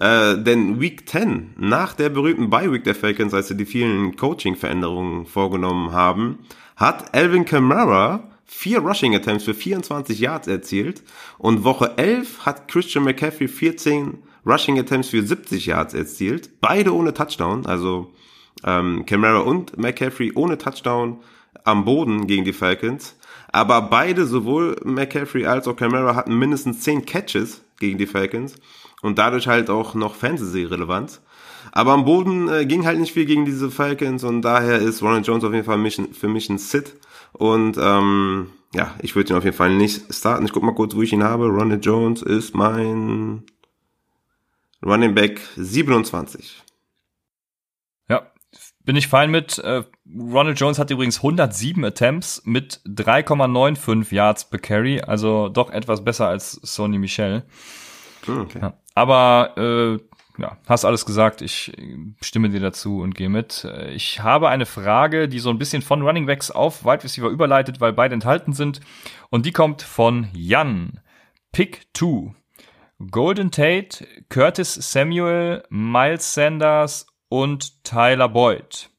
Äh, 0.00 0.38
denn 0.38 0.80
Week 0.80 1.08
10, 1.08 1.54
nach 1.58 1.94
der 1.94 2.08
berühmten 2.08 2.48
Bye-Week 2.48 2.84
der 2.84 2.94
Falcons, 2.94 3.34
als 3.34 3.48
sie 3.48 3.56
die 3.56 3.66
vielen 3.66 4.16
Coaching-Veränderungen 4.16 5.26
vorgenommen 5.26 5.92
haben, 5.92 6.38
hat 6.76 7.14
Alvin 7.14 7.44
Kamara 7.44 8.29
vier 8.52 8.80
Rushing 8.80 9.14
Attempts 9.14 9.44
für 9.44 9.54
24 9.54 10.18
Yards 10.18 10.48
erzielt 10.48 11.02
und 11.38 11.62
Woche 11.64 11.96
11 11.96 12.44
hat 12.44 12.66
Christian 12.68 13.04
McCaffrey 13.04 13.48
14 13.48 14.18
Rushing 14.44 14.78
Attempts 14.78 15.08
für 15.08 15.22
70 15.22 15.66
Yards 15.66 15.94
erzielt, 15.94 16.60
beide 16.60 16.94
ohne 16.94 17.14
Touchdown, 17.14 17.64
also 17.64 18.12
ähm, 18.64 19.06
Camara 19.06 19.38
und 19.38 19.78
McCaffrey 19.78 20.32
ohne 20.34 20.58
Touchdown 20.58 21.20
am 21.64 21.84
Boden 21.84 22.26
gegen 22.26 22.44
die 22.44 22.52
Falcons. 22.52 23.16
Aber 23.52 23.82
beide, 23.82 24.26
sowohl 24.26 24.76
McCaffrey 24.84 25.46
als 25.46 25.68
auch 25.68 25.76
Camara, 25.76 26.16
hatten 26.16 26.36
mindestens 26.36 26.80
10 26.80 27.06
Catches 27.06 27.62
gegen 27.78 27.98
die 27.98 28.06
Falcons 28.06 28.56
und 29.00 29.18
dadurch 29.18 29.46
halt 29.46 29.70
auch 29.70 29.94
noch 29.94 30.16
Fantasy-Relevanz. 30.16 31.22
Aber 31.72 31.92
am 31.92 32.04
Boden 32.04 32.48
äh, 32.48 32.66
ging 32.66 32.84
halt 32.84 32.98
nicht 32.98 33.12
viel 33.12 33.26
gegen 33.26 33.44
diese 33.44 33.70
Falcons 33.70 34.24
und 34.24 34.42
daher 34.42 34.78
ist 34.78 35.02
Ronald 35.02 35.26
Jones 35.26 35.44
auf 35.44 35.52
jeden 35.52 35.64
Fall 35.64 35.78
für 36.12 36.28
mich 36.28 36.50
ein 36.50 36.58
Sit. 36.58 36.96
Und 37.32 37.76
ähm, 37.80 38.50
ja, 38.74 38.94
ich 39.00 39.16
würde 39.16 39.32
ihn 39.32 39.36
auf 39.36 39.44
jeden 39.44 39.56
Fall 39.56 39.74
nicht 39.74 40.12
starten. 40.14 40.44
Ich 40.44 40.52
guck 40.52 40.62
mal 40.62 40.74
kurz, 40.74 40.94
wo 40.94 41.02
ich 41.02 41.12
ihn 41.12 41.24
habe. 41.24 41.46
Ronald 41.48 41.84
Jones 41.84 42.22
ist 42.22 42.54
mein 42.54 43.44
Running 44.84 45.14
Back 45.14 45.40
27. 45.56 46.62
Ja, 48.08 48.30
bin 48.84 48.96
ich 48.96 49.08
fein 49.08 49.30
mit. 49.30 49.58
Äh, 49.58 49.84
Ronald 50.16 50.58
Jones 50.58 50.78
hat 50.78 50.90
übrigens 50.90 51.18
107 51.18 51.84
Attempts 51.84 52.42
mit 52.44 52.80
3,95 52.86 54.14
Yards 54.14 54.48
per 54.48 54.58
Carry, 54.58 55.00
also 55.00 55.48
doch 55.48 55.70
etwas 55.70 56.04
besser 56.04 56.28
als 56.28 56.52
Sony 56.52 56.98
Michel. 56.98 57.44
Hm, 58.24 58.40
okay. 58.40 58.58
Ja, 58.60 58.74
aber 58.94 59.56
äh, 59.56 60.09
ja, 60.38 60.56
hast 60.66 60.84
alles 60.84 61.06
gesagt. 61.06 61.42
Ich 61.42 61.72
stimme 62.20 62.50
dir 62.50 62.60
dazu 62.60 63.00
und 63.00 63.14
gehe 63.14 63.28
mit. 63.28 63.66
Ich 63.90 64.20
habe 64.20 64.48
eine 64.48 64.66
Frage, 64.66 65.28
die 65.28 65.38
so 65.38 65.50
ein 65.50 65.58
bisschen 65.58 65.82
von 65.82 66.02
Running 66.02 66.26
Backs 66.26 66.50
auf 66.50 66.84
Wide 66.84 67.04
Receiver 67.04 67.28
überleitet, 67.28 67.80
weil 67.80 67.92
beide 67.92 68.14
enthalten 68.14 68.52
sind. 68.52 68.80
Und 69.30 69.46
die 69.46 69.52
kommt 69.52 69.82
von 69.82 70.28
Jan. 70.32 71.00
Pick 71.52 71.86
2. 71.94 72.34
Golden 73.10 73.50
Tate, 73.50 74.06
Curtis 74.28 74.74
Samuel, 74.74 75.62
Miles 75.70 76.34
Sanders 76.34 77.06
und 77.28 77.82
Tyler 77.82 78.28
Boyd. 78.28 78.90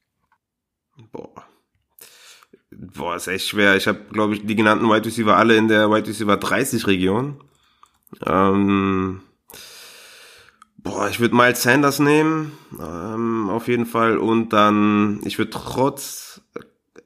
Boah. 1.11 1.45
Boah, 2.71 3.15
ist 3.15 3.27
echt 3.27 3.47
schwer. 3.47 3.75
Ich 3.75 3.87
habe, 3.87 3.99
glaube 4.11 4.33
ich, 4.33 4.45
die 4.45 4.55
genannten 4.55 4.89
Wide 4.89 5.05
Receiver 5.05 5.37
alle 5.37 5.55
in 5.55 5.67
der 5.67 5.91
Wide 5.91 6.07
Receiver 6.07 6.35
30 6.35 6.87
Region. 6.87 7.43
Ähm, 8.25 9.21
boah, 10.83 11.09
ich 11.09 11.19
würde 11.19 11.35
Miles 11.35 11.63
Sanders 11.63 11.99
nehmen, 11.99 12.53
ähm, 12.79 13.49
auf 13.49 13.67
jeden 13.67 13.85
Fall. 13.85 14.17
Und 14.17 14.49
dann, 14.49 15.21
ich 15.23 15.37
würde 15.37 15.51
trotz 15.51 16.41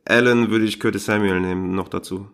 Allen 0.07 0.51
würde 0.51 0.65
ich 0.65 0.79
Curtis 0.79 1.05
Samuel 1.05 1.39
nehmen, 1.39 1.73
noch 1.73 1.89
dazu. 1.89 2.27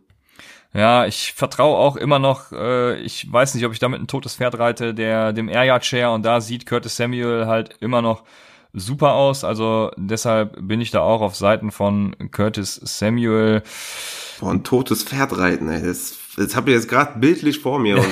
Ja, 0.74 1.06
ich 1.06 1.34
vertraue 1.34 1.78
auch 1.78 1.98
immer 1.98 2.20
noch, 2.20 2.52
äh, 2.52 3.00
ich 3.02 3.32
weiß 3.32 3.56
nicht, 3.56 3.66
ob 3.66 3.74
ich 3.74 3.80
damit 3.80 4.02
ein 4.02 4.08
totes 4.08 4.36
Pferd 4.36 4.58
reite, 4.58 4.94
der 4.94 5.34
dem 5.34 5.50
Air 5.50 5.66
Yard 5.66 5.86
Share 5.86 6.12
und 6.12 6.24
da 6.24 6.40
sieht 6.40 6.66
Curtis 6.66 6.96
Samuel 6.96 7.48
halt 7.48 7.76
immer 7.82 8.02
noch 8.02 8.24
super 8.74 9.14
aus. 9.14 9.44
Also 9.44 9.92
deshalb 9.98 10.56
bin 10.66 10.80
ich 10.80 10.92
da 10.92 11.02
auch 11.02 11.22
auf 11.22 11.36
Seiten 11.36 11.72
von 11.72 12.16
Curtis 12.32 12.76
Samuel. 12.76 13.64
Boah, 14.40 14.52
ein 14.52 14.64
totes 14.64 15.04
Pferd 15.04 15.38
reiten, 15.38 15.70
ey. 15.70 15.82
Das, 15.82 16.18
das 16.38 16.56
habe 16.56 16.70
ich 16.72 16.78
jetzt 16.78 16.88
gerade 16.88 17.20
bildlich 17.20 17.60
vor 17.60 17.80
mir. 17.80 17.98
Und 18.00 18.08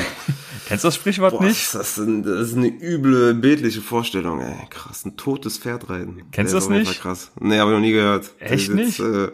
Kennst 0.69 0.83
du 0.83 0.89
das 0.89 0.95
Sprichwort 0.97 1.31
boah, 1.31 1.43
nicht? 1.43 1.73
Das 1.73 1.97
ist, 1.97 1.97
ein, 1.97 2.21
das 2.21 2.49
ist 2.49 2.55
eine 2.55 2.67
üble 2.67 3.33
bildliche 3.33 3.81
Vorstellung, 3.81 4.39
ey. 4.39 4.53
Krass, 4.69 5.03
ein 5.03 5.17
totes 5.17 5.57
Pferd 5.57 5.89
reiten. 5.89 6.21
Kennst 6.31 6.53
du 6.53 6.57
das 6.57 6.69
nicht? 6.69 7.01
Krass. 7.01 7.31
Nee, 7.39 7.57
habe 7.57 7.71
ich 7.71 7.75
noch 7.75 7.81
nie 7.81 7.91
gehört. 7.91 8.29
Echt 8.37 8.69
nicht? 8.69 8.99
Äh, 8.99 9.29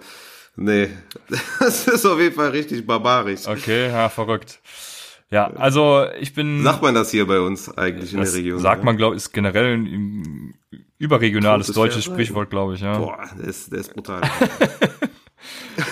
nee, 0.56 0.88
das 1.60 1.90
ist 1.90 2.06
auf 2.06 2.22
jeden 2.22 2.36
Fall 2.36 2.52
richtig 2.52 2.88
barbarisch. 2.88 3.48
Okay, 3.48 3.90
ja, 3.90 4.08
verrückt. 4.08 4.62
Ja, 5.30 5.52
also 5.56 6.06
ich 6.22 6.34
bin. 6.34 6.64
Sagt 6.64 6.82
man 6.82 6.96
das 6.96 7.12
hier 7.12 7.28
bei 7.28 7.42
uns 7.42 7.70
eigentlich 7.78 8.14
in 8.14 8.22
der 8.22 8.34
Region? 8.34 8.60
Sagt 8.60 8.86
man, 8.86 8.96
glaube 8.96 9.18
ich, 9.18 9.24
ist 9.24 9.34
generell 9.34 9.76
ein 9.76 10.54
überregionales 11.00 11.68
deutsches 11.68 12.06
Sprichwort, 12.06 12.50
glaube 12.50 12.76
ich, 12.76 12.80
ja. 12.80 12.98
Boah, 12.98 13.30
der 13.38 13.50
ist, 13.50 13.74
der 13.74 13.80
ist 13.80 13.94
brutal. 13.94 14.22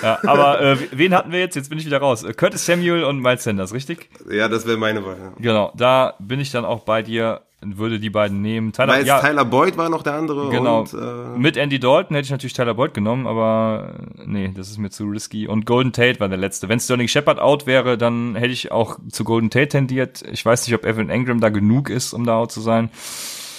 ja, 0.01 0.19
aber 0.23 0.61
äh, 0.61 0.77
wen 0.91 1.13
hatten 1.13 1.31
wir 1.31 1.39
jetzt? 1.39 1.55
Jetzt 1.55 1.69
bin 1.69 1.79
ich 1.79 1.85
wieder 1.85 1.99
raus. 1.99 2.25
Curtis 2.37 2.65
Samuel 2.65 3.03
und 3.03 3.19
Miles 3.19 3.43
Sanders, 3.43 3.73
richtig? 3.73 4.09
Ja, 4.29 4.47
das 4.47 4.65
wäre 4.65 4.77
meine 4.77 5.05
Wahl. 5.05 5.17
Ja. 5.19 5.31
Genau, 5.37 5.73
da 5.75 6.15
bin 6.19 6.39
ich 6.39 6.51
dann 6.51 6.65
auch 6.65 6.81
bei 6.81 7.01
dir 7.01 7.41
würde 7.65 7.99
die 7.99 8.09
beiden 8.09 8.41
nehmen. 8.41 8.73
Tyler, 8.73 8.93
Weil 8.93 9.05
ja, 9.05 9.19
Tyler 9.19 9.45
Boyd 9.45 9.77
war 9.77 9.89
noch 9.89 10.03
der 10.03 10.13
andere. 10.13 10.49
Genau. 10.49 10.81
Und, 10.81 10.93
äh, 10.93 11.37
Mit 11.37 11.57
Andy 11.57 11.79
Dalton 11.79 12.15
hätte 12.15 12.25
ich 12.25 12.31
natürlich 12.31 12.53
Tyler 12.53 12.73
Boyd 12.73 12.93
genommen, 12.93 13.27
aber 13.27 13.95
äh, 14.17 14.23
nee, 14.25 14.51
das 14.55 14.69
ist 14.69 14.77
mir 14.77 14.89
zu 14.89 15.05
risky. 15.05 15.47
Und 15.47 15.65
Golden 15.65 15.93
Tate 15.93 16.19
war 16.19 16.29
der 16.29 16.37
letzte. 16.37 16.69
Wenn 16.69 16.79
Sterling 16.79 17.07
Shepard 17.07 17.39
out 17.39 17.65
wäre, 17.65 17.97
dann 17.97 18.35
hätte 18.35 18.53
ich 18.53 18.71
auch 18.71 18.97
zu 19.09 19.23
Golden 19.23 19.49
Tate 19.49 19.69
tendiert. 19.69 20.23
Ich 20.31 20.45
weiß 20.45 20.67
nicht, 20.67 20.75
ob 20.75 20.85
Evan 20.85 21.09
Engram 21.09 21.39
da 21.39 21.49
genug 21.49 21.89
ist, 21.89 22.13
um 22.13 22.25
da 22.25 22.37
out 22.37 22.51
zu 22.51 22.61
sein. 22.61 22.89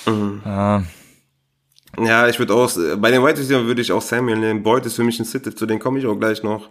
Mhm. 0.06 0.42
Äh, 0.44 0.80
ja, 1.98 2.28
ich 2.28 2.38
würde 2.38 2.54
auch, 2.54 2.70
bei 2.98 3.10
den 3.10 3.22
White 3.22 3.40
Receivers 3.40 3.66
würde 3.66 3.82
ich 3.82 3.92
auch 3.92 4.02
Samuel 4.02 4.38
nehmen. 4.38 4.62
Boyd 4.62 4.86
ist 4.86 4.96
für 4.96 5.04
mich 5.04 5.18
ein 5.18 5.24
Sit, 5.24 5.58
zu 5.58 5.66
denen 5.66 5.80
komme 5.80 5.98
ich 5.98 6.06
auch 6.06 6.16
gleich 6.16 6.42
noch. 6.42 6.70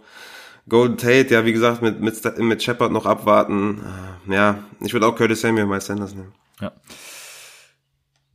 Golden 0.68 0.96
Tate, 0.96 1.34
ja, 1.34 1.44
wie 1.44 1.52
gesagt, 1.52 1.82
mit, 1.82 2.00
mit, 2.00 2.38
mit 2.38 2.62
Shepard 2.62 2.90
noch 2.90 3.06
abwarten. 3.06 3.82
Ja, 4.28 4.64
ich 4.80 4.92
würde 4.92 5.06
auch 5.06 5.16
Curtis 5.16 5.42
Samuel 5.42 5.66
mal 5.66 5.80
Sanders 5.80 6.14
nehmen. 6.14 6.32
Ja. 6.60 6.72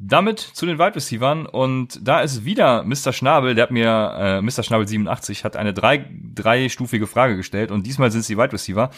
Damit 0.02 0.40
zu 0.40 0.66
den 0.66 0.80
Wide 0.80 0.96
Receivers 0.96 1.50
und 1.52 2.00
da 2.02 2.22
ist 2.22 2.46
wieder 2.46 2.84
Mr. 2.84 3.12
Schnabel, 3.12 3.54
der 3.54 3.64
hat 3.64 3.72
mir, 3.72 4.16
äh, 4.18 4.42
Mr. 4.42 4.64
Schnabel 4.64 4.88
87 4.88 5.44
hat 5.44 5.58
eine 5.58 5.74
drei, 5.74 6.06
dreistufige 6.36 7.06
Frage 7.06 7.36
gestellt 7.36 7.70
und 7.70 7.86
diesmal 7.86 8.10
sind 8.10 8.22
es 8.22 8.28
die 8.28 8.38
Wide 8.38 8.54
Receiver. 8.54 8.92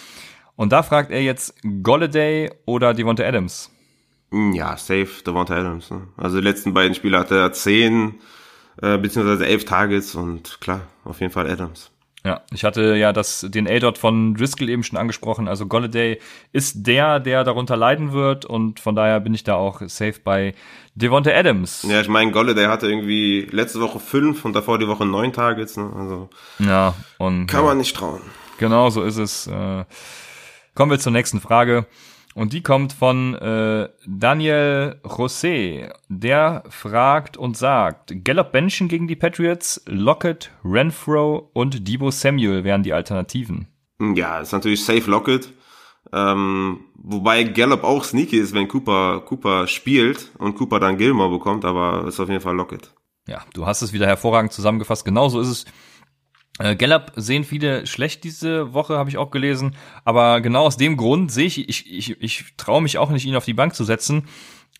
Und 0.55 0.71
da 0.71 0.83
fragt 0.83 1.09
er 1.09 1.23
jetzt 1.23 1.55
Golladay 1.81 2.51
oder 2.65 2.93
Devonta 2.93 3.23
Adams. 3.23 3.70
Hm, 4.31 4.53
ja, 4.53 4.77
safe 4.77 5.09
Devonta 5.25 5.55
Adams. 5.55 5.91
Ne? 5.91 6.07
Also 6.17 6.37
die 6.37 6.43
letzten 6.43 6.73
beiden 6.73 6.95
Spiele 6.95 7.19
hatte 7.19 7.37
er 7.37 7.51
zehn 7.53 8.21
äh, 8.81 8.97
beziehungsweise 8.97 9.45
elf 9.45 9.65
Targets 9.65 10.15
und 10.15 10.59
klar, 10.61 10.81
auf 11.03 11.19
jeden 11.19 11.33
Fall 11.33 11.49
Adams. 11.49 11.91
Ja, 12.23 12.41
ich 12.53 12.63
hatte 12.63 12.95
ja 12.95 13.13
das, 13.13 13.47
den 13.49 13.67
A-Dot 13.67 13.97
von 13.97 14.35
Driscoll 14.35 14.69
eben 14.69 14.83
schon 14.83 14.97
angesprochen. 14.97 15.47
Also 15.47 15.65
Golladay 15.65 16.19
ist 16.51 16.85
der, 16.85 17.19
der 17.19 17.43
darunter 17.43 17.75
leiden 17.75 18.13
wird 18.13 18.45
und 18.45 18.79
von 18.79 18.95
daher 18.95 19.19
bin 19.19 19.33
ich 19.33 19.43
da 19.43 19.55
auch 19.55 19.81
safe 19.81 20.19
bei 20.23 20.53
Devonta 20.93 21.31
Adams. 21.31 21.83
Ja, 21.89 21.99
ich 21.99 22.07
meine, 22.07 22.31
Golladay 22.31 22.65
hatte 22.65 22.87
irgendwie 22.87 23.47
letzte 23.49 23.81
Woche 23.81 23.99
fünf 23.99 24.45
und 24.45 24.53
davor 24.53 24.77
die 24.77 24.87
Woche 24.87 25.05
neun 25.05 25.33
Targets. 25.33 25.77
Ne? 25.77 25.91
Also 25.97 26.29
ja, 26.59 26.93
und 27.17 27.47
kann 27.47 27.61
ja, 27.61 27.65
man 27.65 27.79
nicht 27.79 27.95
trauen. 27.95 28.21
Genau, 28.59 28.91
so 28.91 29.01
ist 29.01 29.17
es. 29.17 29.47
Äh, 29.47 29.85
kommen 30.75 30.91
wir 30.91 30.99
zur 30.99 31.11
nächsten 31.11 31.41
Frage. 31.41 31.87
Und 32.33 32.53
die 32.53 32.63
kommt 32.63 32.93
von 32.93 33.35
äh, 33.35 33.89
Daniel 34.07 35.01
José. 35.03 35.91
Der 36.07 36.63
fragt 36.69 37.35
und 37.35 37.57
sagt, 37.57 38.13
Gallup 38.23 38.51
Benchen 38.51 38.87
gegen 38.87 39.07
die 39.07 39.17
Patriots, 39.17 39.83
Lockett, 39.85 40.51
Renfro 40.63 41.49
und 41.53 41.87
Debo 41.87 42.09
Samuel 42.09 42.63
wären 42.63 42.83
die 42.83 42.93
Alternativen. 42.93 43.67
Ja, 44.15 44.39
ist 44.39 44.53
natürlich 44.53 44.83
safe 44.83 45.09
Lockett. 45.09 45.51
Ähm, 46.13 46.85
wobei 46.95 47.43
Gallup 47.43 47.83
auch 47.83 48.03
sneaky 48.03 48.37
ist, 48.37 48.53
wenn 48.53 48.67
Cooper, 48.67 49.21
Cooper 49.21 49.67
spielt 49.67 50.31
und 50.37 50.55
Cooper 50.55 50.79
dann 50.79 50.97
Gilmore 50.97 51.29
bekommt, 51.29 51.65
aber 51.65 52.07
ist 52.07 52.19
auf 52.19 52.29
jeden 52.29 52.41
Fall 52.41 52.55
Lockett. 52.55 52.93
Ja, 53.27 53.43
du 53.53 53.65
hast 53.65 53.81
es 53.81 53.93
wieder 53.93 54.07
hervorragend 54.07 54.51
zusammengefasst. 54.51 55.05
Genauso 55.05 55.39
ist 55.39 55.47
es. 55.47 55.65
Äh, 56.61 56.75
Gallup 56.75 57.11
sehen 57.15 57.43
viele 57.43 57.87
schlecht 57.87 58.23
diese 58.23 58.73
Woche, 58.73 58.97
habe 58.97 59.09
ich 59.09 59.17
auch 59.17 59.31
gelesen. 59.31 59.75
Aber 60.05 60.41
genau 60.41 60.65
aus 60.65 60.77
dem 60.77 60.97
Grund 60.97 61.31
sehe 61.31 61.47
ich, 61.47 61.67
ich, 61.69 61.91
ich, 61.91 62.21
ich 62.21 62.45
traue 62.57 62.81
mich 62.81 62.97
auch 62.97 63.09
nicht, 63.09 63.25
ihn 63.25 63.35
auf 63.35 63.45
die 63.45 63.53
Bank 63.53 63.75
zu 63.75 63.83
setzen. 63.83 64.27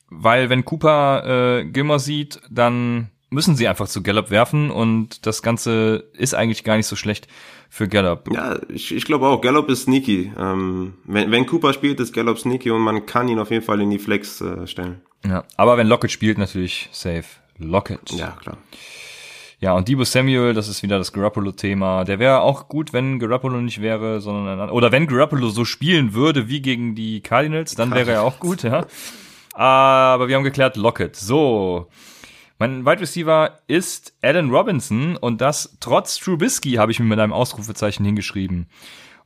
Weil 0.10 0.50
wenn 0.50 0.66
Cooper 0.66 1.60
äh, 1.60 1.66
Gilmore 1.66 2.00
sieht, 2.00 2.42
dann 2.50 3.10
müssen 3.30 3.56
sie 3.56 3.68
einfach 3.68 3.88
zu 3.88 4.04
Gallup 4.04 4.30
werfen 4.30 4.70
und 4.70 5.26
das 5.26 5.42
Ganze 5.42 6.10
ist 6.14 6.34
eigentlich 6.36 6.66
gar 6.66 6.76
nicht 6.76 6.86
so 6.86 6.98
schlecht 6.98 7.28
für 7.70 7.88
Gallup. 7.88 8.30
Ja, 8.32 8.60
ich, 8.68 8.94
ich 8.94 9.06
glaube 9.06 9.28
auch, 9.28 9.40
Gallup 9.40 9.70
ist 9.70 9.84
sneaky. 9.84 10.34
Ähm, 10.38 10.96
wenn, 11.06 11.32
wenn 11.32 11.46
Cooper 11.46 11.72
spielt, 11.72 12.02
ist 12.02 12.14
Gallup 12.14 12.38
sneaky 12.38 12.72
und 12.72 12.82
man 12.82 13.06
kann 13.06 13.30
ihn 13.30 13.40
auf 13.40 13.50
jeden 13.50 13.64
Fall 13.64 13.80
in 13.80 13.90
die 13.90 14.00
Flex 14.00 14.42
äh, 14.42 14.68
stellen. 14.68 15.02
Ja, 15.26 15.46
aber 15.56 15.78
wenn 15.78 15.88
Lockett 15.88 16.12
spielt, 16.12 16.38
natürlich 16.38 16.90
safe. 16.92 17.24
Lockett. 17.58 18.12
Ja, 18.12 18.32
klar. 18.42 18.58
Ja, 19.62 19.74
und 19.74 19.88
Debo 19.88 20.04
Samuel, 20.04 20.56
das 20.56 20.68
ist 20.68 20.82
wieder 20.82 20.98
das 20.98 21.14
Garoppolo-Thema. 21.14 22.04
Der 22.04 22.18
wäre 22.18 22.42
auch 22.42 22.68
gut, 22.68 22.94
wenn 22.94 23.20
Garoppolo 23.20 23.62
nicht 23.62 23.80
wäre, 23.80 24.20
sondern 24.20 24.60
ein, 24.60 24.70
oder 24.72 24.92
wenn 24.92 25.06
Garoppolo 25.06 25.50
so 25.50 25.66
spielen 25.66 26.16
würde 26.16 26.50
wie 26.50 26.64
gegen 26.64 26.96
die 26.96 27.22
Cardinals, 27.22 27.76
dann 27.76 27.92
wäre 27.94 28.10
er 28.10 28.24
auch 28.24 28.40
gut, 28.40 28.64
ja. 28.64 28.88
Aber 29.54 30.28
wir 30.28 30.36
haben 30.36 30.44
geklärt, 30.44 30.78
Lockett. 30.78 31.16
So. 31.16 31.88
Mein 32.58 32.88
Wide 32.88 33.02
Receiver 33.02 33.60
ist 33.68 34.14
Allen 34.24 34.50
Robinson 34.50 35.16
und 35.16 35.42
das 35.42 35.78
trotz 35.80 36.18
Trubisky 36.18 36.74
habe 36.74 36.92
ich 36.92 37.00
mir 37.00 37.06
mit 37.06 37.20
einem 37.20 37.34
Ausrufezeichen 37.34 38.04
hingeschrieben. 38.04 38.68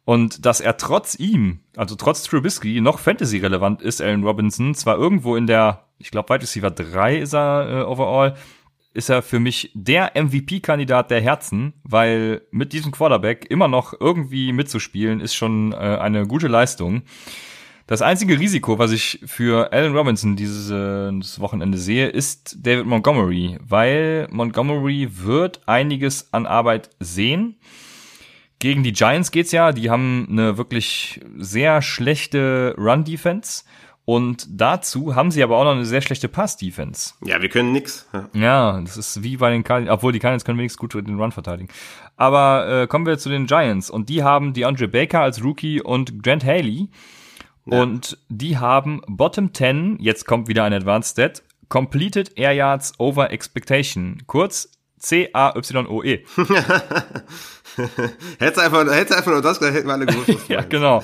Und 0.03 0.45
dass 0.45 0.59
er 0.59 0.75
trotz 0.75 1.15
ihm, 1.15 1.61
also 1.77 1.95
trotz 1.95 2.23
Trubisky, 2.23 2.81
noch 2.81 2.99
Fantasy-relevant 2.99 3.81
ist, 3.81 4.01
Allen 4.01 4.25
Robinson, 4.25 4.75
zwar 4.75 4.97
irgendwo 4.97 5.37
in 5.37 5.47
der, 5.47 5.85
ich 5.97 6.11
glaube, 6.11 6.33
Wide 6.33 6.43
Receiver 6.43 6.71
3 6.71 7.19
ist 7.19 7.33
er 7.33 7.69
äh, 7.69 7.83
overall, 7.83 8.35
ist 8.95 9.09
er 9.09 9.21
für 9.21 9.39
mich 9.39 9.71
der 9.73 10.13
MVP-Kandidat 10.15 11.11
der 11.11 11.21
Herzen, 11.21 11.73
weil 11.83 12.41
mit 12.51 12.73
diesem 12.73 12.91
Quarterback 12.91 13.45
immer 13.49 13.67
noch 13.67 13.93
irgendwie 13.99 14.53
mitzuspielen, 14.53 15.19
ist 15.19 15.35
schon 15.35 15.73
äh, 15.73 15.75
eine 15.75 16.25
gute 16.25 16.47
Leistung. 16.47 17.03
Das 17.87 18.01
einzige 18.01 18.39
Risiko, 18.39 18.79
was 18.79 18.91
ich 18.91 19.19
für 19.25 19.71
Allen 19.71 19.95
Robinson 19.95 20.35
dieses, 20.35 20.71
äh, 20.71 21.39
Wochenende 21.39 21.77
sehe, 21.77 22.07
ist 22.07 22.57
David 22.65 22.87
Montgomery, 22.87 23.59
weil 23.61 24.27
Montgomery 24.31 25.09
wird 25.11 25.67
einiges 25.67 26.33
an 26.33 26.47
Arbeit 26.47 26.89
sehen. 26.99 27.57
Gegen 28.59 28.81
die 28.81 28.93
Giants 28.93 29.31
geht's 29.31 29.51
ja, 29.51 29.73
die 29.73 29.89
haben 29.89 30.25
eine 30.31 30.57
wirklich 30.57 31.19
sehr 31.37 31.81
schlechte 31.81 32.73
Run-Defense. 32.77 33.65
Und 34.05 34.45
dazu 34.49 35.15
haben 35.15 35.31
sie 35.31 35.41
aber 35.41 35.57
auch 35.57 35.63
noch 35.63 35.71
eine 35.71 35.85
sehr 35.85 36.01
schlechte 36.01 36.27
Pass-Defense. 36.27 37.15
Ja, 37.23 37.41
wir 37.41 37.49
können 37.49 37.71
nix. 37.71 38.07
Ja. 38.13 38.29
ja, 38.33 38.81
das 38.81 38.97
ist 38.97 39.23
wie 39.23 39.37
bei 39.37 39.49
den 39.49 39.63
Cardinals, 39.63 39.97
obwohl 39.97 40.13
die 40.13 40.19
Cardinals 40.19 40.45
können 40.45 40.59
wenigstens 40.59 40.79
gut 40.79 40.93
den 40.93 41.19
Run 41.19 41.31
verteidigen. 41.31 41.69
Aber 42.15 42.83
äh, 42.83 42.87
kommen 42.87 43.07
wir 43.07 43.17
zu 43.17 43.29
den 43.29 43.47
Giants. 43.47 43.89
Und 43.89 44.09
die 44.09 44.23
haben 44.23 44.53
DeAndre 44.53 44.87
Baker 44.87 45.21
als 45.21 45.43
Rookie 45.43 45.81
und 45.81 46.21
Grant 46.21 46.45
Haley. 46.45 46.89
Ja. 47.65 47.81
Und 47.81 48.19
die 48.29 48.59
haben 48.59 49.01
Bottom 49.07 49.51
10, 49.51 49.97
jetzt 49.99 50.25
kommt 50.27 50.47
wieder 50.47 50.63
ein 50.65 50.73
Advanced 50.73 51.13
Stat, 51.13 51.41
Completed 51.67 52.37
Air 52.37 52.51
Yards 52.51 52.93
Over 52.99 53.31
Expectation. 53.31 54.21
Kurz 54.27 54.69
C-A-Y-O-E. 54.99 56.25
hättest 58.39 58.59
einfach, 58.59 58.85
hättest 58.85 59.17
einfach 59.17 59.31
nur 59.31 59.41
das 59.41 59.59
gesagt, 59.59 59.75
hätten 59.75 59.87
wir 59.87 59.93
alle 59.93 60.05
gewusst. 60.05 60.29
ja, 60.49 60.61
genau. 60.61 61.03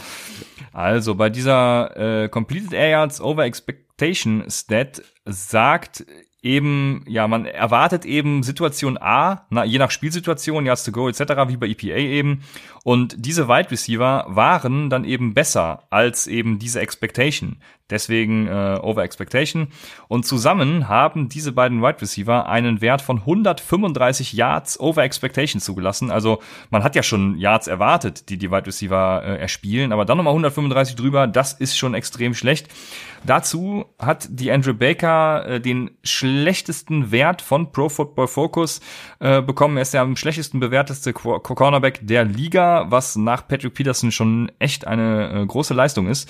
Also 0.74 1.16
bei 1.16 1.30
dieser 1.30 2.24
äh, 2.24 2.30
Completed 2.30 2.74
Air 2.74 2.90
Yards 2.90 3.22
Over 3.22 3.46
Expectation 3.46 4.46
Stat 4.50 5.02
sagt 5.26 6.06
eben, 6.42 7.04
ja, 7.08 7.28
man 7.28 7.46
erwartet 7.46 8.06
eben 8.06 8.42
Situation 8.44 8.98
A, 9.00 9.46
na, 9.50 9.64
je 9.64 9.78
nach 9.78 9.92
Spielsituation, 9.92 10.66
Yards 10.66 10.84
to 10.84 10.92
go 10.92 11.08
etc., 11.08 11.20
wie 11.48 11.58
bei 11.58 11.68
EPA 11.68 11.98
eben. 11.98 12.44
Und 12.84 13.16
diese 13.18 13.48
Wide 13.48 13.70
Receiver 13.70 14.26
waren 14.28 14.90
dann 14.90 15.04
eben 15.04 15.34
besser 15.34 15.84
als 15.92 16.28
eben 16.28 16.58
diese 16.58 16.80
Expectation. 16.82 17.58
Deswegen 17.92 18.48
äh, 18.48 18.80
Over 18.82 19.04
Expectation. 19.04 19.68
Und 20.08 20.26
zusammen 20.26 20.88
haben 20.88 21.30
diese 21.30 21.52
beiden 21.52 21.82
Wide 21.82 22.02
Receiver 22.02 22.48
einen 22.48 22.82
Wert 22.82 23.02
von 23.02 23.20
135 23.20 24.34
Yards 24.34 24.80
Over 24.80 25.04
Expectation 25.04 25.62
zugelassen. 25.62 26.10
Also 26.10 26.42
man 26.70 26.84
hat 26.84 26.96
ja 26.96 27.04
schon 27.04 27.38
Yards 27.38 27.68
erwartet, 27.68 28.30
die 28.30 28.38
die 28.38 28.50
Wide 28.50 28.66
Receiver 28.66 29.22
äh, 29.24 29.38
erspielen, 29.38 29.92
aber 29.92 30.06
dann 30.06 30.18
nochmal 30.18 30.32
135 30.32 30.96
drüber, 30.96 31.28
das 31.28 31.54
ist 31.54 31.78
schon 31.78 31.94
extrem 31.94 32.34
schlecht. 32.34 32.68
Dazu 33.24 33.86
hat 34.00 34.28
die 34.30 34.52
Andrew 34.52 34.74
Baker 34.74 35.46
äh, 35.46 35.62
den 35.62 35.92
schlechtesten 36.04 37.12
Wert 37.12 37.42
von 37.42 37.72
Pro 37.72 37.90
Football 37.90 38.28
Focus 38.28 38.82
äh, 39.20 39.42
bekommen. 39.42 39.78
Er 39.78 39.84
ist 39.84 39.94
der 39.94 40.02
am 40.02 40.16
schlechtesten 40.16 40.60
bewerteste 40.60 41.14
Cornerback 41.14 42.00
der 42.02 42.26
Liga, 42.26 42.86
was 42.90 43.16
nach 43.16 43.48
Patrick 43.48 43.74
Peterson 43.74 44.12
schon 44.12 44.52
echt 44.58 44.88
eine 44.88 45.42
äh, 45.42 45.46
große 45.46 45.74
Leistung 45.74 46.08
ist. 46.08 46.30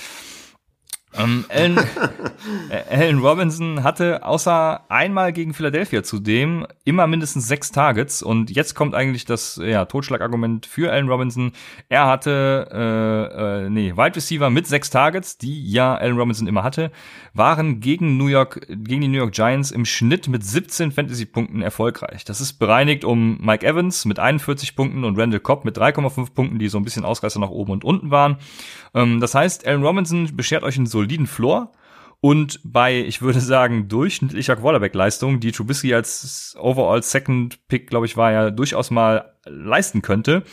Ähm, 1.17 1.45
Allen, 1.49 1.77
äh, 2.69 2.95
Allen 2.95 3.19
Robinson 3.19 3.83
hatte 3.83 4.23
außer 4.23 4.81
einmal 4.89 5.33
gegen 5.33 5.53
Philadelphia 5.53 6.03
zudem 6.03 6.65
immer 6.85 7.05
mindestens 7.07 7.47
sechs 7.47 7.71
Targets 7.71 8.23
und 8.23 8.49
jetzt 8.51 8.75
kommt 8.75 8.95
eigentlich 8.95 9.25
das 9.25 9.59
ja, 9.61 9.85
Totschlagargument 9.85 10.65
für 10.65 10.91
Allen 10.91 11.09
Robinson. 11.09 11.51
Er 11.89 12.07
hatte 12.07 12.69
äh, 12.71 13.65
äh, 13.65 13.69
nee, 13.69 13.93
Wide 13.95 14.15
Receiver 14.15 14.49
mit 14.49 14.67
sechs 14.67 14.89
Targets, 14.89 15.37
die 15.37 15.69
ja 15.69 15.95
Allen 15.95 16.17
Robinson 16.17 16.47
immer 16.47 16.63
hatte, 16.63 16.91
waren 17.33 17.81
gegen 17.81 18.17
New 18.17 18.27
York 18.27 18.65
gegen 18.69 19.01
die 19.01 19.07
New 19.09 19.17
York 19.17 19.33
Giants 19.33 19.71
im 19.71 19.85
Schnitt 19.85 20.29
mit 20.29 20.45
17 20.45 20.91
Fantasy 20.91 21.25
Punkten 21.25 21.61
erfolgreich. 21.61 22.23
Das 22.23 22.39
ist 22.39 22.53
bereinigt 22.53 23.03
um 23.03 23.37
Mike 23.41 23.65
Evans 23.65 24.05
mit 24.05 24.19
41 24.19 24.75
Punkten 24.75 25.03
und 25.03 25.19
Randall 25.19 25.39
Cobb 25.41 25.65
mit 25.65 25.77
3,5 25.77 26.33
Punkten, 26.33 26.59
die 26.59 26.69
so 26.69 26.77
ein 26.77 26.83
bisschen 26.83 27.03
Ausreißer 27.03 27.39
nach 27.39 27.49
oben 27.49 27.73
und 27.73 27.83
unten 27.83 28.11
waren. 28.11 28.37
Ähm, 28.93 29.19
das 29.19 29.35
heißt, 29.35 29.67
Allen 29.67 29.83
Robinson 29.83 30.35
beschert 30.35 30.63
euch 30.63 30.77
einen 30.77 30.85
soliden 31.01 31.27
Floor. 31.27 31.71
Und 32.23 32.59
bei, 32.63 32.99
ich 32.99 33.23
würde 33.23 33.39
sagen, 33.39 33.87
durchschnittlicher 33.87 34.55
Quarterback-Leistung, 34.55 35.39
die 35.39 35.51
Trubisky 35.51 35.95
als 35.95 36.55
Overall 36.59 37.01
Second 37.01 37.67
Pick, 37.67 37.89
glaube 37.89 38.05
ich, 38.05 38.15
war 38.15 38.31
ja 38.31 38.51
durchaus 38.51 38.91
mal 38.91 39.33
leisten 39.45 40.03
könnte, 40.03 40.43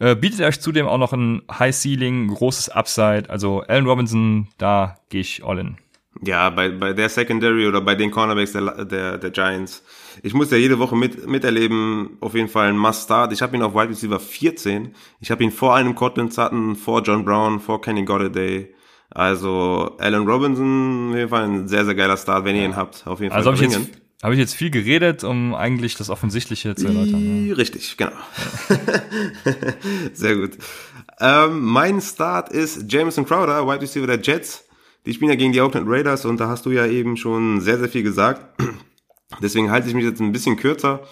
äh, 0.00 0.14
bietet 0.14 0.42
euch 0.42 0.60
zudem 0.60 0.86
auch 0.86 0.98
noch 0.98 1.14
ein 1.14 1.40
High 1.50 1.74
Ceiling, 1.74 2.28
großes 2.28 2.68
Upside. 2.68 3.30
Also 3.30 3.60
Allen 3.60 3.86
Robinson, 3.86 4.48
da 4.58 4.96
gehe 5.08 5.22
ich 5.22 5.42
all 5.42 5.58
in. 5.58 5.78
Ja, 6.22 6.50
bei, 6.50 6.68
bei 6.68 6.92
der 6.92 7.08
Secondary 7.08 7.66
oder 7.66 7.80
bei 7.80 7.94
den 7.94 8.10
Cornerbacks 8.10 8.52
der, 8.52 8.84
der, 8.84 9.18
der 9.18 9.30
Giants. 9.30 9.82
Ich 10.22 10.34
muss 10.34 10.50
ja 10.50 10.58
jede 10.58 10.78
Woche 10.78 10.94
mit, 10.94 11.26
miterleben, 11.26 12.18
auf 12.20 12.34
jeden 12.34 12.48
Fall 12.48 12.68
ein 12.68 12.76
Must-Start. 12.76 13.32
Ich 13.32 13.40
habe 13.40 13.56
ihn 13.56 13.62
auf 13.62 13.74
Wide 13.74 13.88
Receiver 13.88 14.20
14. 14.20 14.94
Ich 15.20 15.30
habe 15.30 15.42
ihn 15.42 15.50
vor 15.50 15.74
einem 15.74 15.94
Cortland 15.94 16.34
Sutton, 16.34 16.76
vor 16.76 17.02
John 17.02 17.24
Brown, 17.24 17.60
vor 17.60 17.80
Kenny 17.80 18.04
Golladay. 18.04 18.74
Also 19.14 19.94
Alan 19.98 20.26
Robinson, 20.26 21.10
auf 21.10 21.16
jeden 21.16 21.28
Fall 21.28 21.44
ein 21.44 21.68
sehr, 21.68 21.84
sehr 21.84 21.94
geiler 21.94 22.16
Start, 22.16 22.44
wenn 22.44 22.56
ihr 22.56 22.64
ihn 22.64 22.76
habt. 22.76 23.06
Auf 23.06 23.20
jeden 23.20 23.30
Fall. 23.30 23.38
Also 23.38 23.52
habe 23.52 23.64
ich, 23.64 23.70
jetzt, 23.70 23.90
hab 24.22 24.32
ich 24.32 24.38
jetzt 24.38 24.54
viel 24.54 24.70
geredet, 24.70 25.22
um 25.22 25.54
eigentlich 25.54 25.96
das 25.96 26.10
Offensichtliche 26.10 26.74
zu 26.74 26.88
erläutern. 26.88 27.46
Ja. 27.46 27.54
Richtig, 27.54 27.96
genau. 27.96 28.10
sehr 30.12 30.36
gut. 30.36 30.58
Ähm, 31.20 31.60
mein 31.60 32.00
Start 32.00 32.50
ist 32.50 32.90
Jameson 32.92 33.24
Crowder, 33.24 33.66
Wide 33.68 33.82
Receiver 33.82 34.08
der 34.08 34.20
Jets. 34.20 34.64
Die 35.06 35.14
spielen 35.14 35.30
ja 35.30 35.36
gegen 35.36 35.52
die 35.52 35.60
Oakland 35.60 35.86
Raiders 35.88 36.24
und 36.24 36.40
da 36.40 36.48
hast 36.48 36.66
du 36.66 36.70
ja 36.70 36.86
eben 36.86 37.16
schon 37.16 37.60
sehr, 37.60 37.78
sehr 37.78 37.88
viel 37.88 38.02
gesagt. 38.02 38.60
Deswegen 39.42 39.70
halte 39.70 39.88
ich 39.88 39.94
mich 39.94 40.04
jetzt 40.04 40.20
ein 40.20 40.32
bisschen 40.32 40.56
kürzer. 40.56 41.02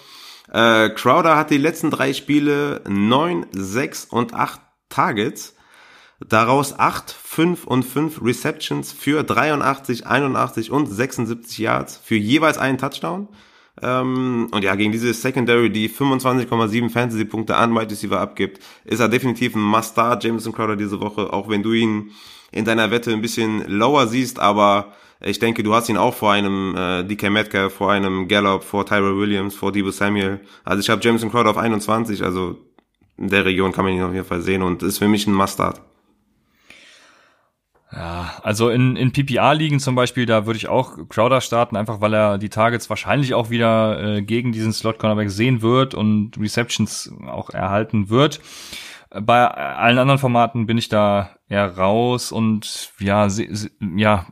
Äh, 0.51 0.91
Crowder 0.91 1.37
hat 1.37 1.51
die 1.51 1.59
letzten 1.59 1.91
drei 1.91 2.13
Spiele 2.13 2.83
neun, 2.89 3.47
sechs 3.53 4.07
und 4.07 4.35
acht 4.35 4.61
Targets. 4.89 5.55
Daraus 6.29 6.79
acht, 6.79 7.11
fünf 7.11 7.67
und 7.67 7.85
fünf 7.85 8.23
Receptions 8.23 8.93
für 8.93 9.25
83, 9.25 10.07
81 10.07 10.71
und 10.71 10.87
76 10.87 11.59
Yards 11.59 12.01
für 12.03 12.17
jeweils 12.17 12.59
einen 12.59 12.79
Touchdown. 12.79 13.29
Ähm, 13.81 14.49
und 14.51 14.63
ja, 14.63 14.75
gegen 14.75 14.93
diese 14.93 15.13
Secondary, 15.15 15.71
die 15.71 15.89
25,7 15.89 16.91
Fantasy-Punkte 16.91 17.57
an 17.57 17.75
Wide 17.75 17.91
Receiver 17.91 18.21
abgibt, 18.21 18.61
ist 18.85 19.01
er 19.01 19.09
definitiv 19.09 19.55
ein 19.55 19.63
Must-Start, 19.63 20.23
Jameson 20.25 20.53
Crowder 20.53 20.77
diese 20.77 21.01
Woche, 21.01 21.33
auch 21.33 21.49
wenn 21.49 21.63
du 21.63 21.73
ihn 21.73 22.11
in 22.51 22.65
deiner 22.65 22.91
Wette 22.91 23.13
ein 23.13 23.23
bisschen 23.23 23.65
lower 23.67 24.07
siehst, 24.07 24.39
aber 24.39 24.93
ich 25.25 25.39
denke, 25.39 25.63
du 25.63 25.73
hast 25.73 25.89
ihn 25.89 25.97
auch 25.97 26.15
vor 26.15 26.33
einem 26.33 26.77
äh, 26.77 27.05
DK 27.05 27.31
Metcalf, 27.31 27.75
vor 27.75 27.93
einem 27.93 28.29
Gallup, 28.29 28.65
vor 28.65 28.85
Tyrell 28.85 29.17
Williams, 29.17 29.55
vor 29.55 29.73
Debo 29.73 29.91
Samuel. 29.91 30.41
Also 30.65 30.81
ich 30.81 30.91
habe 30.91 31.01
Jameson 31.03 31.31
Crowder 31.31 31.51
auf 31.51 31.57
21, 31.57 32.23
also 32.23 32.59
in 33.17 33.29
der 33.29 33.45
Region 33.45 33.73
kann 33.73 33.85
man 33.85 33.95
ihn 33.95 34.03
auf 34.03 34.13
jeden 34.13 34.27
Fall 34.27 34.43
sehen 34.43 34.63
und 34.63 34.83
ist 34.83 34.99
für 34.99 35.09
mich 35.09 35.27
ein 35.27 35.33
Must-Start. 35.33 35.81
Ja, 37.95 38.33
also 38.43 38.71
in, 38.71 38.97
in 38.97 39.13
PPA-Ligen 39.13 39.79
zum 39.79 39.95
Beispiel, 39.95 40.25
da 40.25 40.47
würde 40.47 40.57
ich 40.57 40.69
auch 40.69 40.97
Crowder 41.11 41.43
starten, 41.43 41.77
einfach 41.77 42.01
weil 42.01 42.15
er 42.15 42.39
die 42.39 42.49
Targets 42.49 42.89
wahrscheinlich 42.89 43.35
auch 43.35 43.51
wieder 43.51 44.03
äh, 44.03 44.23
gegen 44.23 44.53
diesen 44.53 44.73
Slot-Cornerback 44.73 45.31
sehen 45.31 45.61
wird 45.61 45.95
und 45.95 46.39
Receptions 46.39 47.13
auch 47.27 47.51
erhalten 47.51 48.09
wird. 48.09 48.41
Bei 49.11 49.47
allen 49.47 49.99
anderen 49.99 50.19
Formaten 50.19 50.65
bin 50.65 50.79
ich 50.79 50.89
da 50.89 51.37
eher 51.49 51.77
raus 51.77 52.33
und 52.33 52.93
ja, 52.99 53.29
ja, 53.97 54.27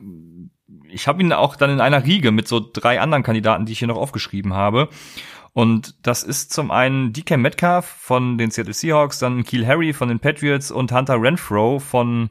ich 0.89 1.07
habe 1.07 1.23
ihn 1.23 1.33
auch 1.35 1.55
dann 1.57 1.71
in 1.71 1.81
einer 1.83 2.05
Riege 2.07 2.31
mit 2.31 2.49
so 2.49 2.67
drei 2.73 2.99
anderen 2.99 3.23
Kandidaten, 3.23 3.67
die 3.67 3.73
ich 3.73 3.79
hier 3.79 3.89
noch 3.89 3.99
aufgeschrieben 3.99 4.55
habe. 4.55 4.89
Und 5.53 5.97
das 6.07 6.23
ist 6.23 6.53
zum 6.53 6.71
einen 6.71 7.13
DK 7.13 7.37
Metcalf 7.37 7.85
von 7.85 8.39
den 8.39 8.51
Seattle 8.51 8.73
Seahawks, 8.73 9.19
dann 9.19 9.45
Keel 9.45 9.67
Harry 9.67 9.93
von 9.93 10.09
den 10.09 10.21
Patriots 10.21 10.71
und 10.71 10.93
Hunter 10.93 11.21
Renfro 11.21 11.79
von 11.79 12.31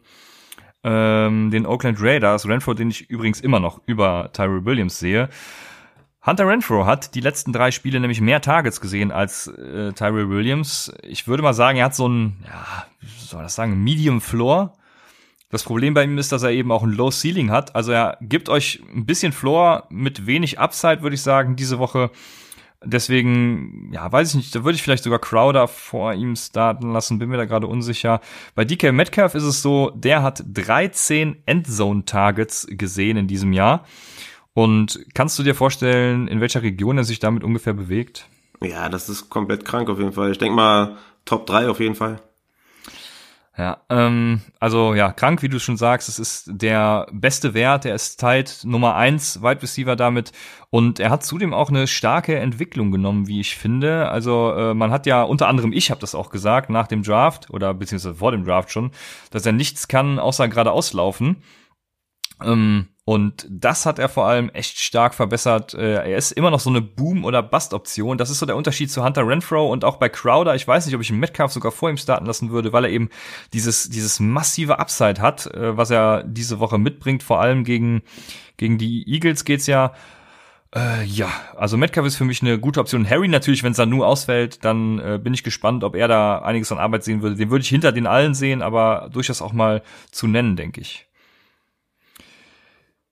ähm, 0.83 1.51
den 1.51 1.65
Oakland 1.65 2.01
Raiders. 2.01 2.47
Renfro, 2.47 2.73
den 2.73 2.89
ich 2.89 3.09
übrigens 3.09 3.41
immer 3.41 3.59
noch 3.59 3.81
über 3.85 4.31
Tyrell 4.33 4.65
Williams 4.65 4.99
sehe. 4.99 5.29
Hunter 6.25 6.47
Renfro 6.47 6.85
hat 6.85 7.15
die 7.15 7.21
letzten 7.21 7.53
drei 7.53 7.71
Spiele 7.71 7.99
nämlich 7.99 8.21
mehr 8.21 8.41
Targets 8.41 8.81
gesehen 8.81 9.11
als 9.11 9.47
äh, 9.47 9.93
Tyrell 9.93 10.29
Williams. 10.29 10.91
Ich 11.03 11.27
würde 11.27 11.43
mal 11.43 11.53
sagen, 11.53 11.77
er 11.77 11.85
hat 11.85 11.95
so 11.95 12.07
ein, 12.07 12.43
ja, 12.45 12.85
wie 13.01 13.25
soll 13.25 13.43
das 13.43 13.55
sagen, 13.55 13.83
Medium 13.83 14.21
Floor. 14.21 14.73
Das 15.49 15.63
Problem 15.63 15.95
bei 15.95 16.03
ihm 16.03 16.17
ist, 16.17 16.31
dass 16.31 16.43
er 16.43 16.51
eben 16.51 16.71
auch 16.71 16.83
ein 16.83 16.91
Low 16.91 17.09
Ceiling 17.09 17.49
hat. 17.49 17.75
Also 17.75 17.91
er 17.91 18.17
gibt 18.21 18.49
euch 18.49 18.83
ein 18.93 19.05
bisschen 19.05 19.31
Floor 19.31 19.87
mit 19.89 20.27
wenig 20.27 20.59
Upside, 20.59 21.01
würde 21.01 21.15
ich 21.15 21.23
sagen, 21.23 21.55
diese 21.55 21.79
Woche. 21.79 22.11
Deswegen, 22.83 23.91
ja, 23.91 24.09
weiß 24.09 24.29
ich 24.29 24.35
nicht, 24.35 24.55
da 24.55 24.63
würde 24.63 24.75
ich 24.75 24.83
vielleicht 24.83 25.03
sogar 25.03 25.19
Crowder 25.19 25.67
vor 25.67 26.13
ihm 26.13 26.35
starten 26.37 26.93
lassen, 26.93 27.19
bin 27.19 27.29
mir 27.29 27.35
da 27.35 27.43
gerade 27.43 27.67
unsicher. 27.67 28.21
Bei 28.55 28.63
DK 28.63 28.93
Metcalf 28.93 29.35
ist 29.35 29.43
es 29.43 29.61
so, 29.61 29.91
der 29.95 30.23
hat 30.23 30.43
13 30.47 31.43
Endzone-Targets 31.45 32.67
gesehen 32.71 33.17
in 33.17 33.27
diesem 33.27 33.51
Jahr. 33.51 33.85
Und 34.53 34.99
kannst 35.13 35.37
du 35.37 35.43
dir 35.43 35.55
vorstellen, 35.55 36.27
in 36.29 36.39
welcher 36.39 36.63
Region 36.63 36.97
er 36.97 37.03
sich 37.03 37.19
damit 37.19 37.43
ungefähr 37.43 37.73
bewegt? 37.73 38.27
Ja, 38.61 38.87
das 38.87 39.09
ist 39.09 39.29
komplett 39.29 39.65
krank 39.65 39.89
auf 39.89 39.99
jeden 39.99 40.13
Fall. 40.13 40.31
Ich 40.31 40.37
denke 40.37 40.55
mal 40.55 40.97
Top 41.25 41.47
3 41.47 41.69
auf 41.69 41.79
jeden 41.79 41.95
Fall. 41.95 42.21
Ja, 43.59 43.83
ähm, 43.89 44.39
also 44.61 44.93
ja, 44.95 45.11
krank, 45.11 45.41
wie 45.41 45.49
du 45.49 45.59
schon 45.59 45.75
sagst, 45.75 46.07
es 46.07 46.17
ist 46.17 46.49
der 46.49 47.07
beste 47.11 47.53
Wert, 47.53 47.83
der 47.83 47.93
ist 47.93 48.17
tight 48.17 48.61
Nummer 48.63 48.95
eins 48.95 49.41
Wide 49.41 49.61
Receiver 49.61 49.97
damit 49.97 50.31
und 50.69 51.01
er 51.01 51.09
hat 51.09 51.25
zudem 51.25 51.53
auch 51.53 51.67
eine 51.67 51.85
starke 51.85 52.39
Entwicklung 52.39 52.89
genommen, 52.89 53.27
wie 53.27 53.41
ich 53.41 53.57
finde. 53.57 54.07
Also 54.07 54.53
äh, 54.53 54.73
man 54.73 54.91
hat 54.91 55.05
ja 55.05 55.23
unter 55.23 55.49
anderem, 55.49 55.73
ich 55.73 55.91
habe 55.91 55.99
das 55.99 56.15
auch 56.15 56.29
gesagt, 56.29 56.69
nach 56.69 56.87
dem 56.87 57.03
Draft 57.03 57.49
oder 57.49 57.73
beziehungsweise 57.73 58.15
vor 58.15 58.31
dem 58.31 58.45
Draft 58.45 58.71
schon, 58.71 58.91
dass 59.29 59.45
er 59.45 59.51
nichts 59.51 59.89
kann, 59.89 60.19
außer 60.19 60.47
geradeaus 60.47 60.93
laufen. 60.93 61.43
Ähm, 62.41 62.87
und 63.09 63.47
das 63.49 63.87
hat 63.87 63.97
er 63.97 64.07
vor 64.07 64.27
allem 64.27 64.49
echt 64.49 64.77
stark 64.77 65.15
verbessert. 65.15 65.73
Äh, 65.73 65.93
er 65.93 66.15
ist 66.15 66.31
immer 66.31 66.51
noch 66.51 66.59
so 66.59 66.69
eine 66.69 66.79
Boom- 66.79 67.25
oder 67.25 67.41
Bust-Option. 67.41 68.19
Das 68.19 68.29
ist 68.29 68.37
so 68.37 68.45
der 68.45 68.55
Unterschied 68.55 68.91
zu 68.91 69.03
Hunter 69.03 69.27
Renfro 69.27 69.67
und 69.67 69.83
auch 69.83 69.97
bei 69.97 70.09
Crowder. 70.09 70.53
Ich 70.53 70.67
weiß 70.67 70.85
nicht, 70.85 70.93
ob 70.93 71.01
ich 71.01 71.09
einen 71.09 71.19
Metcalf 71.19 71.51
sogar 71.51 71.71
vor 71.71 71.89
ihm 71.89 71.97
starten 71.97 72.27
lassen 72.27 72.51
würde, 72.51 72.71
weil 72.71 72.85
er 72.85 72.91
eben 72.91 73.09
dieses, 73.51 73.89
dieses 73.89 74.19
massive 74.19 74.77
Upside 74.77 75.23
hat, 75.23 75.47
äh, 75.47 75.75
was 75.75 75.89
er 75.89 76.21
diese 76.23 76.59
Woche 76.59 76.77
mitbringt. 76.77 77.23
Vor 77.23 77.41
allem 77.41 77.63
gegen, 77.63 78.03
gegen 78.57 78.77
die 78.77 79.11
Eagles 79.11 79.43
geht's 79.43 79.65
ja. 79.65 79.93
Äh, 80.75 81.03
ja, 81.03 81.31
also 81.57 81.77
Metcalf 81.77 82.05
ist 82.05 82.15
für 82.15 82.25
mich 82.25 82.43
eine 82.43 82.59
gute 82.59 82.79
Option. 82.79 83.09
Harry 83.09 83.27
natürlich, 83.27 83.63
wenn 83.63 83.73
Sanu 83.73 84.03
ausfällt, 84.03 84.63
dann 84.63 84.99
äh, 84.99 85.17
bin 85.17 85.33
ich 85.33 85.43
gespannt, 85.43 85.83
ob 85.83 85.95
er 85.95 86.07
da 86.07 86.43
einiges 86.43 86.71
an 86.71 86.77
Arbeit 86.77 87.03
sehen 87.03 87.23
würde. 87.23 87.37
Den 87.37 87.49
würde 87.49 87.63
ich 87.63 87.69
hinter 87.69 87.91
den 87.91 88.05
allen 88.05 88.35
sehen, 88.35 88.61
aber 88.61 89.09
durchaus 89.11 89.41
auch 89.41 89.51
mal 89.51 89.81
zu 90.11 90.27
nennen, 90.27 90.55
denke 90.55 90.81
ich. 90.81 91.08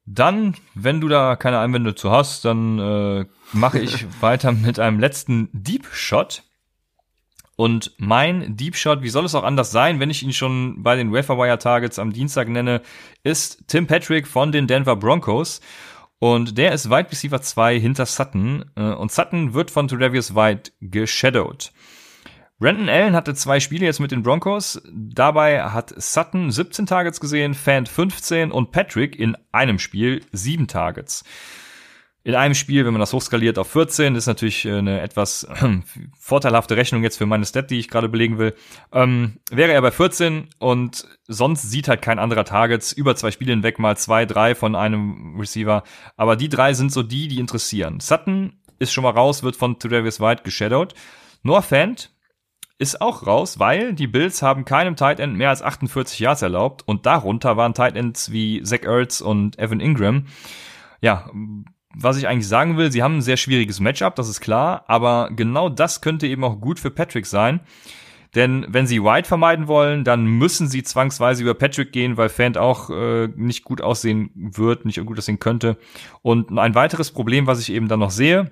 Dann, 0.09 0.55
wenn 0.73 1.01
du 1.01 1.09
da 1.09 1.35
keine 1.35 1.59
Einwände 1.59 1.93
zu 1.93 2.09
hast, 2.09 2.45
dann 2.45 2.79
äh, 2.79 3.25
mache 3.51 3.79
ich 3.79 4.05
weiter 4.21 4.53
mit 4.53 4.79
einem 4.79 5.01
letzten 5.01 5.49
Deep 5.51 5.85
Shot. 5.91 6.43
Und 7.57 7.91
mein 7.97 8.55
Deep 8.55 8.77
Shot, 8.77 9.01
wie 9.01 9.09
soll 9.09 9.25
es 9.25 9.35
auch 9.35 9.43
anders 9.43 9.71
sein, 9.71 9.99
wenn 9.99 10.09
ich 10.09 10.23
ihn 10.23 10.31
schon 10.31 10.81
bei 10.81 10.95
den 10.95 11.11
Waferwire 11.11 11.57
Targets 11.57 11.99
am 11.99 12.13
Dienstag 12.13 12.47
nenne, 12.47 12.81
ist 13.23 13.65
Tim 13.67 13.85
Patrick 13.85 14.27
von 14.27 14.53
den 14.53 14.65
Denver 14.65 14.95
Broncos. 14.95 15.59
Und 16.19 16.57
der 16.57 16.71
ist 16.71 16.89
Wide 16.89 17.11
Receiver 17.11 17.41
2 17.41 17.77
hinter 17.77 18.05
Sutton. 18.05 18.63
Äh, 18.75 18.93
und 18.93 19.11
Sutton 19.11 19.53
wird 19.53 19.71
von 19.71 19.89
Travis 19.89 20.33
White 20.33 20.71
geshadowed. 20.79 21.73
Brandon 22.59 22.89
Allen 22.89 23.15
hatte 23.15 23.35
zwei 23.35 23.59
Spiele 23.59 23.85
jetzt 23.85 23.99
mit 23.99 24.11
den 24.11 24.23
Broncos. 24.23 24.81
Dabei 24.91 25.61
hat 25.63 25.93
Sutton 25.95 26.51
17 26.51 26.87
Targets 26.87 27.19
gesehen, 27.19 27.53
Fant 27.53 27.87
15 27.87 28.51
und 28.51 28.71
Patrick 28.71 29.17
in 29.17 29.37
einem 29.51 29.77
Spiel 29.77 30.25
7 30.31 30.67
Targets. 30.67 31.23
In 32.23 32.33
einem 32.33 32.55
Spiel, 32.55 32.83
wenn 32.83 32.93
man 32.93 32.99
das 32.99 33.13
hochskaliert 33.13 33.59
auf 33.59 33.69
14, 33.69 34.15
ist 34.15 34.25
natürlich 34.25 34.65
äh, 34.65 34.79
eine 34.79 35.01
etwas 35.01 35.47
vorteilhafte 36.19 36.75
Rechnung 36.75 37.03
jetzt 37.03 37.17
für 37.17 37.27
meine 37.27 37.45
Stat, 37.45 37.69
die 37.69 37.77
ich 37.77 37.89
gerade 37.89 38.09
belegen 38.09 38.39
will. 38.39 38.55
Ähm, 38.91 39.37
wäre 39.51 39.71
er 39.71 39.81
bei 39.83 39.91
14 39.91 40.49
und 40.57 41.07
sonst 41.27 41.61
sieht 41.61 41.87
halt 41.87 42.01
kein 42.01 42.17
anderer 42.17 42.43
Targets 42.43 42.91
über 42.91 43.15
zwei 43.15 43.29
Spiele 43.29 43.51
hinweg 43.51 43.77
mal 43.77 43.95
zwei, 43.97 44.25
drei 44.25 44.55
von 44.55 44.75
einem 44.75 45.39
Receiver. 45.39 45.83
Aber 46.17 46.35
die 46.35 46.49
drei 46.49 46.73
sind 46.73 46.91
so 46.91 47.03
die, 47.03 47.27
die 47.27 47.39
interessieren. 47.39 47.99
Sutton 47.99 48.53
ist 48.79 48.91
schon 48.91 49.03
mal 49.03 49.11
raus, 49.11 49.43
wird 49.43 49.55
von 49.55 49.77
Travis 49.77 50.19
White 50.19 50.41
geshadowed. 50.43 50.95
Noah 51.43 51.61
Fant 51.61 52.09
ist 52.79 53.01
auch 53.01 53.25
raus, 53.25 53.59
weil 53.59 53.93
die 53.93 54.07
Bills 54.07 54.41
haben 54.41 54.65
keinem 54.65 54.95
Tight 54.95 55.19
End 55.19 55.35
mehr 55.35 55.49
als 55.49 55.61
48 55.61 56.19
Yards 56.19 56.41
erlaubt 56.41 56.83
und 56.85 57.05
darunter 57.05 57.57
waren 57.57 57.73
Tight 57.73 57.95
Ends 57.95 58.31
wie 58.31 58.61
Zach 58.61 58.83
Ertz 58.83 59.21
und 59.21 59.57
Evan 59.57 59.79
Ingram. 59.79 60.25
Ja, 61.01 61.29
was 61.95 62.17
ich 62.17 62.27
eigentlich 62.27 62.47
sagen 62.47 62.77
will, 62.77 62.91
sie 62.91 63.01
haben 63.01 63.17
ein 63.17 63.21
sehr 63.21 63.37
schwieriges 63.37 63.79
Matchup, 63.79 64.15
das 64.15 64.29
ist 64.29 64.41
klar, 64.41 64.83
aber 64.87 65.29
genau 65.35 65.69
das 65.69 66.01
könnte 66.01 66.27
eben 66.27 66.43
auch 66.43 66.61
gut 66.61 66.79
für 66.79 66.91
Patrick 66.91 67.25
sein. 67.25 67.61
Denn 68.35 68.67
wenn 68.69 68.85
sie 68.85 69.03
White 69.03 69.27
vermeiden 69.27 69.67
wollen, 69.67 70.03
dann 70.03 70.25
müssen 70.25 70.67
sie 70.67 70.83
zwangsweise 70.83 71.41
über 71.41 71.55
Patrick 71.55 71.91
gehen, 71.91 72.17
weil 72.17 72.29
Fant 72.29 72.57
auch 72.57 72.89
äh, 72.89 73.29
nicht 73.35 73.63
gut 73.63 73.81
aussehen 73.81 74.29
wird, 74.35 74.85
nicht 74.85 75.03
gut 75.03 75.17
aussehen 75.17 75.39
könnte. 75.39 75.77
Und 76.21 76.55
ein 76.59 76.75
weiteres 76.75 77.11
Problem, 77.11 77.47
was 77.47 77.59
ich 77.59 77.71
eben 77.71 77.87
dann 77.87 77.99
noch 77.99 78.11
sehe, 78.11 78.51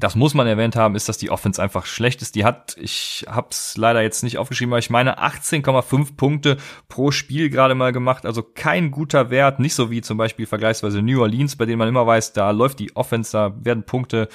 das 0.00 0.16
muss 0.16 0.34
man 0.34 0.46
erwähnt 0.46 0.76
haben, 0.76 0.94
ist, 0.94 1.08
dass 1.08 1.18
die 1.18 1.30
Offense 1.30 1.62
einfach 1.62 1.86
schlecht 1.86 2.22
ist. 2.22 2.34
Die 2.34 2.44
hat, 2.44 2.76
ich 2.80 3.26
hab's 3.28 3.76
leider 3.76 4.02
jetzt 4.02 4.22
nicht 4.22 4.38
aufgeschrieben, 4.38 4.72
aber 4.72 4.78
ich 4.78 4.90
meine 4.90 5.18
18,5 5.18 6.16
Punkte 6.16 6.56
pro 6.88 7.10
Spiel 7.10 7.50
gerade 7.50 7.74
mal 7.74 7.92
gemacht. 7.92 8.24
Also 8.24 8.42
kein 8.42 8.90
guter 8.90 9.30
Wert, 9.30 9.60
nicht 9.60 9.74
so 9.74 9.90
wie 9.90 10.00
zum 10.00 10.16
Beispiel 10.16 10.46
vergleichsweise 10.46 11.02
New 11.02 11.20
Orleans, 11.20 11.56
bei 11.56 11.66
denen 11.66 11.78
man 11.78 11.88
immer 11.88 12.06
weiß, 12.06 12.32
da 12.32 12.50
läuft 12.50 12.78
die 12.78 12.96
Offense, 12.96 13.32
da 13.32 13.54
werden 13.62 13.84
Punkte 13.84 14.28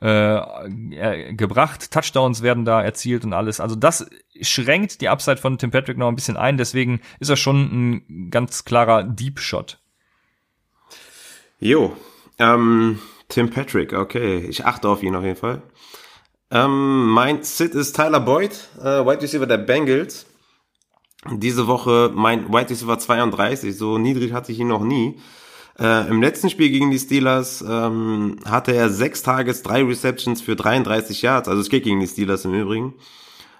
äh, 0.00 1.32
gebracht, 1.34 1.90
Touchdowns 1.90 2.42
werden 2.42 2.66
da 2.66 2.82
erzielt 2.82 3.24
und 3.24 3.32
alles. 3.32 3.58
Also 3.58 3.74
das 3.74 4.08
schränkt 4.42 5.00
die 5.00 5.08
Upside 5.08 5.38
von 5.38 5.56
Tim 5.56 5.70
Patrick 5.70 5.96
noch 5.96 6.08
ein 6.08 6.14
bisschen 6.14 6.36
ein. 6.36 6.58
Deswegen 6.58 7.00
ist 7.20 7.30
er 7.30 7.36
schon 7.36 8.02
ein 8.02 8.30
ganz 8.30 8.64
klarer 8.64 9.02
Deep 9.02 9.40
Shot. 9.40 9.80
Jo, 11.58 11.96
ähm 12.38 12.98
Tim 13.28 13.50
Patrick, 13.50 13.92
okay. 13.92 14.38
Ich 14.38 14.64
achte 14.64 14.88
auf 14.88 15.02
ihn 15.02 15.14
auf 15.14 15.24
jeden 15.24 15.36
Fall. 15.36 15.62
Ähm, 16.50 17.06
mein 17.08 17.42
Sit 17.42 17.74
ist 17.74 17.96
Tyler 17.96 18.20
Boyd, 18.20 18.52
äh, 18.78 19.04
Wide 19.04 19.22
Receiver 19.22 19.46
der 19.46 19.58
Bengals. 19.58 20.26
Diese 21.32 21.66
Woche 21.66 22.12
mein 22.14 22.48
Wide 22.48 22.70
Receiver 22.70 22.98
32, 22.98 23.76
so 23.76 23.98
niedrig 23.98 24.32
hatte 24.32 24.52
ich 24.52 24.60
ihn 24.60 24.68
noch 24.68 24.84
nie. 24.84 25.18
Äh, 25.78 26.08
Im 26.08 26.22
letzten 26.22 26.48
Spiel 26.48 26.70
gegen 26.70 26.90
die 26.90 26.98
Steelers 26.98 27.62
ähm, 27.68 28.38
hatte 28.44 28.74
er 28.74 28.90
sechs 28.90 29.22
Tages, 29.22 29.62
drei 29.62 29.82
Receptions 29.82 30.40
für 30.40 30.56
33 30.56 31.20
Yards. 31.22 31.48
Also 31.48 31.60
es 31.60 31.68
geht 31.68 31.84
gegen 31.84 32.00
die 32.00 32.06
Steelers 32.06 32.44
im 32.44 32.54
Übrigen. 32.54 32.94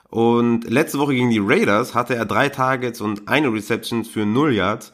Und 0.08 0.70
letzte 0.70 0.98
Woche 0.98 1.14
gegen 1.14 1.30
die 1.30 1.42
Raiders 1.42 1.94
hatte 1.94 2.14
er 2.14 2.24
drei 2.24 2.48
Targets 2.48 3.00
und 3.00 3.28
eine 3.28 3.52
Reception 3.52 4.04
für 4.04 4.24
null 4.24 4.54
Yards. 4.54 4.92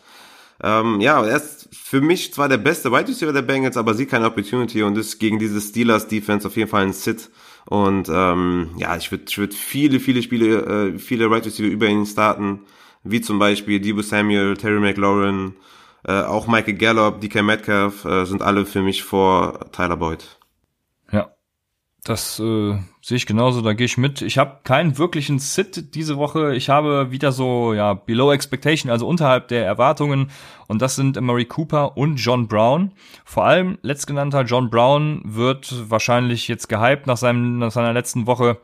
Ähm, 0.62 1.00
ja, 1.00 1.24
er 1.24 1.36
ist 1.36 1.68
für 1.72 2.00
mich 2.00 2.32
zwar 2.32 2.48
der 2.48 2.58
beste 2.58 2.92
Wide 2.92 3.08
Receiver 3.08 3.32
der 3.32 3.42
Bengals, 3.42 3.76
aber 3.76 3.94
sieht 3.94 4.10
keine 4.10 4.26
Opportunity 4.26 4.82
und 4.82 4.96
ist 4.96 5.18
gegen 5.18 5.38
diese 5.38 5.60
Steelers 5.60 6.08
Defense 6.08 6.46
auf 6.46 6.56
jeden 6.56 6.70
Fall 6.70 6.84
ein 6.84 6.92
Sit. 6.92 7.30
Und 7.66 8.08
ähm, 8.12 8.70
ja, 8.76 8.96
ich 8.96 9.10
würde 9.10 9.24
ich 9.28 9.38
würd 9.38 9.54
viele, 9.54 10.00
viele 10.00 10.22
Spiele, 10.22 10.94
äh, 10.94 10.98
viele 10.98 11.30
Wide 11.30 11.46
Receiver 11.46 11.68
über 11.68 11.86
ihn 11.88 12.06
starten, 12.06 12.60
wie 13.04 13.20
zum 13.20 13.38
Beispiel 13.38 13.80
Debo 13.80 14.02
Samuel, 14.02 14.56
Terry 14.56 14.80
McLaurin, 14.80 15.54
äh, 16.04 16.22
auch 16.22 16.46
Michael 16.46 16.74
Gallup, 16.74 17.20
DK 17.20 17.42
Metcalf, 17.42 18.04
äh, 18.04 18.24
sind 18.24 18.42
alle 18.42 18.66
für 18.66 18.82
mich 18.82 19.02
vor 19.02 19.70
Tyler 19.72 19.96
Boyd. 19.96 20.38
Das 22.04 22.40
äh, 22.40 22.76
sehe 23.00 23.16
ich 23.16 23.26
genauso, 23.26 23.60
da 23.60 23.74
gehe 23.74 23.86
ich 23.86 23.96
mit. 23.96 24.22
Ich 24.22 24.36
habe 24.36 24.60
keinen 24.64 24.98
wirklichen 24.98 25.38
Sit 25.38 25.94
diese 25.94 26.16
Woche. 26.16 26.56
Ich 26.56 26.68
habe 26.68 27.12
wieder 27.12 27.30
so, 27.30 27.74
ja, 27.74 27.94
below 27.94 28.32
expectation, 28.32 28.90
also 28.90 29.06
unterhalb 29.06 29.46
der 29.48 29.64
Erwartungen. 29.64 30.30
Und 30.66 30.82
das 30.82 30.96
sind 30.96 31.20
Murray 31.20 31.44
Cooper 31.44 31.96
und 31.96 32.16
John 32.16 32.48
Brown. 32.48 32.90
Vor 33.24 33.44
allem 33.44 33.78
letztgenannter 33.82 34.42
John 34.42 34.68
Brown 34.68 35.22
wird 35.24 35.88
wahrscheinlich 35.88 36.48
jetzt 36.48 36.68
gehypt 36.68 37.06
nach, 37.06 37.16
seinem, 37.16 37.58
nach 37.58 37.70
seiner 37.70 37.92
letzten 37.92 38.26
Woche 38.26 38.58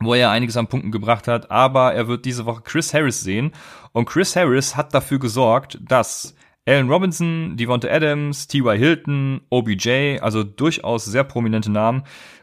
wo 0.00 0.14
er 0.14 0.30
einiges 0.30 0.56
an 0.56 0.68
Punkten 0.68 0.92
gebracht 0.92 1.26
hat, 1.26 1.50
aber 1.50 1.92
er 1.92 2.06
wird 2.06 2.24
diese 2.24 2.46
Woche 2.46 2.62
Chris 2.62 2.94
Harris 2.94 3.20
sehen. 3.20 3.52
Und 3.92 4.06
Chris 4.06 4.36
Harris 4.36 4.76
hat 4.76 4.94
dafür 4.94 5.18
gesorgt, 5.18 5.78
dass 5.82 6.36
Allen 6.68 6.90
Robinson, 6.90 7.56
Devonta 7.56 7.88
Adams, 7.88 8.46
T.Y. 8.46 8.76
Hilton, 8.76 9.40
OBJ, 9.48 10.18
also 10.20 10.44
durchaus 10.44 11.06
sehr 11.06 11.24
prominente 11.24 11.72
Namen, 11.72 12.02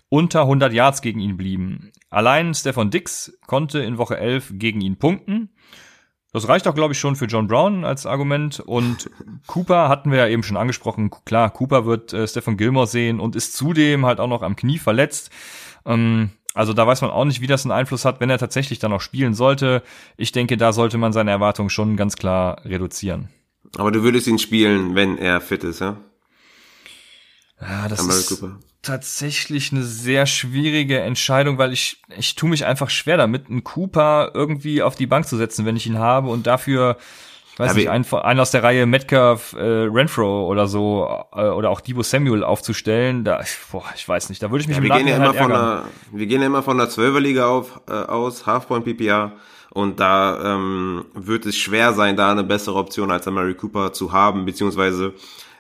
unter 0.10 0.42
100 0.42 0.74
Yards 0.74 1.02
gegen 1.02 1.20
ihn 1.20 1.38
blieben. 1.38 1.92
Allein 2.10 2.54
Stefan 2.54 2.92
Dix 2.92 3.38
konnte 3.48 3.80
in 3.80 3.98
Woche 3.98 4.18
11 4.18 4.54
gegen 4.56 4.82
ihn 4.82 4.98
punkten. 4.98 5.50
Das 6.32 6.50
reicht 6.50 6.68
auch, 6.68 6.76
glaube 6.76 6.94
ich, 6.94 7.00
schon 7.00 7.16
für 7.16 7.28
John 7.28 7.48
Brown 7.48 7.86
als 7.86 8.06
Argument. 8.06 8.60
Und 8.60 9.10
Cooper 9.48 9.88
hatten 9.88 10.12
wir 10.12 10.18
ja 10.18 10.28
eben 10.28 10.44
schon 10.44 10.58
angesprochen. 10.58 11.10
Klar, 11.24 11.50
Cooper 11.52 11.86
wird 11.86 12.12
äh, 12.12 12.28
Stefan 12.28 12.58
Gilmore 12.58 12.88
sehen 12.88 13.20
und 13.20 13.36
ist 13.36 13.54
zudem 13.56 14.06
halt 14.06 14.20
auch 14.20 14.28
noch 14.28 14.42
am 14.42 14.58
Knie 14.58 14.78
verletzt. 14.78 15.30
Ähm, 15.86 16.32
also 16.54 16.74
da 16.74 16.86
weiß 16.88 17.02
man 17.02 17.12
auch 17.12 17.26
nicht, 17.26 17.42
wie 17.42 17.48
das 17.48 17.66
einen 17.66 17.72
Einfluss 17.72 18.06
hat, 18.06 18.20
wenn 18.20 18.30
er 18.30 18.38
tatsächlich 18.38 18.80
dann 18.80 18.92
noch 18.92 19.02
spielen 19.02 19.34
sollte. 19.34 19.84
Ich 20.18 20.32
denke, 20.32 20.58
da 20.58 20.74
sollte 20.74 20.98
man 20.98 21.14
seine 21.14 21.32
Erwartungen 21.32 21.70
schon 21.70 21.98
ganz 21.98 22.16
klar 22.16 22.64
reduzieren. 22.66 23.30
Aber 23.78 23.92
du 23.92 24.04
würdest 24.04 24.28
ihn 24.28 24.40
spielen, 24.40 24.96
wenn 24.96 25.18
er 25.18 25.42
fit 25.42 25.64
ist, 25.64 25.82
ja? 25.82 25.98
Ja, 27.62 27.88
das 27.88 28.00
Amari 28.00 28.20
ist 28.20 28.30
Cooper. 28.30 28.60
Tatsächlich 28.86 29.72
eine 29.72 29.84
sehr 29.84 30.26
schwierige 30.26 31.00
Entscheidung, 31.00 31.58
weil 31.58 31.74
ich, 31.74 32.02
ich 32.18 32.36
tue 32.36 32.50
mich 32.50 32.66
einfach 32.66 32.90
schwer 32.90 33.18
damit, 33.18 33.50
einen 33.50 33.64
Cooper 33.64 34.32
irgendwie 34.34 34.82
auf 34.82 34.96
die 34.96 35.08
Bank 35.08 35.28
zu 35.28 35.38
setzen, 35.38 35.66
wenn 35.66 35.76
ich 35.76 35.88
ihn 35.88 36.00
habe 36.00 36.30
und 36.30 36.48
dafür 36.48 36.98
weiß 37.58 37.72
ja, 37.72 37.78
nicht, 37.78 37.90
einen, 37.90 38.06
einen 38.14 38.40
aus 38.40 38.52
der 38.52 38.64
Reihe 38.64 38.86
Metcalf, 38.86 39.54
äh, 39.54 39.60
Renfro 39.64 40.46
oder 40.48 40.68
so 40.68 41.08
äh, 41.34 41.48
oder 41.48 41.70
auch 41.70 41.82
Debo 41.82 42.04
Samuel 42.04 42.44
aufzustellen, 42.44 43.24
da, 43.24 43.42
boah, 43.72 43.84
ich 43.96 44.08
weiß 44.08 44.30
nicht, 44.30 44.44
da 44.44 44.52
würde 44.52 44.62
ich 44.62 44.68
mich 44.68 44.78
ja, 44.78 44.84
wir 44.84 44.90
gehen 44.92 45.08
ja 45.08 45.16
immer 45.16 45.28
halt 45.28 45.38
von 45.38 45.52
einer, 45.52 45.84
Wir 46.12 46.28
gehen 46.28 46.42
ja 46.42 46.48
immer 46.48 46.64
von 46.64 46.78
der 46.78 46.90
Zwölferliga 46.90 47.48
auf, 47.48 47.82
äh, 47.88 47.94
aus, 47.94 48.46
Halfpoint 48.46 48.86
PPR 48.86 49.32
und 49.72 50.00
da 50.00 50.56
ähm, 50.56 51.06
wird 51.14 51.46
es 51.46 51.58
schwer 51.58 51.94
sein, 51.94 52.16
da 52.16 52.32
eine 52.32 52.44
bessere 52.44 52.76
Option 52.76 53.12
als 53.12 53.26
Mary 53.26 53.56
Cooper 53.56 53.94
zu 53.94 54.12
haben, 54.12 54.46
beziehungsweise 54.46 55.14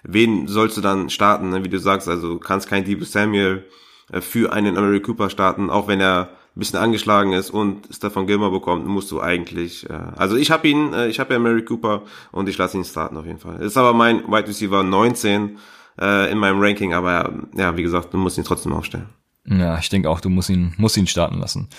wen 0.08 0.48
sollst 0.48 0.78
du 0.78 0.82
dann 0.82 1.10
starten, 1.10 1.50
ne? 1.50 1.64
wie 1.64 1.70
du 1.70 1.80
sagst, 1.80 2.08
also 2.08 2.38
kannst 2.38 2.70
kein 2.70 2.86
Debo 2.86 3.06
Samuel 3.06 3.66
äh, 4.12 4.22
für 4.22 4.54
einen 4.54 4.76
Mary 4.76 5.02
Cooper 5.02 5.30
starten, 5.30 5.70
auch 5.70 5.88
wenn 5.88 6.00
er 6.00 6.30
ein 6.56 6.60
bisschen 6.60 6.80
angeschlagen 6.80 7.34
ist 7.34 7.50
und 7.50 7.88
Stefan 7.92 8.28
Gilmer 8.28 8.50
bekommt, 8.50 8.88
musst 8.88 9.12
du 9.12 9.22
eigentlich. 9.22 9.90
Äh, 9.90 9.94
also 10.16 10.38
ich 10.38 10.52
habe 10.52 10.68
ihn, 10.68 10.94
äh, 10.94 11.08
ich 11.08 11.20
habe 11.20 11.34
ja 11.34 11.40
Mary 11.40 11.66
Cooper 11.66 12.04
und 12.32 12.48
ich 12.48 12.58
lasse 12.58 12.78
ihn 12.78 12.86
starten 12.86 13.18
auf 13.18 13.26
jeden 13.26 13.40
Fall. 13.40 13.62
Ist 13.62 13.78
aber 13.78 13.94
mein 13.94 14.24
Wide 14.28 14.48
Receiver 14.48 14.84
19 14.84 15.58
äh, 16.00 16.32
in 16.32 16.38
meinem 16.38 16.62
Ranking, 16.62 16.94
aber 16.94 17.34
ja, 17.56 17.76
wie 17.76 17.84
gesagt, 17.84 18.14
du 18.14 18.18
musst 18.18 18.38
ihn 18.38 18.44
trotzdem 18.44 18.74
aufstellen. 18.74 19.10
Ja, 19.46 19.78
ich 19.78 19.90
denke 19.90 20.10
auch, 20.10 20.22
du 20.22 20.30
musst 20.30 20.50
ihn, 20.50 20.74
musst 20.78 20.98
ihn 20.98 21.08
starten 21.08 21.40
lassen. 21.40 21.70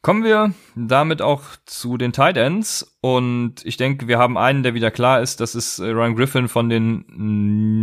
Kommen 0.00 0.22
wir 0.22 0.52
damit 0.76 1.22
auch 1.22 1.42
zu 1.66 1.96
den 1.96 2.12
Tight 2.12 2.36
Ends 2.36 2.96
und 3.00 3.56
ich 3.64 3.76
denke, 3.76 4.06
wir 4.06 4.18
haben 4.18 4.38
einen, 4.38 4.62
der 4.62 4.74
wieder 4.74 4.92
klar 4.92 5.20
ist, 5.20 5.40
das 5.40 5.56
ist 5.56 5.80
äh, 5.80 5.86
Ryan 5.86 6.14
Griffin 6.14 6.48
von 6.48 6.68
den 6.68 7.04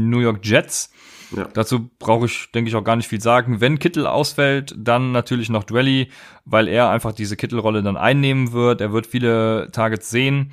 New 0.09 0.19
York 0.19 0.39
Jets. 0.43 0.91
Ja. 1.35 1.47
Dazu 1.53 1.89
brauche 1.99 2.27
ich, 2.27 2.51
denke 2.53 2.69
ich, 2.69 2.75
auch 2.75 2.83
gar 2.83 2.95
nicht 2.95 3.09
viel 3.09 3.21
sagen. 3.21 3.59
Wenn 3.59 3.79
Kittel 3.79 4.07
ausfällt, 4.07 4.73
dann 4.77 5.11
natürlich 5.11 5.49
noch 5.49 5.63
Dwelly, 5.63 6.09
weil 6.45 6.67
er 6.67 6.89
einfach 6.89 7.11
diese 7.11 7.35
Kittelrolle 7.35 7.83
dann 7.83 7.97
einnehmen 7.97 8.53
wird. 8.53 8.79
Er 8.79 8.93
wird 8.93 9.07
viele 9.07 9.69
Targets 9.71 10.09
sehen. 10.09 10.51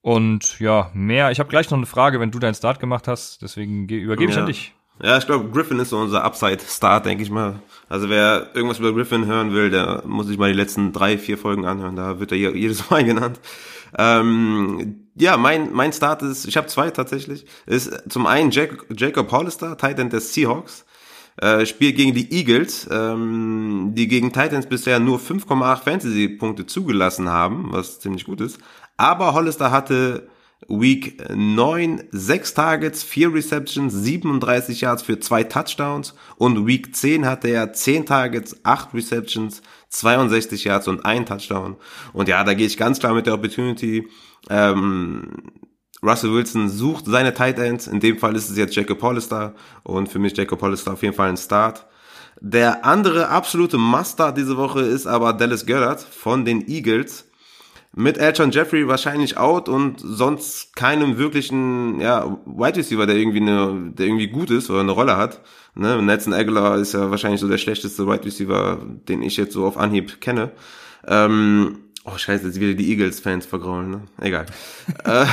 Und 0.00 0.60
ja, 0.60 0.90
mehr. 0.92 1.30
Ich 1.30 1.40
habe 1.40 1.48
gleich 1.48 1.70
noch 1.70 1.78
eine 1.78 1.86
Frage, 1.86 2.20
wenn 2.20 2.30
du 2.30 2.38
deinen 2.38 2.54
Start 2.54 2.78
gemacht 2.78 3.08
hast. 3.08 3.40
Deswegen 3.42 3.88
übergebe 3.88 4.30
ja. 4.30 4.36
ich 4.36 4.38
an 4.38 4.46
dich. 4.46 4.74
Ja, 5.02 5.18
ich 5.18 5.26
glaube, 5.26 5.50
Griffin 5.50 5.80
ist 5.80 5.90
so 5.90 5.98
unser 5.98 6.22
Upside-Start, 6.22 7.06
denke 7.06 7.24
ich 7.24 7.30
mal. 7.30 7.60
Also 7.88 8.08
wer 8.08 8.54
irgendwas 8.54 8.78
über 8.78 8.92
Griffin 8.92 9.26
hören 9.26 9.52
will, 9.52 9.70
der 9.70 10.02
muss 10.06 10.26
sich 10.28 10.38
mal 10.38 10.52
die 10.52 10.58
letzten 10.58 10.92
drei, 10.92 11.18
vier 11.18 11.36
Folgen 11.36 11.64
anhören. 11.64 11.96
Da 11.96 12.20
wird 12.20 12.30
er 12.32 12.38
jedes 12.38 12.90
Mal 12.90 13.04
genannt. 13.04 13.40
Ähm, 13.98 15.08
ja, 15.16 15.36
mein, 15.36 15.72
mein 15.72 15.92
Start 15.92 16.22
ist, 16.22 16.46
ich 16.46 16.56
habe 16.56 16.68
zwei 16.68 16.90
tatsächlich, 16.90 17.44
ist 17.66 18.10
zum 18.10 18.26
einen 18.26 18.50
Jack, 18.50 18.86
Jacob 18.96 19.30
Hollister, 19.32 19.76
Titan 19.76 20.10
des 20.10 20.32
Seahawks. 20.32 20.84
Äh, 21.36 21.66
spielt 21.66 21.96
gegen 21.96 22.14
die 22.14 22.32
Eagles, 22.32 22.88
ähm, 22.92 23.90
die 23.94 24.06
gegen 24.06 24.32
Titans 24.32 24.66
bisher 24.66 25.00
nur 25.00 25.18
5,8 25.18 25.82
Fantasy-Punkte 25.82 26.66
zugelassen 26.66 27.28
haben, 27.28 27.72
was 27.72 27.98
ziemlich 27.98 28.24
gut 28.24 28.40
ist. 28.40 28.58
Aber 28.96 29.34
Hollister 29.34 29.72
hatte 29.72 30.28
Week 30.68 31.22
9 31.34 32.04
6 32.10 32.54
Targets, 32.54 33.02
4 33.02 33.34
Receptions, 33.34 33.92
37 33.92 34.80
Yards 34.80 35.02
für 35.02 35.20
zwei 35.20 35.44
Touchdowns 35.44 36.14
und 36.36 36.66
Week 36.66 36.94
10 36.94 37.26
hatte 37.26 37.48
er 37.48 37.72
10 37.72 38.06
Targets, 38.06 38.56
8 38.64 38.94
Receptions, 38.94 39.62
62 39.90 40.64
Yards 40.64 40.88
und 40.88 41.04
ein 41.04 41.26
Touchdown. 41.26 41.76
Und 42.12 42.28
ja, 42.28 42.42
da 42.44 42.54
gehe 42.54 42.66
ich 42.66 42.76
ganz 42.76 42.98
klar 42.98 43.14
mit 43.14 43.26
der 43.26 43.34
Opportunity. 43.34 44.08
Ähm, 44.48 45.52
Russell 46.02 46.32
Wilson 46.32 46.68
sucht 46.68 47.06
seine 47.06 47.32
Tight 47.32 47.58
Ends. 47.58 47.86
In 47.86 48.00
dem 48.00 48.18
Fall 48.18 48.36
ist 48.36 48.50
es 48.50 48.56
jetzt 48.56 48.76
Jacob 48.76 49.00
Hollister. 49.02 49.54
Und 49.82 50.08
für 50.08 50.18
mich 50.18 50.36
Jacob 50.36 50.60
Hollister 50.60 50.92
auf 50.92 51.02
jeden 51.02 51.14
Fall 51.14 51.30
ein 51.30 51.36
Start. 51.36 51.86
Der 52.40 52.84
andere 52.84 53.28
absolute 53.28 53.78
Must-Start 53.78 54.36
diese 54.36 54.56
Woche 54.56 54.80
ist 54.80 55.06
aber 55.06 55.32
Dallas 55.32 55.64
Goddard 55.64 56.00
von 56.00 56.44
den 56.44 56.68
Eagles. 56.68 57.26
Mit 57.96 58.18
Elton 58.18 58.50
Jeffrey 58.50 58.88
wahrscheinlich 58.88 59.36
out 59.36 59.68
und 59.68 60.00
sonst 60.00 60.74
keinem 60.74 61.16
wirklichen 61.16 62.00
ja, 62.00 62.38
Wide 62.44 62.76
Receiver, 62.76 63.06
der 63.06 63.14
irgendwie 63.14 63.40
eine, 63.40 63.92
der 63.92 64.06
irgendwie 64.06 64.26
gut 64.26 64.50
ist 64.50 64.68
oder 64.68 64.80
eine 64.80 64.90
Rolle 64.90 65.16
hat. 65.16 65.40
Ne? 65.76 66.02
Nelson 66.02 66.32
Aguilar 66.32 66.78
ist 66.78 66.94
ja 66.94 67.10
wahrscheinlich 67.10 67.40
so 67.40 67.48
der 67.48 67.58
schlechteste 67.58 68.06
Wide 68.06 68.24
Receiver, 68.24 68.78
den 69.08 69.22
ich 69.22 69.36
jetzt 69.36 69.52
so 69.52 69.64
auf 69.64 69.76
Anhieb 69.76 70.20
kenne. 70.20 70.50
Ähm, 71.06 71.83
Oh 72.06 72.18
scheiße, 72.18 72.46
jetzt 72.46 72.60
wieder 72.60 72.74
die 72.74 72.90
Eagles-Fans 72.90 73.46
vergraulen, 73.46 73.90
ne? 73.90 74.00
Egal. 74.20 74.46
Äh, 75.04 75.26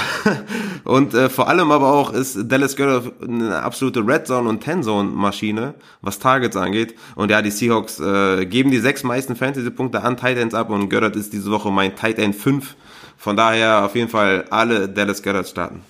und 0.85 1.13
äh, 1.13 1.29
vor 1.29 1.47
allem 1.47 1.71
aber 1.71 1.91
auch 1.91 2.13
ist 2.13 2.37
Dallas 2.45 2.75
Goddard 2.75 3.11
eine 3.21 3.61
absolute 3.61 4.05
Red 4.05 4.27
Zone 4.27 4.47
und 4.47 4.61
Ten 4.61 4.83
Zone 4.83 5.09
Maschine, 5.09 5.75
was 6.01 6.19
Targets 6.19 6.55
angeht. 6.55 6.95
Und 7.15 7.31
ja, 7.31 7.41
die 7.41 7.51
Seahawks 7.51 7.99
äh, 7.99 8.45
geben 8.45 8.71
die 8.71 8.79
sechs 8.79 9.03
meisten 9.03 9.35
Fantasy-Punkte 9.35 10.01
an 10.01 10.17
Tight 10.17 10.37
Ends 10.37 10.55
ab 10.55 10.69
und 10.69 10.89
Goddard 10.89 11.15
ist 11.15 11.33
diese 11.33 11.51
Woche 11.51 11.71
mein 11.71 11.95
Tight 11.95 12.19
End 12.19 12.35
5. 12.35 12.75
Von 13.17 13.35
daher 13.35 13.85
auf 13.85 13.95
jeden 13.95 14.09
Fall 14.09 14.45
alle 14.49 14.87
Dallas 14.87 15.21
Goddard 15.21 15.47
starten. 15.47 15.81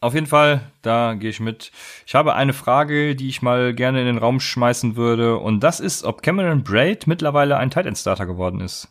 Auf 0.00 0.14
jeden 0.14 0.26
Fall, 0.26 0.70
da 0.82 1.14
gehe 1.14 1.30
ich 1.30 1.40
mit. 1.40 1.72
Ich 2.06 2.14
habe 2.14 2.34
eine 2.34 2.52
Frage, 2.52 3.16
die 3.16 3.28
ich 3.28 3.42
mal 3.42 3.74
gerne 3.74 4.00
in 4.00 4.06
den 4.06 4.18
Raum 4.18 4.38
schmeißen 4.38 4.94
würde, 4.94 5.38
und 5.38 5.60
das 5.60 5.80
ist, 5.80 6.04
ob 6.04 6.22
Cameron 6.22 6.62
Braid 6.62 7.06
mittlerweile 7.06 7.56
ein 7.56 7.70
Tight 7.70 7.86
End 7.86 7.98
Starter 7.98 8.26
geworden 8.26 8.60
ist. 8.60 8.88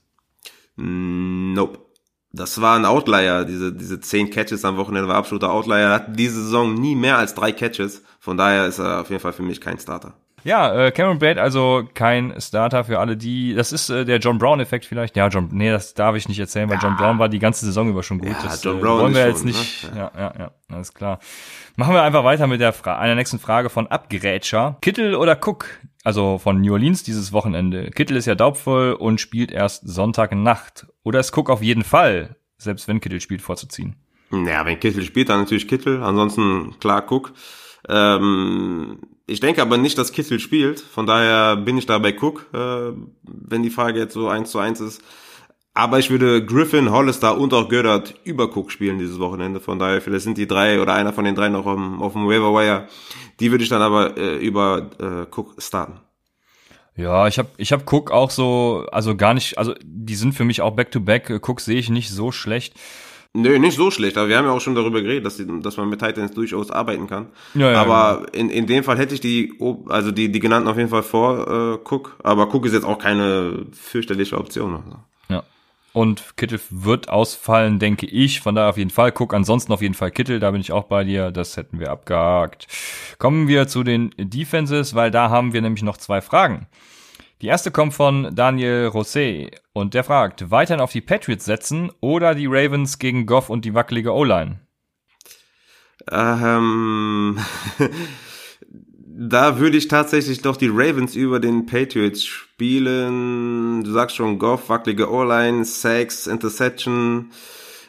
Nope. 0.76 1.80
Das 2.34 2.62
war 2.62 2.76
ein 2.76 2.86
Outlier, 2.86 3.46
diese, 3.46 3.74
diese 3.74 4.02
zehn 4.02 4.30
Catches 4.30 4.66
am 4.66 4.78
Wochenende 4.78 5.08
war 5.08 5.16
absoluter 5.16 5.52
Outlier. 5.52 5.78
Er 5.78 5.94
hat 5.94 6.20
diese 6.20 6.44
Saison 6.44 6.74
nie 6.74 6.96
mehr 6.96 7.18
als 7.18 7.34
drei 7.34 7.52
Catches. 7.54 8.04
Von 8.20 8.38
daher 8.38 8.68
ist 8.68 8.80
er 8.80 9.02
auf 9.02 9.10
jeden 9.10 9.22
Fall 9.22 9.34
für 9.34 9.44
mich 9.44 9.62
kein 9.62 9.80
Starter. 9.80 10.14
Ja, 10.44 10.88
äh, 10.88 10.92
Cameron 10.92 11.20
Braid 11.20 11.38
also 11.38 11.88
kein 11.94 12.40
Starter 12.40 12.84
für 12.84 13.00
alle 13.00 13.18
die. 13.18 13.54
Das 13.54 13.72
ist 13.72 13.90
äh, 13.90 14.06
der 14.06 14.20
John 14.20 14.38
Brown 14.38 14.60
Effekt 14.60 14.86
vielleicht. 14.86 15.16
Ja, 15.18 15.28
John, 15.28 15.50
nee, 15.52 15.70
das 15.72 15.94
darf 15.94 16.16
ich 16.16 16.30
nicht 16.30 16.40
erzählen, 16.40 16.70
weil 16.70 16.78
ja. 16.78 16.84
John 16.84 16.96
Brown 16.96 17.20
war 17.20 17.28
die 17.28 17.40
ganze 17.40 17.66
Saison 17.66 17.90
über 17.90 18.04
schon 18.04 18.20
gut. 18.20 18.30
Ja, 18.30 18.44
das 18.44 18.64
John 18.64 18.78
äh, 18.78 18.82
Brown 18.82 19.00
wollen 19.02 19.16
wir 19.16 19.28
jetzt 19.28 19.40
schon, 19.40 19.48
nicht. 19.48 19.92
Ne? 19.92 20.00
Ja. 20.00 20.12
ja, 20.16 20.22
ja, 20.22 20.34
ja, 20.40 20.52
alles 20.72 20.94
klar. 20.94 21.20
Machen 21.76 21.94
wir 21.94 22.04
einfach 22.04 22.24
weiter 22.24 22.48
mit 22.48 22.62
der 22.62 22.72
Fra 22.72 22.98
einer 22.98 23.16
nächsten 23.16 23.40
Frage 23.40 23.70
von 23.70 23.88
Abgrätscher. 23.88 24.78
Kittel 24.82 25.16
oder 25.16 25.38
Cook? 25.44 25.66
Also 26.04 26.38
von 26.38 26.62
New 26.62 26.72
Orleans 26.72 27.04
dieses 27.04 27.34
Wochenende. 27.34 27.92
Kittel 27.92 28.16
ist 28.16 28.28
ja 28.28 28.36
daubvoll 28.36 28.94
und 28.94 29.20
spielt 29.20 29.52
erst 29.52 29.88
Sonntagnacht. 29.88 30.88
Oder 31.04 31.20
ist 31.20 31.36
Cook 31.36 31.50
auf 31.50 31.62
jeden 31.62 31.84
Fall, 31.84 32.38
selbst 32.58 32.88
wenn 32.88 33.02
Kittel 33.02 33.20
spielt, 33.20 33.42
vorzuziehen? 33.42 33.98
Naja, 34.30 34.66
wenn 34.66 34.80
Kittel 34.80 35.04
spielt, 35.04 35.30
dann 35.30 35.40
natürlich 35.42 35.68
Kittel. 35.68 36.02
Ansonsten 36.04 36.80
klar 36.80 37.12
Cook. 37.12 37.34
Ähm, 37.90 39.00
ich 39.28 39.42
denke 39.42 39.62
aber 39.62 39.78
nicht, 39.78 39.98
dass 39.98 40.14
Kittel 40.14 40.40
spielt. 40.40 40.80
Von 40.80 41.06
daher 41.06 41.58
bin 41.58 41.78
ich 41.78 41.86
da 41.86 42.00
bei 42.00 42.16
Cook, 42.18 42.46
äh, 42.54 42.94
wenn 43.24 43.62
die 43.62 43.70
Frage 43.70 44.00
jetzt 44.00 44.14
so 44.14 44.30
eins 44.30 44.52
zu 44.52 44.60
eins 44.60 44.80
ist. 44.80 45.02
Aber 45.74 46.00
ich 46.00 46.10
würde 46.10 46.44
Griffin, 46.44 46.90
Hollister 46.90 47.38
und 47.38 47.54
auch 47.54 47.70
Gödert 47.70 48.16
über 48.24 48.46
Cook 48.46 48.72
spielen 48.72 48.98
dieses 48.98 49.20
Wochenende. 49.20 49.60
Von 49.60 49.78
daher, 49.78 50.02
vielleicht 50.02 50.24
sind 50.24 50.38
die 50.38 50.48
drei 50.48 50.82
oder 50.82 50.94
einer 50.94 51.14
von 51.14 51.26
den 51.26 51.36
drei 51.36 51.50
noch 51.50 51.68
auf 51.68 51.76
dem, 51.76 52.02
auf 52.02 52.14
dem 52.14 52.28
Waiver 52.28 52.54
Wire. 52.54 52.88
Die 53.40 53.52
würde 53.52 53.64
ich 53.64 53.70
dann 53.70 53.82
aber 53.82 54.18
äh, 54.18 54.38
über 54.38 54.90
äh, 55.00 55.28
Cook 55.30 55.62
starten. 55.62 56.00
Ja, 56.96 57.28
ich 57.28 57.38
habe 57.38 57.50
ich 57.58 57.72
hab 57.74 57.92
Cook 57.92 58.10
auch 58.10 58.32
so, 58.32 58.88
also 58.92 59.16
gar 59.16 59.36
nicht, 59.36 59.60
also 59.60 59.76
die 59.84 60.16
sind 60.16 60.34
für 60.34 60.46
mich 60.46 60.62
auch 60.62 60.72
Back-to-Back. 60.72 61.30
-back. 61.30 61.48
Cook 61.48 61.60
sehe 61.62 61.78
ich 61.78 61.92
nicht 61.92 62.10
so 62.10 62.32
schlecht. 62.32 62.74
Nö, 63.34 63.60
nicht 63.60 63.76
so 63.76 63.92
schlecht, 63.92 64.18
aber 64.18 64.30
wir 64.30 64.38
haben 64.38 64.46
ja 64.46 64.52
auch 64.52 64.62
schon 64.62 64.76
darüber 64.76 65.02
geredet, 65.02 65.26
dass, 65.26 65.38
die, 65.38 65.46
dass 65.62 65.78
man 65.78 65.90
mit 65.90 66.00
Titans 66.00 66.32
durchaus 66.32 66.72
arbeiten 66.72 67.08
kann. 67.08 67.28
Ja, 67.54 67.72
ja, 67.72 67.82
aber 67.82 68.26
genau. 68.32 68.32
in, 68.32 68.50
in 68.50 68.68
dem 68.68 68.84
Fall 68.84 68.98
hätte 68.98 69.14
ich 69.14 69.22
die, 69.22 69.54
also 69.88 70.12
die, 70.12 70.32
die 70.32 70.40
genannten 70.40 70.68
auf 70.68 70.78
jeden 70.78 70.90
Fall 70.90 71.04
vor 71.04 71.48
äh, 71.48 71.78
Cook, 71.88 72.18
aber 72.24 72.54
Cook 72.54 72.66
ist 72.66 72.74
jetzt 72.74 72.86
auch 72.86 73.00
keine 73.00 73.66
fürchterliche 73.74 74.38
Option. 74.38 74.76
Also. 74.76 74.98
Ja. 75.30 75.44
Und 75.94 76.38
Kittel 76.38 76.60
wird 76.70 77.10
ausfallen, 77.10 77.80
denke 77.80 78.06
ich. 78.06 78.42
Von 78.42 78.56
daher 78.56 78.70
auf 78.70 78.78
jeden 78.78 78.92
Fall. 78.92 79.12
Cook, 79.18 79.34
ansonsten 79.34 79.74
auf 79.74 79.82
jeden 79.82 79.96
Fall 79.96 80.12
Kittel, 80.12 80.40
da 80.40 80.52
bin 80.52 80.62
ich 80.62 80.72
auch 80.72 80.84
bei 80.84 81.04
dir. 81.04 81.32
Das 81.32 81.58
hätten 81.58 81.80
wir 81.80 81.92
abgehakt. 81.92 82.68
Kommen 83.18 83.48
wir 83.48 83.68
zu 83.68 83.84
den 83.84 84.12
Defenses, 84.18 84.96
weil 84.96 85.12
da 85.12 85.30
haben 85.30 85.54
wir 85.54 85.62
nämlich 85.62 85.84
noch 85.84 85.98
zwei 85.98 86.22
Fragen. 86.22 86.68
Die 87.42 87.48
erste 87.48 87.70
kommt 87.70 87.94
von 87.94 88.34
Daniel 88.34 88.88
Rosé 88.88 89.52
und 89.74 89.94
der 89.94 90.04
fragt, 90.04 90.50
weiterhin 90.50 90.82
auf 90.82 90.92
die 90.92 91.02
Patriots 91.02 91.46
setzen 91.46 91.92
oder 92.00 92.34
die 92.34 92.48
Ravens 92.48 92.98
gegen 92.98 93.28
Goff 93.28 93.52
und 93.52 93.64
die 93.64 93.76
wackelige 93.76 94.12
O-Line? 94.12 94.60
Ähm, 96.10 97.38
da 99.00 99.60
würde 99.60 99.78
ich 99.78 99.88
tatsächlich 99.88 100.42
doch 100.42 100.58
die 100.58 100.70
Ravens 100.72 101.16
über 101.16 101.40
den 101.40 101.68
Patriots 101.68 102.26
spielen. 102.26 103.84
Du 103.84 103.92
sagst 103.92 104.16
schon 104.16 104.40
Goff, 104.40 104.70
wackelige 104.70 105.12
O-Line, 105.12 105.64
Sacks, 105.64 106.26
Interception. 106.26 107.30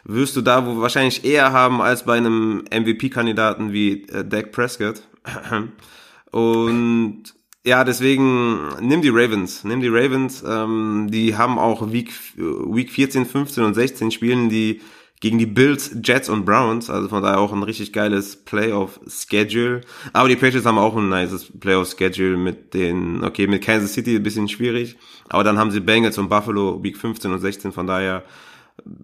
Wirst 0.04 0.36
du 0.36 0.42
da 0.42 0.66
wo 0.66 0.78
wahrscheinlich 0.82 1.24
eher 1.24 1.52
haben 1.52 1.80
als 1.80 2.04
bei 2.04 2.18
einem 2.18 2.64
MVP-Kandidaten 2.70 3.72
wie 3.72 4.02
äh, 4.08 4.26
Dak 4.26 4.52
Prescott. 4.52 5.00
Und 6.30 7.37
ja, 7.68 7.84
deswegen 7.84 8.68
nimm 8.80 9.02
die 9.02 9.10
Ravens. 9.10 9.62
Nimm 9.62 9.80
die 9.80 9.88
Ravens. 9.88 10.42
Ähm, 10.46 11.08
die 11.10 11.36
haben 11.36 11.58
auch 11.58 11.92
Week, 11.92 12.10
Week 12.36 12.90
14, 12.90 13.26
15 13.26 13.62
und 13.62 13.74
16 13.74 14.10
spielen 14.10 14.48
die 14.48 14.80
gegen 15.20 15.38
die 15.38 15.46
Bills, 15.46 15.90
Jets 16.02 16.30
und 16.30 16.46
Browns. 16.46 16.88
Also 16.88 17.08
von 17.08 17.22
daher 17.22 17.40
auch 17.40 17.52
ein 17.52 17.62
richtig 17.62 17.92
geiles 17.92 18.36
Playoff-Schedule. 18.36 19.82
Aber 20.14 20.28
die 20.28 20.36
Patriots 20.36 20.64
haben 20.64 20.78
auch 20.78 20.96
ein 20.96 21.10
nices 21.10 21.52
Playoff-Schedule 21.60 22.38
mit 22.38 22.72
den, 22.72 23.22
okay, 23.22 23.46
mit 23.46 23.62
Kansas 23.62 23.92
City 23.92 24.16
ein 24.16 24.22
bisschen 24.22 24.48
schwierig. 24.48 24.96
Aber 25.28 25.44
dann 25.44 25.58
haben 25.58 25.70
sie 25.70 25.80
Bengals 25.80 26.16
und 26.16 26.30
Buffalo 26.30 26.82
Week 26.82 26.96
15 26.96 27.32
und 27.32 27.40
16. 27.40 27.72
Von 27.72 27.86
daher 27.86 28.24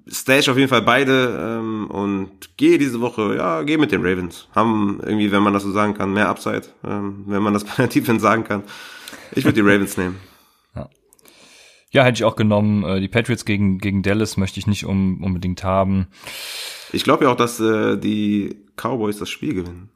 Stage 0.08 0.50
auf 0.50 0.56
jeden 0.56 0.68
Fall 0.68 0.82
beide 0.82 1.58
ähm, 1.58 1.90
und 1.90 2.56
gehe 2.56 2.78
diese 2.78 3.00
Woche, 3.00 3.36
ja, 3.36 3.62
gehe 3.62 3.78
mit 3.78 3.92
den 3.92 4.04
Ravens. 4.04 4.48
Haben 4.54 5.00
irgendwie, 5.02 5.32
wenn 5.32 5.42
man 5.42 5.52
das 5.52 5.62
so 5.62 5.72
sagen 5.72 5.94
kann, 5.94 6.12
mehr 6.12 6.28
Upside, 6.28 6.62
ähm, 6.84 7.24
wenn 7.26 7.42
man 7.42 7.54
das 7.54 7.64
bei 7.64 7.74
der 7.78 7.88
Defense 7.88 8.22
sagen 8.22 8.44
kann. 8.44 8.62
Ich 9.32 9.44
würde 9.44 9.60
die 9.62 9.68
Ravens 9.68 9.96
nehmen. 9.98 10.18
Ja. 10.74 10.88
ja, 11.90 12.04
hätte 12.04 12.16
ich 12.16 12.24
auch 12.24 12.36
genommen. 12.36 12.84
Äh, 12.84 13.00
die 13.00 13.08
Patriots 13.08 13.44
gegen, 13.44 13.78
gegen 13.78 14.02
Dallas 14.02 14.36
möchte 14.36 14.60
ich 14.60 14.66
nicht 14.66 14.84
um, 14.84 15.22
unbedingt 15.22 15.64
haben. 15.64 16.08
Ich 16.92 17.04
glaube 17.04 17.24
ja 17.24 17.32
auch, 17.32 17.36
dass 17.36 17.58
äh, 17.60 17.96
die 17.96 18.56
Cowboys 18.76 19.18
das 19.18 19.30
Spiel 19.30 19.54
gewinnen. 19.54 19.90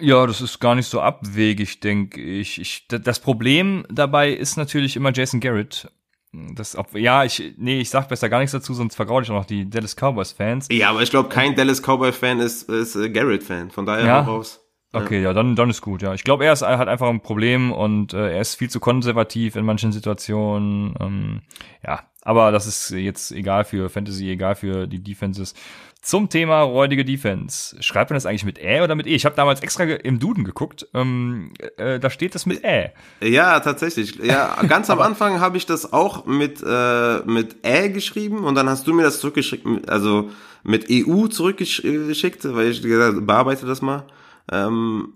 Ja, 0.00 0.26
das 0.26 0.40
ist 0.40 0.60
gar 0.60 0.76
nicht 0.76 0.86
so 0.86 1.00
abwegig, 1.00 1.80
denke 1.80 2.20
ich. 2.20 2.60
ich. 2.60 2.86
Das 2.88 3.18
Problem 3.18 3.84
dabei 3.90 4.30
ist 4.30 4.56
natürlich 4.56 4.94
immer 4.94 5.12
Jason 5.12 5.40
Garrett. 5.40 5.90
Das, 6.32 6.76
ob, 6.76 6.94
ja, 6.94 7.24
ich, 7.24 7.54
nee, 7.56 7.80
ich 7.80 7.88
sag 7.88 8.08
besser 8.08 8.28
gar 8.28 8.38
nichts 8.38 8.52
dazu, 8.52 8.74
sonst 8.74 8.94
vergraule 8.94 9.24
ich 9.24 9.30
auch 9.30 9.36
noch 9.36 9.46
die 9.46 9.68
Dallas 9.68 9.96
Cowboys 9.96 10.32
Fans. 10.32 10.68
Ja, 10.70 10.90
aber 10.90 11.02
ich 11.02 11.10
glaube, 11.10 11.30
kein 11.30 11.54
Dallas 11.54 11.80
Cowboy 11.82 12.12
Fan 12.12 12.40
ist, 12.40 12.68
ist 12.68 12.96
äh, 12.96 13.08
Garrett 13.08 13.42
Fan. 13.42 13.70
Von 13.70 13.86
daher 13.86 14.04
ja? 14.04 14.20
raus. 14.20 14.60
Okay, 14.92 15.22
ja, 15.22 15.34
dann, 15.34 15.54
dann 15.54 15.68
ist 15.68 15.82
gut, 15.82 16.00
ja. 16.00 16.14
Ich 16.14 16.24
glaube, 16.24 16.46
er 16.46 16.52
ist 16.52 16.62
er 16.62 16.78
hat 16.78 16.88
einfach 16.88 17.08
ein 17.08 17.20
Problem 17.20 17.72
und 17.72 18.14
äh, 18.14 18.32
er 18.32 18.40
ist 18.40 18.54
viel 18.54 18.70
zu 18.70 18.80
konservativ 18.80 19.54
in 19.56 19.64
manchen 19.66 19.92
Situationen. 19.92 20.94
Ähm, 20.98 21.42
ja, 21.86 22.08
aber 22.22 22.52
das 22.52 22.66
ist 22.66 22.90
jetzt 22.90 23.30
egal 23.32 23.64
für 23.64 23.90
Fantasy, 23.90 24.30
egal 24.30 24.54
für 24.54 24.86
die 24.86 25.02
Defenses. 25.02 25.54
Zum 26.00 26.28
Thema 26.28 26.62
räudige 26.62 27.04
Defense. 27.04 27.76
Schreibt 27.82 28.10
man 28.10 28.14
das 28.14 28.24
eigentlich 28.24 28.44
mit 28.44 28.58
Ä 28.58 28.82
oder 28.82 28.94
mit 28.94 29.06
E? 29.06 29.14
Ich 29.14 29.24
habe 29.24 29.34
damals 29.34 29.60
extra 29.60 29.82
im 29.84 30.20
Duden 30.20 30.44
geguckt. 30.44 30.86
Ähm, 30.94 31.52
äh, 31.76 31.98
da 31.98 32.08
steht 32.08 32.34
das 32.34 32.46
mit 32.46 32.64
Ä. 32.64 32.92
Ja, 33.20 33.58
tatsächlich. 33.60 34.16
Ja, 34.16 34.56
ganz 34.68 34.90
am 34.90 35.00
Anfang 35.00 35.40
habe 35.40 35.56
ich 35.56 35.66
das 35.66 35.92
auch 35.92 36.24
mit 36.24 36.62
äh, 36.64 37.18
mit 37.26 37.64
Ä 37.64 37.88
geschrieben 37.88 38.44
und 38.44 38.54
dann 38.54 38.68
hast 38.68 38.86
du 38.86 38.94
mir 38.94 39.02
das 39.02 39.18
zurückgeschickt, 39.18 39.66
also 39.88 40.30
mit 40.62 40.86
EU 40.90 41.26
zurückgeschickt, 41.26 42.54
weil 42.54 42.68
ich 42.68 42.80
gesagt 42.80 43.26
bearbeite 43.26 43.66
das 43.66 43.82
mal. 43.82 44.04
Ähm, 44.50 45.14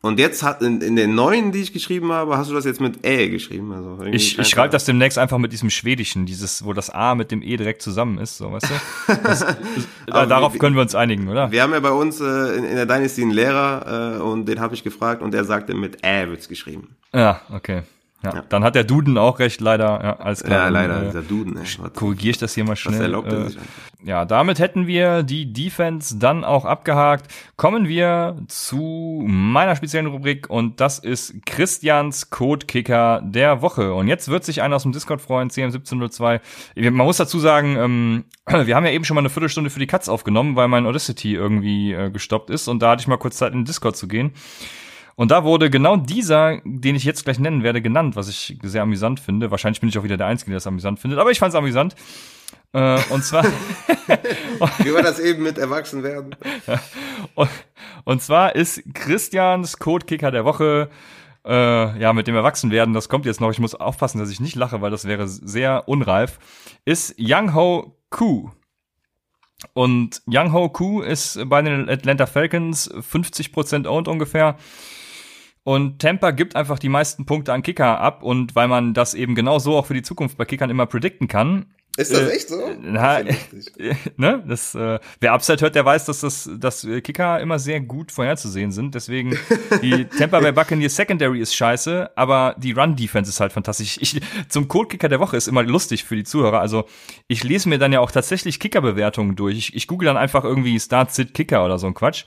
und 0.00 0.20
jetzt 0.20 0.44
hat 0.44 0.62
in, 0.62 0.80
in 0.80 0.94
den 0.94 1.16
neuen, 1.16 1.50
die 1.50 1.60
ich 1.60 1.72
geschrieben 1.72 2.12
habe, 2.12 2.38
hast 2.38 2.48
du 2.48 2.54
das 2.54 2.64
jetzt 2.64 2.80
mit 2.80 3.04
Ä 3.04 3.28
geschrieben. 3.28 3.72
Also 3.72 4.04
ich 4.04 4.38
ich 4.38 4.48
schreibe 4.48 4.70
das 4.70 4.84
demnächst 4.84 5.18
einfach 5.18 5.38
mit 5.38 5.52
diesem 5.52 5.70
Schwedischen, 5.70 6.24
dieses, 6.24 6.64
wo 6.64 6.72
das 6.72 6.88
A 6.88 7.16
mit 7.16 7.32
dem 7.32 7.42
E 7.42 7.56
direkt 7.56 7.82
zusammen 7.82 8.18
ist, 8.18 8.38
so 8.38 8.52
weißt 8.52 8.66
du? 8.66 9.14
Das, 9.24 9.44
da, 10.06 10.26
darauf 10.26 10.52
wir, 10.52 10.60
können 10.60 10.76
wir 10.76 10.82
uns 10.82 10.94
einigen, 10.94 11.28
oder? 11.28 11.50
Wir 11.50 11.62
haben 11.62 11.72
ja 11.72 11.80
bei 11.80 11.90
uns 11.90 12.20
äh, 12.20 12.24
in, 12.56 12.64
in 12.64 12.76
der 12.76 12.86
Dynasty 12.86 13.22
einen 13.22 13.32
Lehrer 13.32 14.18
äh, 14.18 14.22
und 14.22 14.46
den 14.46 14.60
habe 14.60 14.74
ich 14.74 14.84
gefragt 14.84 15.20
und 15.20 15.34
der 15.34 15.44
sagte, 15.44 15.74
mit 15.74 16.04
Ä 16.04 16.28
wird's 16.28 16.48
geschrieben. 16.48 16.96
Ja, 17.12 17.40
okay. 17.52 17.82
Ja, 18.22 18.34
ja, 18.34 18.44
dann 18.48 18.64
hat 18.64 18.74
der 18.74 18.84
Duden 18.84 19.16
auch 19.16 19.38
recht, 19.38 19.60
leider. 19.60 20.02
Ja, 20.02 20.16
alles 20.16 20.42
klar. 20.42 20.64
Ja, 20.64 20.68
leider, 20.68 21.02
äh, 21.02 21.06
dieser 21.06 21.22
Duden. 21.22 21.56
Ey. 21.56 21.90
Korrigiere 21.94 22.30
ich 22.30 22.38
das 22.38 22.54
hier 22.54 22.64
mal 22.64 22.74
schnell. 22.74 22.94
Das 22.94 23.02
erlaubt 23.02 23.32
äh, 23.32 23.44
sich 23.44 23.58
ja, 24.04 24.24
damit 24.24 24.60
hätten 24.60 24.86
wir 24.86 25.24
die 25.24 25.52
Defense 25.52 26.18
dann 26.18 26.44
auch 26.44 26.64
abgehakt. 26.64 27.32
Kommen 27.56 27.88
wir 27.88 28.36
zu 28.46 29.24
meiner 29.26 29.74
speziellen 29.74 30.06
Rubrik 30.06 30.48
und 30.48 30.80
das 30.80 31.00
ist 31.00 31.34
Christians 31.46 32.30
Codekicker 32.30 33.20
der 33.24 33.60
Woche. 33.60 33.92
Und 33.94 34.06
jetzt 34.06 34.28
wird 34.28 34.44
sich 34.44 34.62
einer 34.62 34.76
aus 34.76 34.84
dem 34.84 34.92
Discord 34.92 35.20
freuen, 35.20 35.50
CM1702. 35.50 36.40
Man 36.76 37.06
muss 37.06 37.16
dazu 37.16 37.40
sagen, 37.40 37.76
ähm, 37.76 38.24
wir 38.46 38.76
haben 38.76 38.86
ja 38.86 38.92
eben 38.92 39.04
schon 39.04 39.16
mal 39.16 39.22
eine 39.22 39.30
Viertelstunde 39.30 39.68
für 39.68 39.80
die 39.80 39.88
Cuts 39.88 40.08
aufgenommen, 40.08 40.54
weil 40.54 40.68
mein 40.68 40.86
Audacity 40.86 41.34
irgendwie 41.34 41.92
äh, 41.92 42.10
gestoppt 42.10 42.50
ist 42.50 42.68
und 42.68 42.80
da 42.80 42.90
hatte 42.90 43.00
ich 43.00 43.08
mal 43.08 43.16
kurz 43.16 43.36
Zeit 43.36 43.52
in 43.52 43.60
den 43.60 43.64
Discord 43.64 43.96
zu 43.96 44.06
gehen. 44.06 44.32
Und 45.18 45.32
da 45.32 45.42
wurde 45.42 45.68
genau 45.68 45.96
dieser, 45.96 46.60
den 46.64 46.94
ich 46.94 47.02
jetzt 47.02 47.24
gleich 47.24 47.40
nennen 47.40 47.64
werde, 47.64 47.82
genannt, 47.82 48.14
was 48.14 48.28
ich 48.28 48.56
sehr 48.62 48.82
amüsant 48.82 49.18
finde. 49.18 49.50
Wahrscheinlich 49.50 49.80
bin 49.80 49.88
ich 49.88 49.98
auch 49.98 50.04
wieder 50.04 50.16
der 50.16 50.28
Einzige, 50.28 50.52
der 50.52 50.58
das 50.58 50.66
amüsant 50.68 51.00
findet, 51.00 51.18
aber 51.18 51.32
ich 51.32 51.40
fand 51.40 51.48
es 51.52 51.56
amüsant. 51.56 51.96
Äh, 52.72 53.00
und 53.10 53.24
zwar. 53.24 53.42
Wie 54.78 54.94
war 54.94 55.02
das 55.02 55.18
eben 55.18 55.42
mit 55.42 55.58
Erwachsenwerden? 55.58 56.36
und, 57.34 57.50
und 58.04 58.22
zwar 58.22 58.54
ist 58.54 58.80
Christians 58.94 59.80
Codekicker 59.80 60.30
der 60.30 60.44
Woche. 60.44 60.88
Äh, 61.44 62.00
ja, 62.00 62.12
mit 62.12 62.28
dem 62.28 62.36
Erwachsenwerden, 62.36 62.94
das 62.94 63.08
kommt 63.08 63.26
jetzt 63.26 63.40
noch. 63.40 63.50
Ich 63.50 63.58
muss 63.58 63.74
aufpassen, 63.74 64.20
dass 64.20 64.30
ich 64.30 64.38
nicht 64.38 64.54
lache, 64.54 64.82
weil 64.82 64.92
das 64.92 65.04
wäre 65.04 65.26
sehr 65.26 65.88
unreif. 65.88 66.38
Ist 66.84 67.16
Young 67.18 67.56
Ho 67.56 67.96
Koo. 68.10 68.52
Und 69.72 70.22
Young 70.28 70.52
Ho 70.52 70.68
Koo 70.68 71.00
ist 71.00 71.40
bei 71.46 71.60
den 71.60 71.88
Atlanta 71.88 72.26
Falcons 72.26 72.88
50% 72.88 73.88
owned 73.88 74.06
ungefähr. 74.06 74.56
Und 75.68 75.98
Tampa 75.98 76.30
gibt 76.30 76.56
einfach 76.56 76.78
die 76.78 76.88
meisten 76.88 77.26
Punkte 77.26 77.52
an 77.52 77.62
Kicker 77.62 78.00
ab 78.00 78.22
und 78.22 78.56
weil 78.56 78.68
man 78.68 78.94
das 78.94 79.12
eben 79.12 79.34
genau 79.34 79.58
so 79.58 79.76
auch 79.76 79.84
für 79.84 79.92
die 79.92 80.00
Zukunft 80.00 80.38
bei 80.38 80.46
Kickern 80.46 80.70
immer 80.70 80.86
predikten 80.86 81.28
kann. 81.28 81.66
Ist 81.98 82.10
das 82.10 82.20
äh, 82.20 82.30
echt 82.30 82.48
so? 82.48 82.58
Na, 82.80 83.22
das 83.22 83.36
ne, 84.16 84.42
das, 84.48 84.74
äh, 84.74 84.98
wer 85.20 85.34
Upside 85.34 85.60
hört, 85.60 85.74
der 85.74 85.84
weiß, 85.84 86.06
dass 86.06 86.20
das, 86.20 86.48
dass 86.58 86.88
Kicker 87.04 87.38
immer 87.40 87.58
sehr 87.58 87.82
gut 87.82 88.12
vorherzusehen 88.12 88.72
sind. 88.72 88.94
Deswegen 88.94 89.36
die 89.82 90.04
Tampa 90.18 90.40
Bay 90.40 90.52
Buccaneers 90.52 90.96
Secondary 90.96 91.42
ist 91.42 91.54
scheiße, 91.54 92.12
aber 92.16 92.54
die 92.56 92.72
Run 92.72 92.96
Defense 92.96 93.28
ist 93.28 93.40
halt 93.40 93.52
fantastisch. 93.52 93.98
Ich, 94.00 94.22
zum 94.48 94.68
Code 94.68 94.88
Kicker 94.88 95.10
der 95.10 95.20
Woche 95.20 95.36
ist 95.36 95.48
immer 95.48 95.64
lustig 95.64 96.04
für 96.04 96.16
die 96.16 96.24
Zuhörer. 96.24 96.60
Also 96.60 96.86
ich 97.26 97.44
lese 97.44 97.68
mir 97.68 97.76
dann 97.76 97.92
ja 97.92 98.00
auch 98.00 98.10
tatsächlich 98.10 98.58
Kicker 98.58 98.80
Bewertungen 98.80 99.36
durch. 99.36 99.58
Ich, 99.58 99.76
ich 99.76 99.86
google 99.86 100.06
dann 100.06 100.16
einfach 100.16 100.44
irgendwie 100.44 100.80
Start 100.80 101.12
Sit 101.12 101.34
Kicker 101.34 101.62
oder 101.62 101.78
so 101.78 101.88
ein 101.88 101.92
Quatsch. 101.92 102.24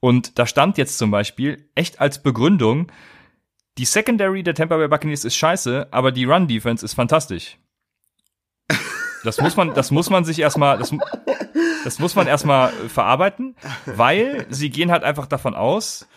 Und 0.00 0.38
da 0.38 0.46
stand 0.46 0.78
jetzt 0.78 0.98
zum 0.98 1.10
Beispiel 1.10 1.68
echt 1.74 2.00
als 2.00 2.22
Begründung, 2.22 2.90
die 3.78 3.84
Secondary 3.84 4.42
der 4.42 4.54
Tampa 4.54 4.76
Bay 4.76 4.88
Buccaneers 4.88 5.24
ist 5.24 5.36
scheiße, 5.36 5.88
aber 5.90 6.12
die 6.12 6.24
Run 6.24 6.48
Defense 6.48 6.84
ist 6.84 6.94
fantastisch. 6.94 7.58
Das 9.24 9.40
muss 9.40 9.56
man, 9.56 9.74
das 9.74 9.90
muss 9.90 10.08
man 10.10 10.24
sich 10.24 10.38
erstmal, 10.38 10.78
das, 10.78 10.94
das 11.84 11.98
muss 11.98 12.14
man 12.14 12.26
erstmal 12.26 12.70
verarbeiten, 12.88 13.54
weil 13.84 14.46
sie 14.48 14.70
gehen 14.70 14.90
halt 14.90 15.04
einfach 15.04 15.26
davon 15.26 15.54
aus, 15.54 16.08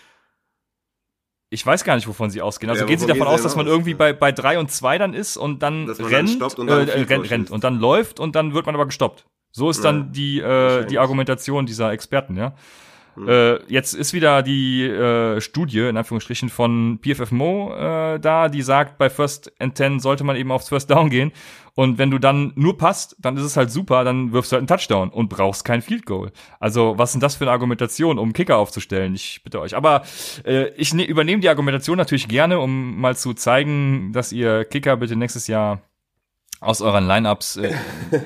ich 1.49 1.65
weiß 1.65 1.83
gar 1.83 1.95
nicht, 1.95 2.07
wovon 2.07 2.31
sie 2.31 2.41
ausgehen. 2.41 2.69
Also 2.69 2.83
ja, 2.83 2.87
gehen 2.87 2.97
sie 2.97 3.05
davon 3.05 3.27
aus, 3.27 3.43
dass 3.43 3.55
man 3.55 3.67
irgendwie 3.67 3.93
bei, 3.93 4.11
bei 4.11 4.31
drei 4.31 4.57
und 4.57 4.71
zwei 4.71 4.97
dann 4.97 5.13
ist 5.13 5.37
und 5.37 5.61
dann 5.61 5.87
rennt, 5.89 6.41
dann 6.41 6.51
und, 6.51 6.67
dann 6.67 6.87
äh, 6.87 7.01
rennt, 7.01 7.29
rennt 7.29 7.51
und 7.51 7.63
dann 7.63 7.77
läuft 7.77 8.19
und 8.19 8.35
dann 8.35 8.53
wird 8.53 8.65
man 8.65 8.73
aber 8.73 8.87
gestoppt. 8.87 9.25
So 9.51 9.69
ist 9.69 9.83
ja, 9.83 9.91
dann 9.91 10.11
die, 10.11 10.39
äh, 10.39 10.85
die 10.85 10.97
Argumentation 10.97 11.65
dieser 11.65 11.91
Experten, 11.91 12.37
ja. 12.37 12.55
Hm. 13.15 13.27
Äh, 13.27 13.71
jetzt 13.71 13.93
ist 13.93 14.13
wieder 14.13 14.41
die 14.41 14.83
äh, 14.83 15.39
Studie, 15.41 15.79
in 15.79 15.97
Anführungsstrichen, 15.97 16.49
von 16.49 16.99
PFFMO 17.01 17.73
äh, 17.73 18.19
da, 18.19 18.49
die 18.49 18.61
sagt, 18.61 18.97
bei 18.97 19.09
First 19.09 19.51
and 19.59 19.75
Ten 19.75 19.99
sollte 19.99 20.23
man 20.23 20.35
eben 20.35 20.51
aufs 20.51 20.69
First 20.69 20.89
Down 20.89 21.09
gehen. 21.09 21.31
Und 21.75 21.97
wenn 21.97 22.11
du 22.11 22.19
dann 22.19 22.53
nur 22.55 22.77
passt, 22.77 23.15
dann 23.19 23.35
ist 23.35 23.43
es 23.43 23.57
halt 23.57 23.71
super, 23.71 24.03
dann 24.03 24.31
wirfst 24.31 24.51
du 24.51 24.55
halt 24.55 24.61
einen 24.61 24.67
Touchdown 24.67 25.09
und 25.09 25.29
brauchst 25.29 25.65
kein 25.65 25.81
Field 25.81 26.05
Goal. 26.05 26.31
Also, 26.59 26.93
was 26.97 27.11
sind 27.11 27.23
das 27.23 27.35
für 27.35 27.45
eine 27.45 27.51
Argumentation, 27.51 28.19
um 28.19 28.33
Kicker 28.33 28.57
aufzustellen? 28.57 29.15
Ich 29.15 29.41
bitte 29.43 29.59
euch. 29.59 29.75
Aber 29.75 30.03
äh, 30.45 30.67
ich 30.75 30.93
ne 30.93 31.03
übernehme 31.03 31.41
die 31.41 31.49
Argumentation 31.49 31.97
natürlich 31.97 32.27
gerne, 32.27 32.59
um 32.59 32.99
mal 32.99 33.15
zu 33.15 33.33
zeigen, 33.33 34.11
dass 34.13 34.31
ihr 34.31 34.65
Kicker 34.65 34.97
bitte 34.97 35.15
nächstes 35.15 35.47
Jahr 35.47 35.81
aus 36.59 36.81
euren 36.81 37.07
Lineups 37.07 37.57
äh, 37.57 37.73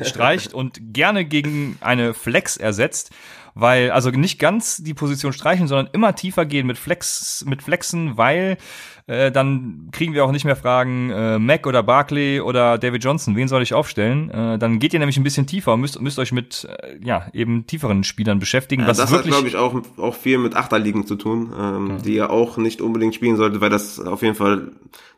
streicht 0.03 0.53
und 0.53 0.79
gerne 0.93 1.25
gegen 1.25 1.77
eine 1.81 2.13
Flex 2.13 2.57
ersetzt 2.57 3.11
weil, 3.59 3.91
also 3.91 4.09
nicht 4.11 4.39
ganz 4.39 4.77
die 4.77 4.93
Position 4.93 5.33
streichen, 5.33 5.67
sondern 5.67 5.89
immer 5.93 6.15
tiefer 6.15 6.45
gehen 6.45 6.67
mit 6.67 6.77
Flex, 6.77 7.43
mit 7.47 7.63
Flexen, 7.63 8.17
weil 8.17 8.57
äh, 9.07 9.31
dann 9.31 9.87
kriegen 9.93 10.13
wir 10.13 10.25
auch 10.25 10.33
nicht 10.33 10.43
mehr 10.43 10.57
Fragen, 10.57 11.09
äh, 11.11 11.39
Mac 11.39 11.65
oder 11.65 11.81
Barkley 11.81 12.41
oder 12.41 12.77
David 12.77 13.03
Johnson, 13.03 13.37
wen 13.37 13.47
soll 13.47 13.61
ich 13.61 13.73
aufstellen? 13.73 14.29
Äh, 14.29 14.59
dann 14.59 14.79
geht 14.79 14.93
ihr 14.93 14.99
nämlich 14.99 15.15
ein 15.15 15.23
bisschen 15.23 15.47
tiefer 15.47 15.73
und 15.73 15.79
müsst, 15.79 16.01
müsst 16.01 16.19
euch 16.19 16.33
mit 16.33 16.67
äh, 16.69 16.97
ja 17.01 17.27
eben 17.31 17.65
tieferen 17.65 18.03
Spielern 18.03 18.39
beschäftigen. 18.39 18.81
Ja, 18.81 18.89
was 18.89 18.97
das 18.97 19.11
wirklich 19.11 19.33
hat, 19.33 19.45
glaube 19.45 19.47
ich, 19.47 19.55
auch, 19.55 19.81
auch 19.97 20.13
viel 20.13 20.37
mit 20.37 20.57
Achterligen 20.57 21.07
zu 21.07 21.15
tun, 21.15 21.53
ähm, 21.57 21.89
ja. 21.89 21.97
die 21.99 22.15
ihr 22.15 22.29
auch 22.29 22.57
nicht 22.57 22.81
unbedingt 22.81 23.15
spielen 23.15 23.37
solltet, 23.37 23.61
weil 23.61 23.69
das 23.69 23.97
auf 23.99 24.23
jeden 24.23 24.35
Fall 24.35 24.71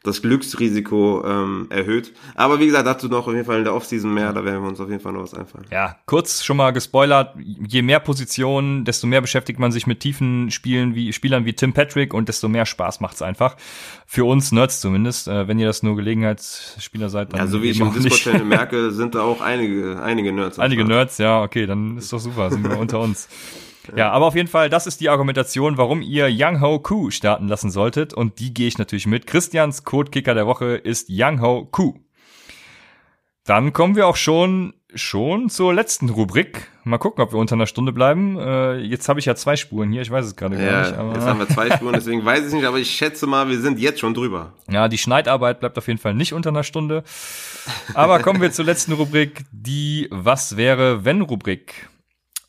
das 0.04 0.22
Glücksrisiko 0.22 1.24
ähm, 1.26 1.68
erhöht. 1.70 2.14
Aber 2.36 2.60
wie 2.60 2.68
gesagt, 2.68 2.88
dazu 2.88 3.08
noch 3.08 3.28
auf 3.28 3.34
jeden 3.34 3.46
Fall 3.46 3.58
in 3.58 3.64
der 3.64 3.74
Offseason 3.74 4.14
mehr, 4.14 4.32
da 4.34 4.46
werden 4.46 4.62
wir 4.62 4.70
uns 4.70 4.80
auf 4.80 4.90
jeden 4.90 5.02
Fall 5.02 5.14
noch 5.14 5.24
was 5.24 5.34
einfallen. 5.34 5.66
Ja, 5.72 5.98
kurz 6.06 6.44
schon 6.44 6.58
mal 6.58 6.72
gespoilert, 6.72 7.36
je 7.38 7.82
mehr 7.82 8.00
Positionen, 8.00 8.86
desto 8.86 9.08
mehr 9.08 9.22
beschäftigt 9.22 9.60
man 9.60 9.72
sich 9.72 9.88
mit 9.88 10.00
tiefen 10.00 10.52
Spielen 10.52 10.96
wie 10.96 11.12
Spielern 11.12 11.46
wie 11.46 11.54
Tim 11.54 11.74
Patrick 11.74 12.14
und 12.14 12.30
desto 12.30 12.48
mehr 12.48 12.66
Spaß 12.66 13.02
macht's 13.02 13.22
einfach. 13.22 13.58
Für 14.06 14.26
uns 14.26 14.52
Nerds 14.52 14.82
zumindest. 14.82 15.28
Äh, 15.28 15.48
wenn 15.48 15.60
ihr 15.60 15.68
das 15.68 15.84
nur 15.84 15.96
Gelegenheitsspieler 15.96 17.10
seid, 17.10 17.34
dann. 17.34 17.40
Ja, 17.40 17.48
so 17.48 17.62
wie 17.62 17.70
ich 17.70 17.80
im 17.80 17.94
Discord-Channel 17.94 18.46
merke, 18.46 18.92
sind 18.92 19.16
da 19.16 19.22
auch 19.22 19.42
einige, 19.42 20.02
einige 20.02 20.34
Nerds. 20.34 20.60
Einige 20.60 20.84
Nerds, 20.84 21.18
ja, 21.18 21.42
okay, 21.42 21.66
dann 21.66 21.98
ist 21.98 22.12
doch 22.12 22.20
super, 22.20 22.50
sind 22.50 22.68
wir 22.68 22.78
unter 22.78 23.00
uns. 23.00 23.28
Ja, 23.96 24.12
aber 24.12 24.28
auf 24.28 24.36
jeden 24.36 24.48
Fall, 24.48 24.70
das 24.70 24.88
ist 24.88 25.02
die 25.02 25.10
Argumentation, 25.10 25.78
warum 25.78 26.02
ihr 26.02 26.30
Young 26.32 26.62
Ho 26.62 26.80
Koo 26.80 27.12
starten 27.12 27.48
lassen 27.48 27.72
solltet. 27.72 28.14
Und 28.14 28.40
die 28.40 28.54
gehe 28.54 28.68
ich 28.68 28.78
natürlich 28.78 29.08
mit. 29.08 29.28
Christians 29.28 29.84
Codekicker 29.84 30.34
der 30.34 30.48
Woche 30.48 30.76
ist 30.76 31.08
Young 31.10 31.42
Ho 31.42 31.66
Koo. 31.66 31.96
Dann 33.46 33.74
kommen 33.74 33.96
wir 33.96 34.08
auch 34.08 34.16
schon 34.16 34.74
schon 34.96 35.50
zur 35.50 35.74
letzten 35.74 36.10
Rubrik. 36.10 36.68
Mal 36.84 36.98
gucken, 36.98 37.24
ob 37.24 37.32
wir 37.32 37.40
unter 37.40 37.56
einer 37.56 37.68
Stunde 37.68 37.92
bleiben. 37.92 38.38
Äh, 38.40 38.78
jetzt 38.78 39.08
habe 39.10 39.20
ich 39.20 39.26
ja 39.26 39.36
zwei 39.36 39.56
Spuren 39.56 39.92
hier, 39.92 40.02
ich 40.02 40.10
weiß 40.10 40.26
es 40.26 40.36
gerade 40.36 40.56
Ja, 40.56 40.70
gar 40.72 40.82
nicht. 40.82 40.98
Aber 40.98 41.14
jetzt 41.14 41.26
haben 41.26 41.40
wir 41.40 41.48
zwei 41.48 41.70
Spuren, 41.72 41.94
deswegen 41.94 42.26
weiß 42.26 42.48
ich 42.48 42.54
nicht, 42.54 42.66
aber 42.66 42.78
ich 42.78 42.90
schätze 42.90 43.28
mal, 43.28 43.48
wir 43.50 43.60
sind 43.60 43.80
jetzt 43.80 44.00
schon 44.00 44.14
drüber. 44.14 44.54
ja, 44.70 44.88
die 44.88 44.98
Schneidarbeit 44.98 45.60
bleibt 45.60 45.78
auf 45.78 45.88
jeden 45.88 46.00
Fall 46.00 46.14
nicht 46.14 46.34
unter 46.34 46.50
einer 46.50 46.64
Stunde. 46.64 47.04
Aber 47.94 48.20
kommen 48.20 48.42
wir 48.42 48.52
zur 48.52 48.66
letzten 48.66 48.94
Rubrik, 48.94 49.44
die 49.52 50.08
Was 50.12 50.58
wäre, 50.58 51.06
wenn 51.06 51.22
Rubrik. 51.22 51.90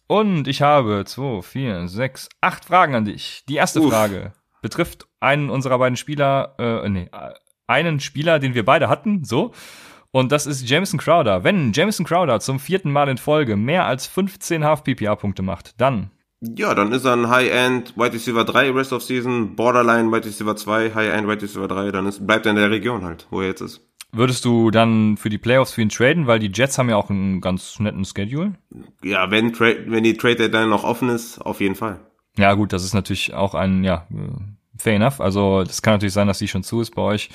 Und 0.06 0.48
ich 0.48 0.62
habe 0.62 1.04
zwei, 1.06 1.42
vier, 1.42 1.88
sechs, 1.88 2.28
acht 2.40 2.64
Fragen 2.64 2.94
an 2.94 3.04
dich. 3.04 3.44
Die 3.48 3.56
erste 3.56 3.80
Uff. 3.80 3.92
Frage 3.92 4.32
betrifft 4.62 5.06
einen 5.20 5.50
unserer 5.50 5.78
beiden 5.78 5.96
Spieler, 5.96 6.54
äh, 6.58 6.88
nee, 6.88 7.10
einen 7.66 8.00
Spieler, 8.00 8.38
den 8.38 8.54
wir 8.54 8.64
beide 8.64 8.88
hatten, 8.88 9.24
so. 9.24 9.52
Und 10.12 10.32
das 10.32 10.46
ist 10.46 10.68
Jameson 10.68 10.98
Crowder. 10.98 11.44
Wenn 11.44 11.72
Jameson 11.72 12.04
Crowder 12.04 12.40
zum 12.40 12.58
vierten 12.58 12.90
Mal 12.90 13.08
in 13.08 13.18
Folge 13.18 13.56
mehr 13.56 13.86
als 13.86 14.06
15 14.06 14.64
Half-PPA-Punkte 14.64 15.42
macht, 15.42 15.80
dann 15.80 16.10
Ja, 16.40 16.74
dann 16.74 16.90
ist 16.92 17.04
er 17.04 17.12
ein 17.12 17.28
High-End 17.28 17.96
Wide 17.96 18.14
Receiver 18.14 18.44
3 18.44 18.70
Rest 18.72 18.92
of 18.92 19.02
Season, 19.02 19.54
Borderline 19.54 20.10
Wide 20.10 20.26
Receiver 20.26 20.56
2, 20.56 20.94
High-End 20.94 21.28
Wide 21.28 21.42
Receiver 21.42 21.68
3, 21.68 21.92
dann 21.92 22.06
ist, 22.06 22.26
bleibt 22.26 22.46
er 22.46 22.50
in 22.50 22.56
der 22.56 22.70
Region 22.70 23.04
halt, 23.04 23.26
wo 23.30 23.40
er 23.40 23.48
jetzt 23.48 23.60
ist. 23.60 23.82
würdest 24.12 24.44
du 24.44 24.70
dann 24.72 25.16
für 25.16 25.28
die 25.28 25.38
Playoffs 25.38 25.72
für 25.72 25.82
ihn 25.82 25.90
traden, 25.90 26.26
weil 26.26 26.40
die 26.40 26.50
Jets 26.52 26.76
haben 26.78 26.88
ja 26.88 26.96
auch 26.96 27.10
einen 27.10 27.40
ganz 27.40 27.78
netten 27.78 28.04
Schedule. 28.04 28.54
Ja, 29.04 29.30
wenn, 29.30 29.52
Tra 29.52 29.66
wenn 29.86 30.02
die 30.02 30.16
Trade 30.16 30.36
Deadline 30.36 30.70
noch 30.70 30.82
offen 30.82 31.08
ist, 31.10 31.38
auf 31.38 31.60
jeden 31.60 31.76
Fall. 31.76 32.00
Ja, 32.36 32.54
gut, 32.54 32.72
das 32.72 32.84
ist 32.84 32.94
natürlich 32.94 33.34
auch 33.34 33.54
ein, 33.54 33.84
ja, 33.84 34.06
äh, 34.10 34.78
fair 34.78 34.94
enough. 34.96 35.20
Also, 35.20 35.62
das 35.62 35.82
kann 35.82 35.94
natürlich 35.94 36.14
sein, 36.14 36.26
dass 36.26 36.38
die 36.38 36.48
schon 36.48 36.64
zu 36.64 36.80
ist 36.80 36.94
bei 36.94 37.02
euch. 37.02 37.28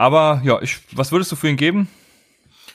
Aber 0.00 0.40
ja, 0.44 0.62
ich, 0.62 0.78
was 0.92 1.12
würdest 1.12 1.30
du 1.30 1.36
für 1.36 1.50
ihn 1.50 1.58
geben? 1.58 1.86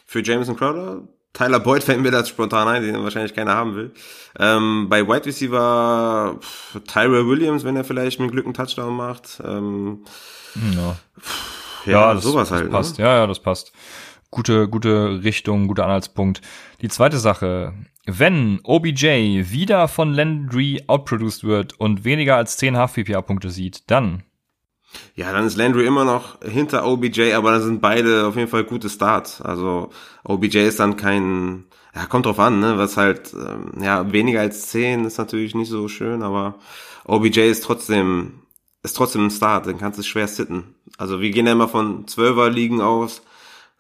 Für 0.05 0.21
Jameson 0.23 0.55
Crowder, 0.55 1.07
Tyler 1.33 1.59
Boyd 1.59 1.83
fällt 1.83 1.99
mir 1.99 2.11
das 2.11 2.29
spontan 2.29 2.67
ein, 2.67 2.83
den 2.83 3.03
wahrscheinlich 3.03 3.33
keiner 3.33 3.55
haben 3.55 3.75
will. 3.75 3.93
Ähm, 4.37 4.85
bei 4.89 5.07
Wide 5.07 5.25
Receiver 5.25 6.37
pff, 6.39 6.79
Tyrell 6.85 7.25
Williams, 7.27 7.63
wenn 7.63 7.75
er 7.77 7.83
vielleicht 7.83 8.19
mit 8.19 8.29
Glück 8.29 8.45
einen 8.45 8.53
Touchdown 8.53 8.95
macht. 8.95 9.41
Ähm, 9.43 10.05
Ja, 10.75 10.95
ja, 11.87 12.13
das, 12.13 12.23
sowas 12.25 12.49
das 12.49 12.59
halt. 12.59 12.69
passt. 12.69 12.99
Ne? 12.99 13.05
Ja, 13.05 13.15
ja, 13.15 13.25
das 13.25 13.39
passt. 13.39 13.71
Gute, 14.29 14.67
gute 14.67 15.23
Richtung, 15.23 15.67
guter 15.67 15.85
Anhaltspunkt. 15.85 16.41
Die 16.81 16.89
zweite 16.89 17.17
Sache. 17.17 17.73
Wenn 18.05 18.59
OBJ 18.63 19.49
wieder 19.49 19.87
von 19.87 20.13
Landry 20.13 20.83
outproduced 20.85 21.43
wird 21.43 21.73
und 21.79 22.05
weniger 22.05 22.35
als 22.35 22.57
10 22.57 22.77
Half-PPA-Punkte 22.77 23.49
sieht, 23.49 23.89
dann 23.89 24.21
Ja, 25.15 25.31
dann 25.31 25.45
ist 25.47 25.57
Landry 25.57 25.85
immer 25.85 26.05
noch 26.05 26.41
hinter 26.41 26.85
OBJ, 26.85 27.33
aber 27.33 27.51
dann 27.51 27.61
sind 27.61 27.81
beide 27.81 28.25
auf 28.27 28.35
jeden 28.35 28.49
Fall 28.49 28.63
gute 28.63 28.89
Starts. 28.89 29.41
Also 29.41 29.89
OBJ 30.23 30.59
ist 30.67 30.79
dann 30.79 30.97
kein, 30.97 31.65
ja, 31.95 32.05
kommt 32.05 32.25
drauf 32.25 32.39
an, 32.39 32.59
ne, 32.59 32.77
was 32.77 32.97
halt, 32.97 33.33
ähm, 33.33 33.81
ja, 33.81 34.11
weniger 34.11 34.41
als 34.41 34.69
10 34.69 35.05
ist 35.05 35.17
natürlich 35.17 35.55
nicht 35.55 35.69
so 35.69 35.87
schön, 35.87 36.21
aber 36.21 36.55
OBJ 37.05 37.41
ist 37.41 37.63
trotzdem, 37.63 38.41
ist 38.83 38.95
trotzdem 38.97 39.25
ein 39.25 39.31
Start, 39.31 39.67
den 39.67 39.77
kannst 39.77 39.99
du 39.99 40.03
schwer 40.03 40.27
sitten. 40.27 40.75
Also 40.97 41.21
wir 41.21 41.31
gehen 41.31 41.45
ja 41.45 41.53
immer 41.53 41.67
von 41.67 42.05
12er 42.05 42.49
Ligen 42.49 42.81
aus, 42.81 43.21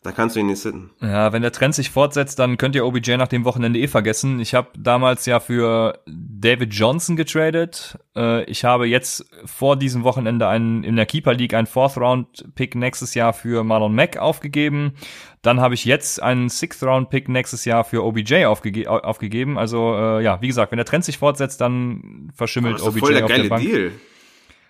da 0.05 0.11
kannst 0.11 0.35
du 0.35 0.39
ihn 0.39 0.45
nicht 0.45 0.59
sitten. 0.59 0.91
Ja, 1.01 1.33
wenn 1.33 1.41
der 1.41 1.51
Trend 1.51 1.73
sich 1.73 1.89
fortsetzt, 1.89 2.37
dann 2.37 2.57
könnt 2.57 2.75
ihr 2.75 2.85
OBJ 2.85 3.17
nach 3.17 3.27
dem 3.27 3.43
Wochenende 3.43 3.79
eh 3.79 3.87
vergessen. 3.87 4.39
Ich 4.39 4.53
habe 4.53 4.67
damals 4.77 5.25
ja 5.25 5.39
für 5.39 5.97
David 6.05 6.73
Johnson 6.75 7.15
getradet. 7.15 7.97
Äh, 8.15 8.43
ich 8.43 8.63
habe 8.63 8.85
jetzt 8.85 9.25
vor 9.45 9.77
diesem 9.77 10.03
Wochenende 10.03 10.47
einen 10.47 10.83
in 10.83 10.95
der 10.95 11.07
Keeper 11.07 11.33
League 11.33 11.55
einen 11.55 11.65
Fourth 11.65 11.97
Round 11.97 12.53
Pick 12.53 12.75
nächstes 12.75 13.15
Jahr 13.15 13.33
für 13.33 13.63
Marlon 13.63 13.95
Mack 13.95 14.17
aufgegeben. 14.17 14.93
Dann 15.41 15.59
habe 15.59 15.73
ich 15.73 15.85
jetzt 15.85 16.21
einen 16.21 16.49
Sixth 16.49 16.83
Round 16.83 17.09
Pick 17.09 17.27
nächstes 17.27 17.65
Jahr 17.65 17.83
für 17.83 18.03
OBJ 18.03 18.45
aufgege 18.45 18.89
aufgegeben. 18.89 19.57
Also 19.57 19.95
äh, 19.95 20.23
ja, 20.23 20.39
wie 20.41 20.47
gesagt, 20.47 20.71
wenn 20.71 20.77
der 20.77 20.85
Trend 20.85 21.03
sich 21.03 21.17
fortsetzt, 21.17 21.61
dann 21.61 22.31
verschimmelt 22.35 22.75
Das 22.75 22.83
ist 22.83 22.87
OBJ 22.89 22.99
voll 22.99 23.13
der 23.13 23.23
auf 23.23 23.27
der 23.29 23.37
geile 23.37 23.49
Bank. 23.49 23.63
Deal. 23.63 23.91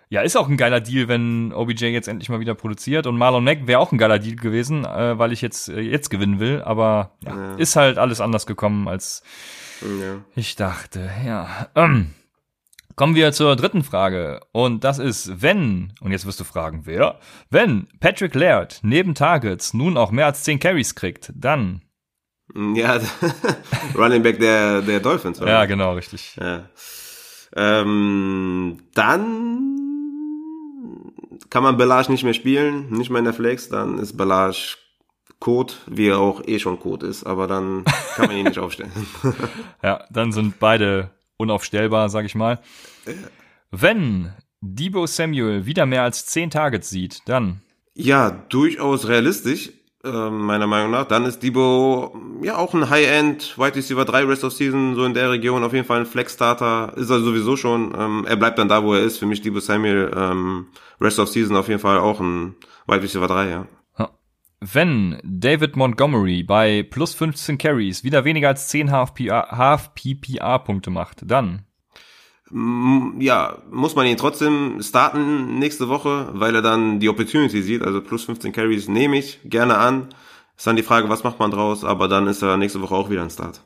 Ja, 0.09 0.21
ist 0.21 0.35
auch 0.35 0.47
ein 0.47 0.57
geiler 0.57 0.81
Deal, 0.81 1.07
wenn 1.07 1.51
OBJ 1.51 1.85
jetzt 1.87 2.07
endlich 2.07 2.29
mal 2.29 2.39
wieder 2.39 2.53
produziert. 2.55 3.07
Und 3.07 3.17
Marlon 3.17 3.43
Mack 3.43 3.65
wäre 3.67 3.79
auch 3.79 3.91
ein 3.91 3.97
geiler 3.97 4.19
Deal 4.19 4.35
gewesen, 4.35 4.85
äh, 4.85 5.17
weil 5.17 5.31
ich 5.31 5.41
jetzt, 5.41 5.67
äh, 5.69 5.79
jetzt 5.81 6.09
gewinnen 6.09 6.39
will. 6.39 6.61
Aber 6.63 7.17
ja, 7.23 7.35
Ja. 7.35 7.55
ist 7.55 7.75
halt 7.75 7.97
alles 7.97 8.21
anders 8.21 8.45
gekommen, 8.45 8.87
als 8.87 9.23
Ja. 9.81 10.17
ich 10.35 10.55
dachte. 10.55 11.09
Ja. 11.25 11.69
Ähm. 11.75 12.11
Kommen 12.97 13.13
wir 13.15 13.33
zur 13.33 13.57
dritten 13.57 13.83
Frage. 13.83 14.39
Und 14.53 14.85
das 14.85 14.99
ist, 14.99 15.41
wenn, 15.41 15.91
und 15.99 16.11
jetzt 16.13 16.25
wirst 16.25 16.39
du 16.39 16.45
fragen, 16.45 16.83
wer? 16.85 17.19
Wenn 17.49 17.87
Patrick 17.99 18.33
Laird 18.35 18.79
neben 18.83 19.15
Targets 19.15 19.73
nun 19.73 19.97
auch 19.97 20.11
mehr 20.11 20.27
als 20.27 20.43
10 20.43 20.59
Carries 20.59 20.95
kriegt, 20.95 21.33
dann. 21.35 21.81
Ja, 22.55 23.01
Running 23.97 24.23
Back 24.23 24.39
der, 24.39 24.81
der 24.81 25.01
Dolphins. 25.01 25.41
oder? 25.41 25.51
Ja, 25.51 25.65
genau, 25.65 25.93
richtig. 25.95 26.37
Ja. 26.39 26.69
Ähm, 27.53 28.77
dann 28.93 29.94
kann 31.49 31.63
man 31.63 31.77
Belage 31.77 32.11
nicht 32.11 32.23
mehr 32.23 32.33
spielen, 32.33 32.89
nicht 32.91 33.09
mehr 33.09 33.19
in 33.19 33.25
der 33.25 33.33
Flex, 33.33 33.69
dann 33.69 33.99
ist 33.99 34.17
Belage 34.17 34.75
Code, 35.39 35.73
wie 35.87 36.07
er 36.07 36.19
auch 36.19 36.41
eh 36.47 36.59
schon 36.59 36.79
Code 36.79 37.05
ist, 37.07 37.23
aber 37.25 37.47
dann 37.47 37.83
kann 38.15 38.27
man 38.27 38.37
ihn 38.37 38.45
nicht 38.45 38.59
aufstellen. 38.65 38.91
Ja, 39.83 40.03
dann 40.09 40.31
sind 40.31 40.59
beide 40.59 41.11
unaufstellbar, 41.37 42.09
sag 42.09 42.25
ich 42.25 42.35
mal. 42.35 42.59
Wenn 43.71 44.33
Debo 44.61 45.05
Samuel 45.05 45.65
wieder 45.65 45.85
mehr 45.85 46.03
als 46.03 46.25
10 46.27 46.49
Targets 46.49 46.89
sieht, 46.89 47.19
dann. 47.25 47.61
ja, 47.93 48.31
durchaus 48.49 49.07
realistisch, 49.07 49.71
äh, 50.05 50.29
meiner 50.29 50.67
Meinung 50.67 50.91
nach. 50.91 51.05
Dann 51.05 51.25
ist 51.25 51.43
Debo 51.43 52.15
ja 52.41 52.57
auch 52.57 52.73
ein 52.73 52.89
High-End 52.89 53.57
Wide 53.57 53.75
Receiver 53.75 54.05
3 54.05 54.23
Rest 54.25 54.43
of 54.43 54.53
Season, 54.53 54.95
so 54.95 55.03
in 55.05 55.13
der 55.13 55.31
Region, 55.31 55.63
auf 55.63 55.73
jeden 55.73 55.85
Fall 55.85 56.01
ein 56.01 56.05
Flex-Starter, 56.05 56.93
ist 56.95 57.09
er 57.09 57.19
sowieso 57.19 57.55
schon. 57.57 57.93
Ähm, 57.97 58.25
er 58.27 58.35
bleibt 58.35 58.59
dann 58.59 58.69
da, 58.69 58.83
wo 58.83 58.93
er 58.93 59.01
ist. 59.01 59.17
Für 59.17 59.25
mich 59.25 59.41
Debo 59.41 59.59
Samuel 59.59 60.11
ähm, 60.15 60.67
Rest 61.01 61.19
of 61.19 61.29
Season 61.29 61.55
auf 61.55 61.67
jeden 61.67 61.81
Fall 61.81 61.99
auch 61.99 62.19
ein 62.19 62.55
Wide 62.87 63.01
Receiver 63.01 63.27
3, 63.27 63.49
ja. 63.49 63.65
Wenn 64.61 65.19
David 65.23 65.75
Montgomery 65.75 66.41
bei 66.41 66.81
plus 66.81 67.13
15 67.13 67.57
Carries 67.59 68.03
wieder 68.03 68.23
weniger 68.25 68.47
als 68.47 68.69
10 68.69 68.89
Half-PPA-Punkte 68.91 70.89
macht, 70.89 71.29
dann. 71.29 71.64
Ja, 72.51 73.57
muss 73.71 73.95
man 73.95 74.05
ihn 74.05 74.17
trotzdem 74.17 74.81
starten 74.81 75.57
nächste 75.57 75.89
Woche, 75.89 76.29
weil 76.33 76.53
er 76.53 76.61
dann 76.61 76.99
die 76.99 77.09
Opportunity 77.09 77.61
sieht. 77.63 77.81
Also 77.81 78.01
plus 78.01 78.25
15 78.25 78.51
Carries 78.53 78.87
nehme 78.87 79.17
ich 79.17 79.39
gerne 79.45 79.77
an. 79.77 80.09
Ist 80.55 80.67
dann 80.67 80.75
die 80.75 80.83
Frage, 80.83 81.09
was 81.09 81.23
macht 81.23 81.39
man 81.39 81.51
draus, 81.51 81.83
aber 81.83 82.07
dann 82.07 82.27
ist 82.27 82.41
er 82.43 82.55
nächste 82.57 82.81
Woche 82.81 82.95
auch 82.95 83.09
wieder 83.09 83.23
ein 83.23 83.29
Start. 83.31 83.61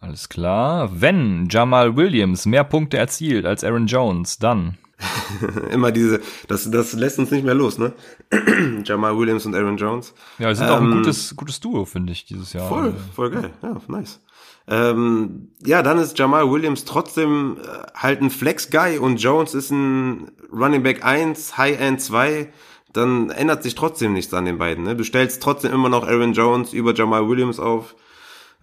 Alles 0.00 0.28
klar. 0.28 0.88
Wenn 1.00 1.48
Jamal 1.50 1.96
Williams 1.96 2.46
mehr 2.46 2.64
Punkte 2.64 2.96
erzielt 2.96 3.44
als 3.44 3.64
Aaron 3.64 3.86
Jones, 3.88 4.38
dann. 4.38 4.78
Immer 5.70 5.90
diese, 5.92 6.20
das, 6.46 6.70
das 6.70 6.92
lässt 6.92 7.18
uns 7.18 7.30
nicht 7.30 7.44
mehr 7.44 7.54
los, 7.54 7.78
ne? 7.78 7.92
Jamal 8.84 9.16
Williams 9.18 9.46
und 9.46 9.54
Aaron 9.54 9.76
Jones. 9.76 10.14
Ja, 10.38 10.54
sind 10.54 10.68
auch 10.68 10.80
ein 10.80 10.84
Ähm, 10.90 10.98
gutes, 10.98 11.34
gutes 11.36 11.60
Duo, 11.60 11.84
finde 11.84 12.12
ich, 12.12 12.24
dieses 12.24 12.52
Jahr. 12.52 12.68
Voll, 12.68 12.94
voll 13.14 13.30
geil. 13.30 13.50
Ja, 13.62 13.80
nice. 13.88 14.20
Ähm, 14.68 15.48
ja, 15.64 15.82
dann 15.82 15.98
ist 15.98 16.18
Jamal 16.18 16.50
Williams 16.50 16.84
trotzdem 16.84 17.56
äh, 17.62 17.86
halt 17.94 18.20
ein 18.20 18.30
Flex-Guy 18.30 18.98
und 18.98 19.16
Jones 19.16 19.54
ist 19.54 19.70
ein 19.70 20.30
Running 20.52 20.82
Back 20.82 21.04
1, 21.04 21.56
High-End 21.56 22.00
2. 22.02 22.52
Dann 22.92 23.30
ändert 23.30 23.62
sich 23.62 23.74
trotzdem 23.74 24.12
nichts 24.12 24.32
an 24.34 24.44
den 24.44 24.58
beiden. 24.58 24.84
Ne? 24.84 24.94
Du 24.94 25.04
stellst 25.04 25.42
trotzdem 25.42 25.72
immer 25.72 25.88
noch 25.88 26.06
Aaron 26.06 26.34
Jones 26.34 26.72
über 26.72 26.94
Jamal 26.94 27.28
Williams 27.28 27.58
auf. 27.58 27.94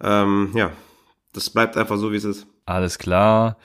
Ähm, 0.00 0.50
ja, 0.54 0.70
das 1.32 1.50
bleibt 1.50 1.76
einfach 1.76 1.96
so, 1.96 2.12
wie 2.12 2.16
es 2.16 2.24
ist. 2.24 2.46
Alles 2.66 2.98
klar. 2.98 3.56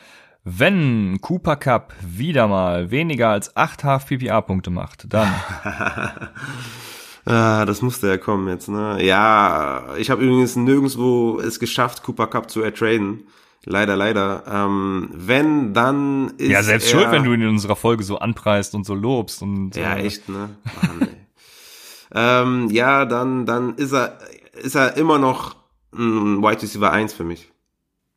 Wenn 0.44 1.20
Cooper 1.22 1.56
Cup 1.56 1.94
wieder 2.02 2.48
mal 2.48 2.90
weniger 2.90 3.30
als 3.30 3.56
8 3.56 3.84
Half-PPA-Punkte 3.84 4.72
macht, 4.72 5.14
dann. 5.14 5.32
Ah, 7.26 7.66
das 7.66 7.82
musste 7.82 8.08
ja 8.08 8.18
kommen 8.18 8.48
jetzt, 8.48 8.68
ne? 8.68 9.04
Ja, 9.04 9.96
ich 9.98 10.10
habe 10.10 10.24
übrigens 10.24 10.56
nirgendwo 10.56 11.40
es 11.40 11.60
geschafft, 11.60 12.04
Cooper 12.04 12.28
Cup 12.28 12.50
zu 12.50 12.62
ertraden. 12.62 13.28
Leider, 13.64 13.96
leider. 13.96 14.44
Ähm, 14.48 15.10
wenn, 15.14 15.74
dann 15.74 16.34
ist 16.38 16.50
ja, 16.50 16.64
selbst 16.64 16.92
er, 16.92 17.00
schuld, 17.00 17.12
wenn 17.12 17.24
du 17.24 17.34
ihn 17.34 17.42
in 17.42 17.50
unserer 17.50 17.76
Folge 17.76 18.04
so 18.04 18.18
anpreist 18.18 18.74
und 18.74 18.86
so 18.86 18.96
lobst 18.96 19.44
und. 19.44 19.76
Ja, 19.76 19.96
äh, 19.96 20.06
echt, 20.06 20.30
ne? 20.30 20.50
Mann, 20.82 21.08
ähm, 22.16 22.70
ja, 22.72 23.06
dann, 23.06 23.46
dann 23.46 23.76
ist 23.76 23.94
er, 23.94 24.18
ist 24.54 24.76
er 24.76 24.98
immer 24.98 25.20
noch 25.20 25.56
ein 25.94 26.42
Wide 26.42 26.62
Receiver 26.62 26.92
1 26.92 27.14
für 27.14 27.24
mich. 27.24 27.52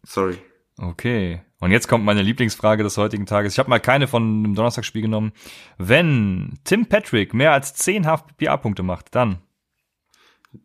Sorry. 0.02 0.38
Okay. 0.78 1.42
Und 1.60 1.70
jetzt 1.70 1.88
kommt 1.88 2.04
meine 2.04 2.22
Lieblingsfrage 2.22 2.82
des 2.82 2.96
heutigen 2.96 3.26
Tages. 3.26 3.54
Ich 3.54 3.58
habe 3.58 3.70
mal 3.70 3.78
keine 3.78 4.06
von 4.06 4.42
dem 4.42 4.54
Donnerstagsspiel 4.54 5.02
genommen. 5.02 5.32
Wenn 5.78 6.58
Tim 6.64 6.86
Patrick 6.86 7.32
mehr 7.32 7.52
als 7.52 7.74
10 7.74 8.06
Half-PPA-Punkte 8.06 8.82
macht, 8.82 9.14
dann. 9.14 9.38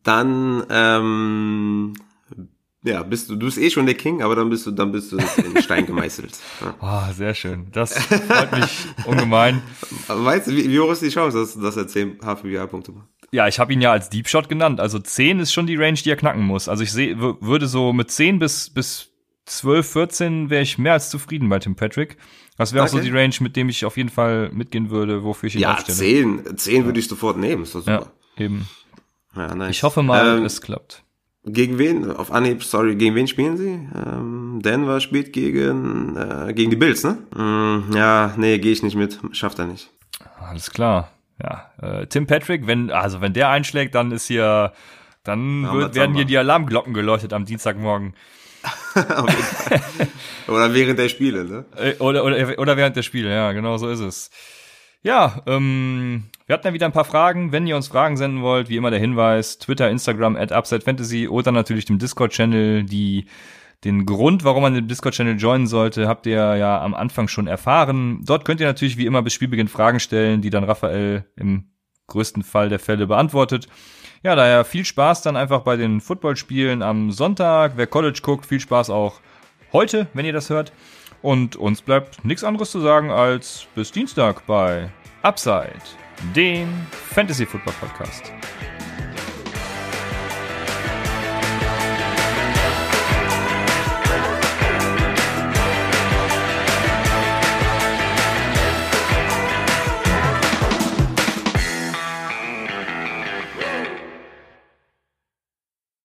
Dann, 0.03 0.65
ähm, 0.69 1.93
ja, 2.83 3.03
bist 3.03 3.29
du, 3.29 3.35
du 3.35 3.45
bist 3.45 3.57
eh 3.57 3.69
schon 3.69 3.85
der 3.85 3.95
King, 3.95 4.21
aber 4.21 4.35
dann 4.35 4.49
bist 4.49 4.65
du, 4.65 4.71
dann 4.71 4.91
bist 4.91 5.11
du 5.11 5.17
in 5.17 5.61
Stein 5.61 5.85
gemeißelt. 5.85 6.37
Ja. 6.61 6.75
Oh, 7.09 7.13
sehr 7.13 7.33
schön. 7.33 7.67
Das 7.71 7.93
freut 7.97 8.51
mich 8.51 8.85
ungemein. 9.05 9.61
Weißt 10.07 10.47
du, 10.47 10.51
wie, 10.51 10.69
wie 10.69 10.79
hoch 10.79 10.91
ist 10.91 11.01
die 11.01 11.09
Chance, 11.09 11.37
dass, 11.37 11.57
dass 11.57 11.77
er 11.77 11.87
10 11.87 12.19
HPBA-Punkte 12.19 12.91
macht? 12.91 13.07
Ja, 13.31 13.47
ich 13.47 13.59
habe 13.59 13.71
ihn 13.73 13.81
ja 13.81 13.91
als 13.91 14.09
Deep 14.09 14.27
Shot 14.27 14.49
genannt. 14.49 14.79
Also 14.79 14.97
10 14.99 15.39
ist 15.39 15.53
schon 15.53 15.67
die 15.67 15.75
Range, 15.75 15.97
die 15.97 16.09
er 16.09 16.15
knacken 16.15 16.43
muss. 16.43 16.67
Also 16.67 16.83
ich 16.83 16.91
seh, 16.91 17.15
würde 17.17 17.67
so 17.67 17.93
mit 17.93 18.11
10 18.11 18.39
bis, 18.39 18.69
bis 18.69 19.08
12, 19.49 19.91
14 19.91 20.49
wäre 20.49 20.61
ich 20.61 20.77
mehr 20.77 20.93
als 20.93 21.09
zufrieden 21.09 21.49
bei 21.49 21.59
Tim 21.59 21.75
Patrick. 21.75 22.17
Das 22.57 22.73
wäre 22.73 22.83
okay. 22.83 22.91
auch 22.91 22.97
so 22.97 23.03
die 23.03 23.09
Range, 23.09 23.33
mit 23.39 23.55
dem 23.55 23.69
ich 23.69 23.83
auf 23.85 23.97
jeden 23.97 24.09
Fall 24.09 24.49
mitgehen 24.51 24.89
würde, 24.89 25.23
wofür 25.23 25.47
ich 25.47 25.55
ihn 25.55 25.61
ja, 25.61 25.73
aufstelle. 25.73 25.97
10, 25.97 26.57
10 26.57 26.85
würde 26.85 26.99
ich 26.99 27.07
sofort 27.07 27.37
nehmen. 27.37 27.63
Ist 27.63 27.73
doch 27.73 27.79
super. 27.79 28.11
Ja, 28.37 28.43
eben. 28.43 28.67
Ja, 29.35 29.55
nice. 29.55 29.71
Ich 29.71 29.83
hoffe 29.83 30.03
mal, 30.03 30.37
ähm, 30.37 30.45
es 30.45 30.61
klappt. 30.61 31.03
Gegen 31.45 31.79
wen? 31.79 32.11
Auf 32.11 32.31
Anhieb, 32.31 32.63
sorry, 32.63 32.95
gegen 32.95 33.15
wen 33.15 33.27
spielen 33.27 33.57
sie? 33.57 33.87
Ähm, 33.95 34.59
Denver 34.61 34.99
spielt 34.99 35.33
gegen, 35.33 36.15
äh, 36.17 36.53
gegen 36.53 36.69
die 36.69 36.75
Bills, 36.75 37.03
ne? 37.03 37.17
Mm, 37.33 37.95
ja, 37.95 38.33
nee, 38.37 38.59
gehe 38.59 38.73
ich 38.73 38.83
nicht 38.83 38.95
mit. 38.95 39.19
Schafft 39.31 39.57
er 39.57 39.65
nicht. 39.65 39.89
Alles 40.39 40.69
klar. 40.69 41.11
Ja, 41.41 41.71
äh, 41.81 42.07
Tim 42.07 42.27
Patrick, 42.27 42.67
wenn, 42.67 42.91
also 42.91 43.21
wenn 43.21 43.33
der 43.33 43.49
einschlägt, 43.49 43.95
dann 43.95 44.11
ist 44.11 44.27
hier, 44.27 44.73
dann 45.23 45.71
wird, 45.71 45.95
werden 45.95 46.15
hier 46.15 46.25
die 46.25 46.37
Alarmglocken 46.37 46.93
geleuchtet 46.93 47.31
am 47.31 47.45
Dienstagmorgen. 47.45 48.13
oder 50.47 50.73
während 50.73 50.99
der 50.99 51.09
Spiele, 51.09 51.45
ne? 51.45 51.65
Äh, 51.75 51.95
oder, 51.99 52.23
oder, 52.23 52.59
oder 52.59 52.77
während 52.77 52.95
der 52.95 53.03
Spiele, 53.03 53.33
ja, 53.33 53.51
genau 53.51 53.77
so 53.77 53.89
ist 53.89 53.99
es. 53.99 54.29
Ja, 55.01 55.41
ähm, 55.47 56.25
wir 56.45 56.53
hatten 56.53 56.67
ja 56.67 56.73
wieder 56.73 56.85
ein 56.85 56.91
paar 56.91 57.05
Fragen. 57.05 57.51
Wenn 57.51 57.67
ihr 57.67 57.77
uns 57.77 57.87
Fragen 57.87 58.17
senden 58.17 58.41
wollt, 58.41 58.67
wie 58.67 58.75
immer 58.75 58.91
der 58.91 58.99
Hinweis, 58.99 59.57
Twitter, 59.57 59.89
Instagram, 59.89 60.35
at 60.35 60.51
UpsideFantasy 60.51 61.29
oder 61.29 61.51
natürlich 61.51 61.85
dem 61.85 61.99
Discord-Channel, 61.99 62.83
die 62.83 63.25
den 63.85 64.05
Grund, 64.05 64.43
warum 64.43 64.63
man 64.63 64.73
den 64.73 64.89
Discord-Channel 64.89 65.37
joinen 65.37 65.67
sollte, 65.67 66.09
habt 66.09 66.25
ihr 66.25 66.57
ja 66.57 66.81
am 66.81 66.93
Anfang 66.93 67.29
schon 67.29 67.47
erfahren. 67.47 68.23
Dort 68.25 68.43
könnt 68.43 68.59
ihr 68.59 68.67
natürlich 68.67 68.97
wie 68.97 69.05
immer 69.05 69.21
bis 69.21 69.33
Spielbeginn 69.33 69.69
Fragen 69.69 70.01
stellen, 70.01 70.41
die 70.41 70.49
dann 70.49 70.65
Raphael 70.65 71.25
im 71.37 71.71
größten 72.07 72.43
Fall 72.43 72.67
der 72.67 72.79
Fälle 72.79 73.07
beantwortet. 73.07 73.69
Ja, 74.21 74.35
daher 74.35 74.65
viel 74.65 74.83
Spaß 74.83 75.21
dann 75.21 75.37
einfach 75.37 75.61
bei 75.61 75.77
den 75.77 76.01
Footballspielen 76.01 76.81
am 76.81 77.11
Sonntag. 77.11 77.73
Wer 77.77 77.87
College 77.87 78.19
guckt, 78.21 78.45
viel 78.45 78.59
Spaß 78.59 78.89
auch 78.89 79.21
heute, 79.71 80.07
wenn 80.13 80.25
ihr 80.25 80.33
das 80.33 80.49
hört. 80.49 80.73
Und 81.21 81.55
uns 81.55 81.81
bleibt 81.81 82.25
nichts 82.25 82.43
anderes 82.43 82.71
zu 82.71 82.81
sagen 82.81 83.11
als 83.11 83.65
bis 83.75 83.93
Dienstag 83.93 84.45
bei 84.45 84.89
Upside, 85.21 85.71
dem 86.35 86.67
Fantasy 86.91 87.45
Football 87.45 87.75
Podcast. 87.79 88.33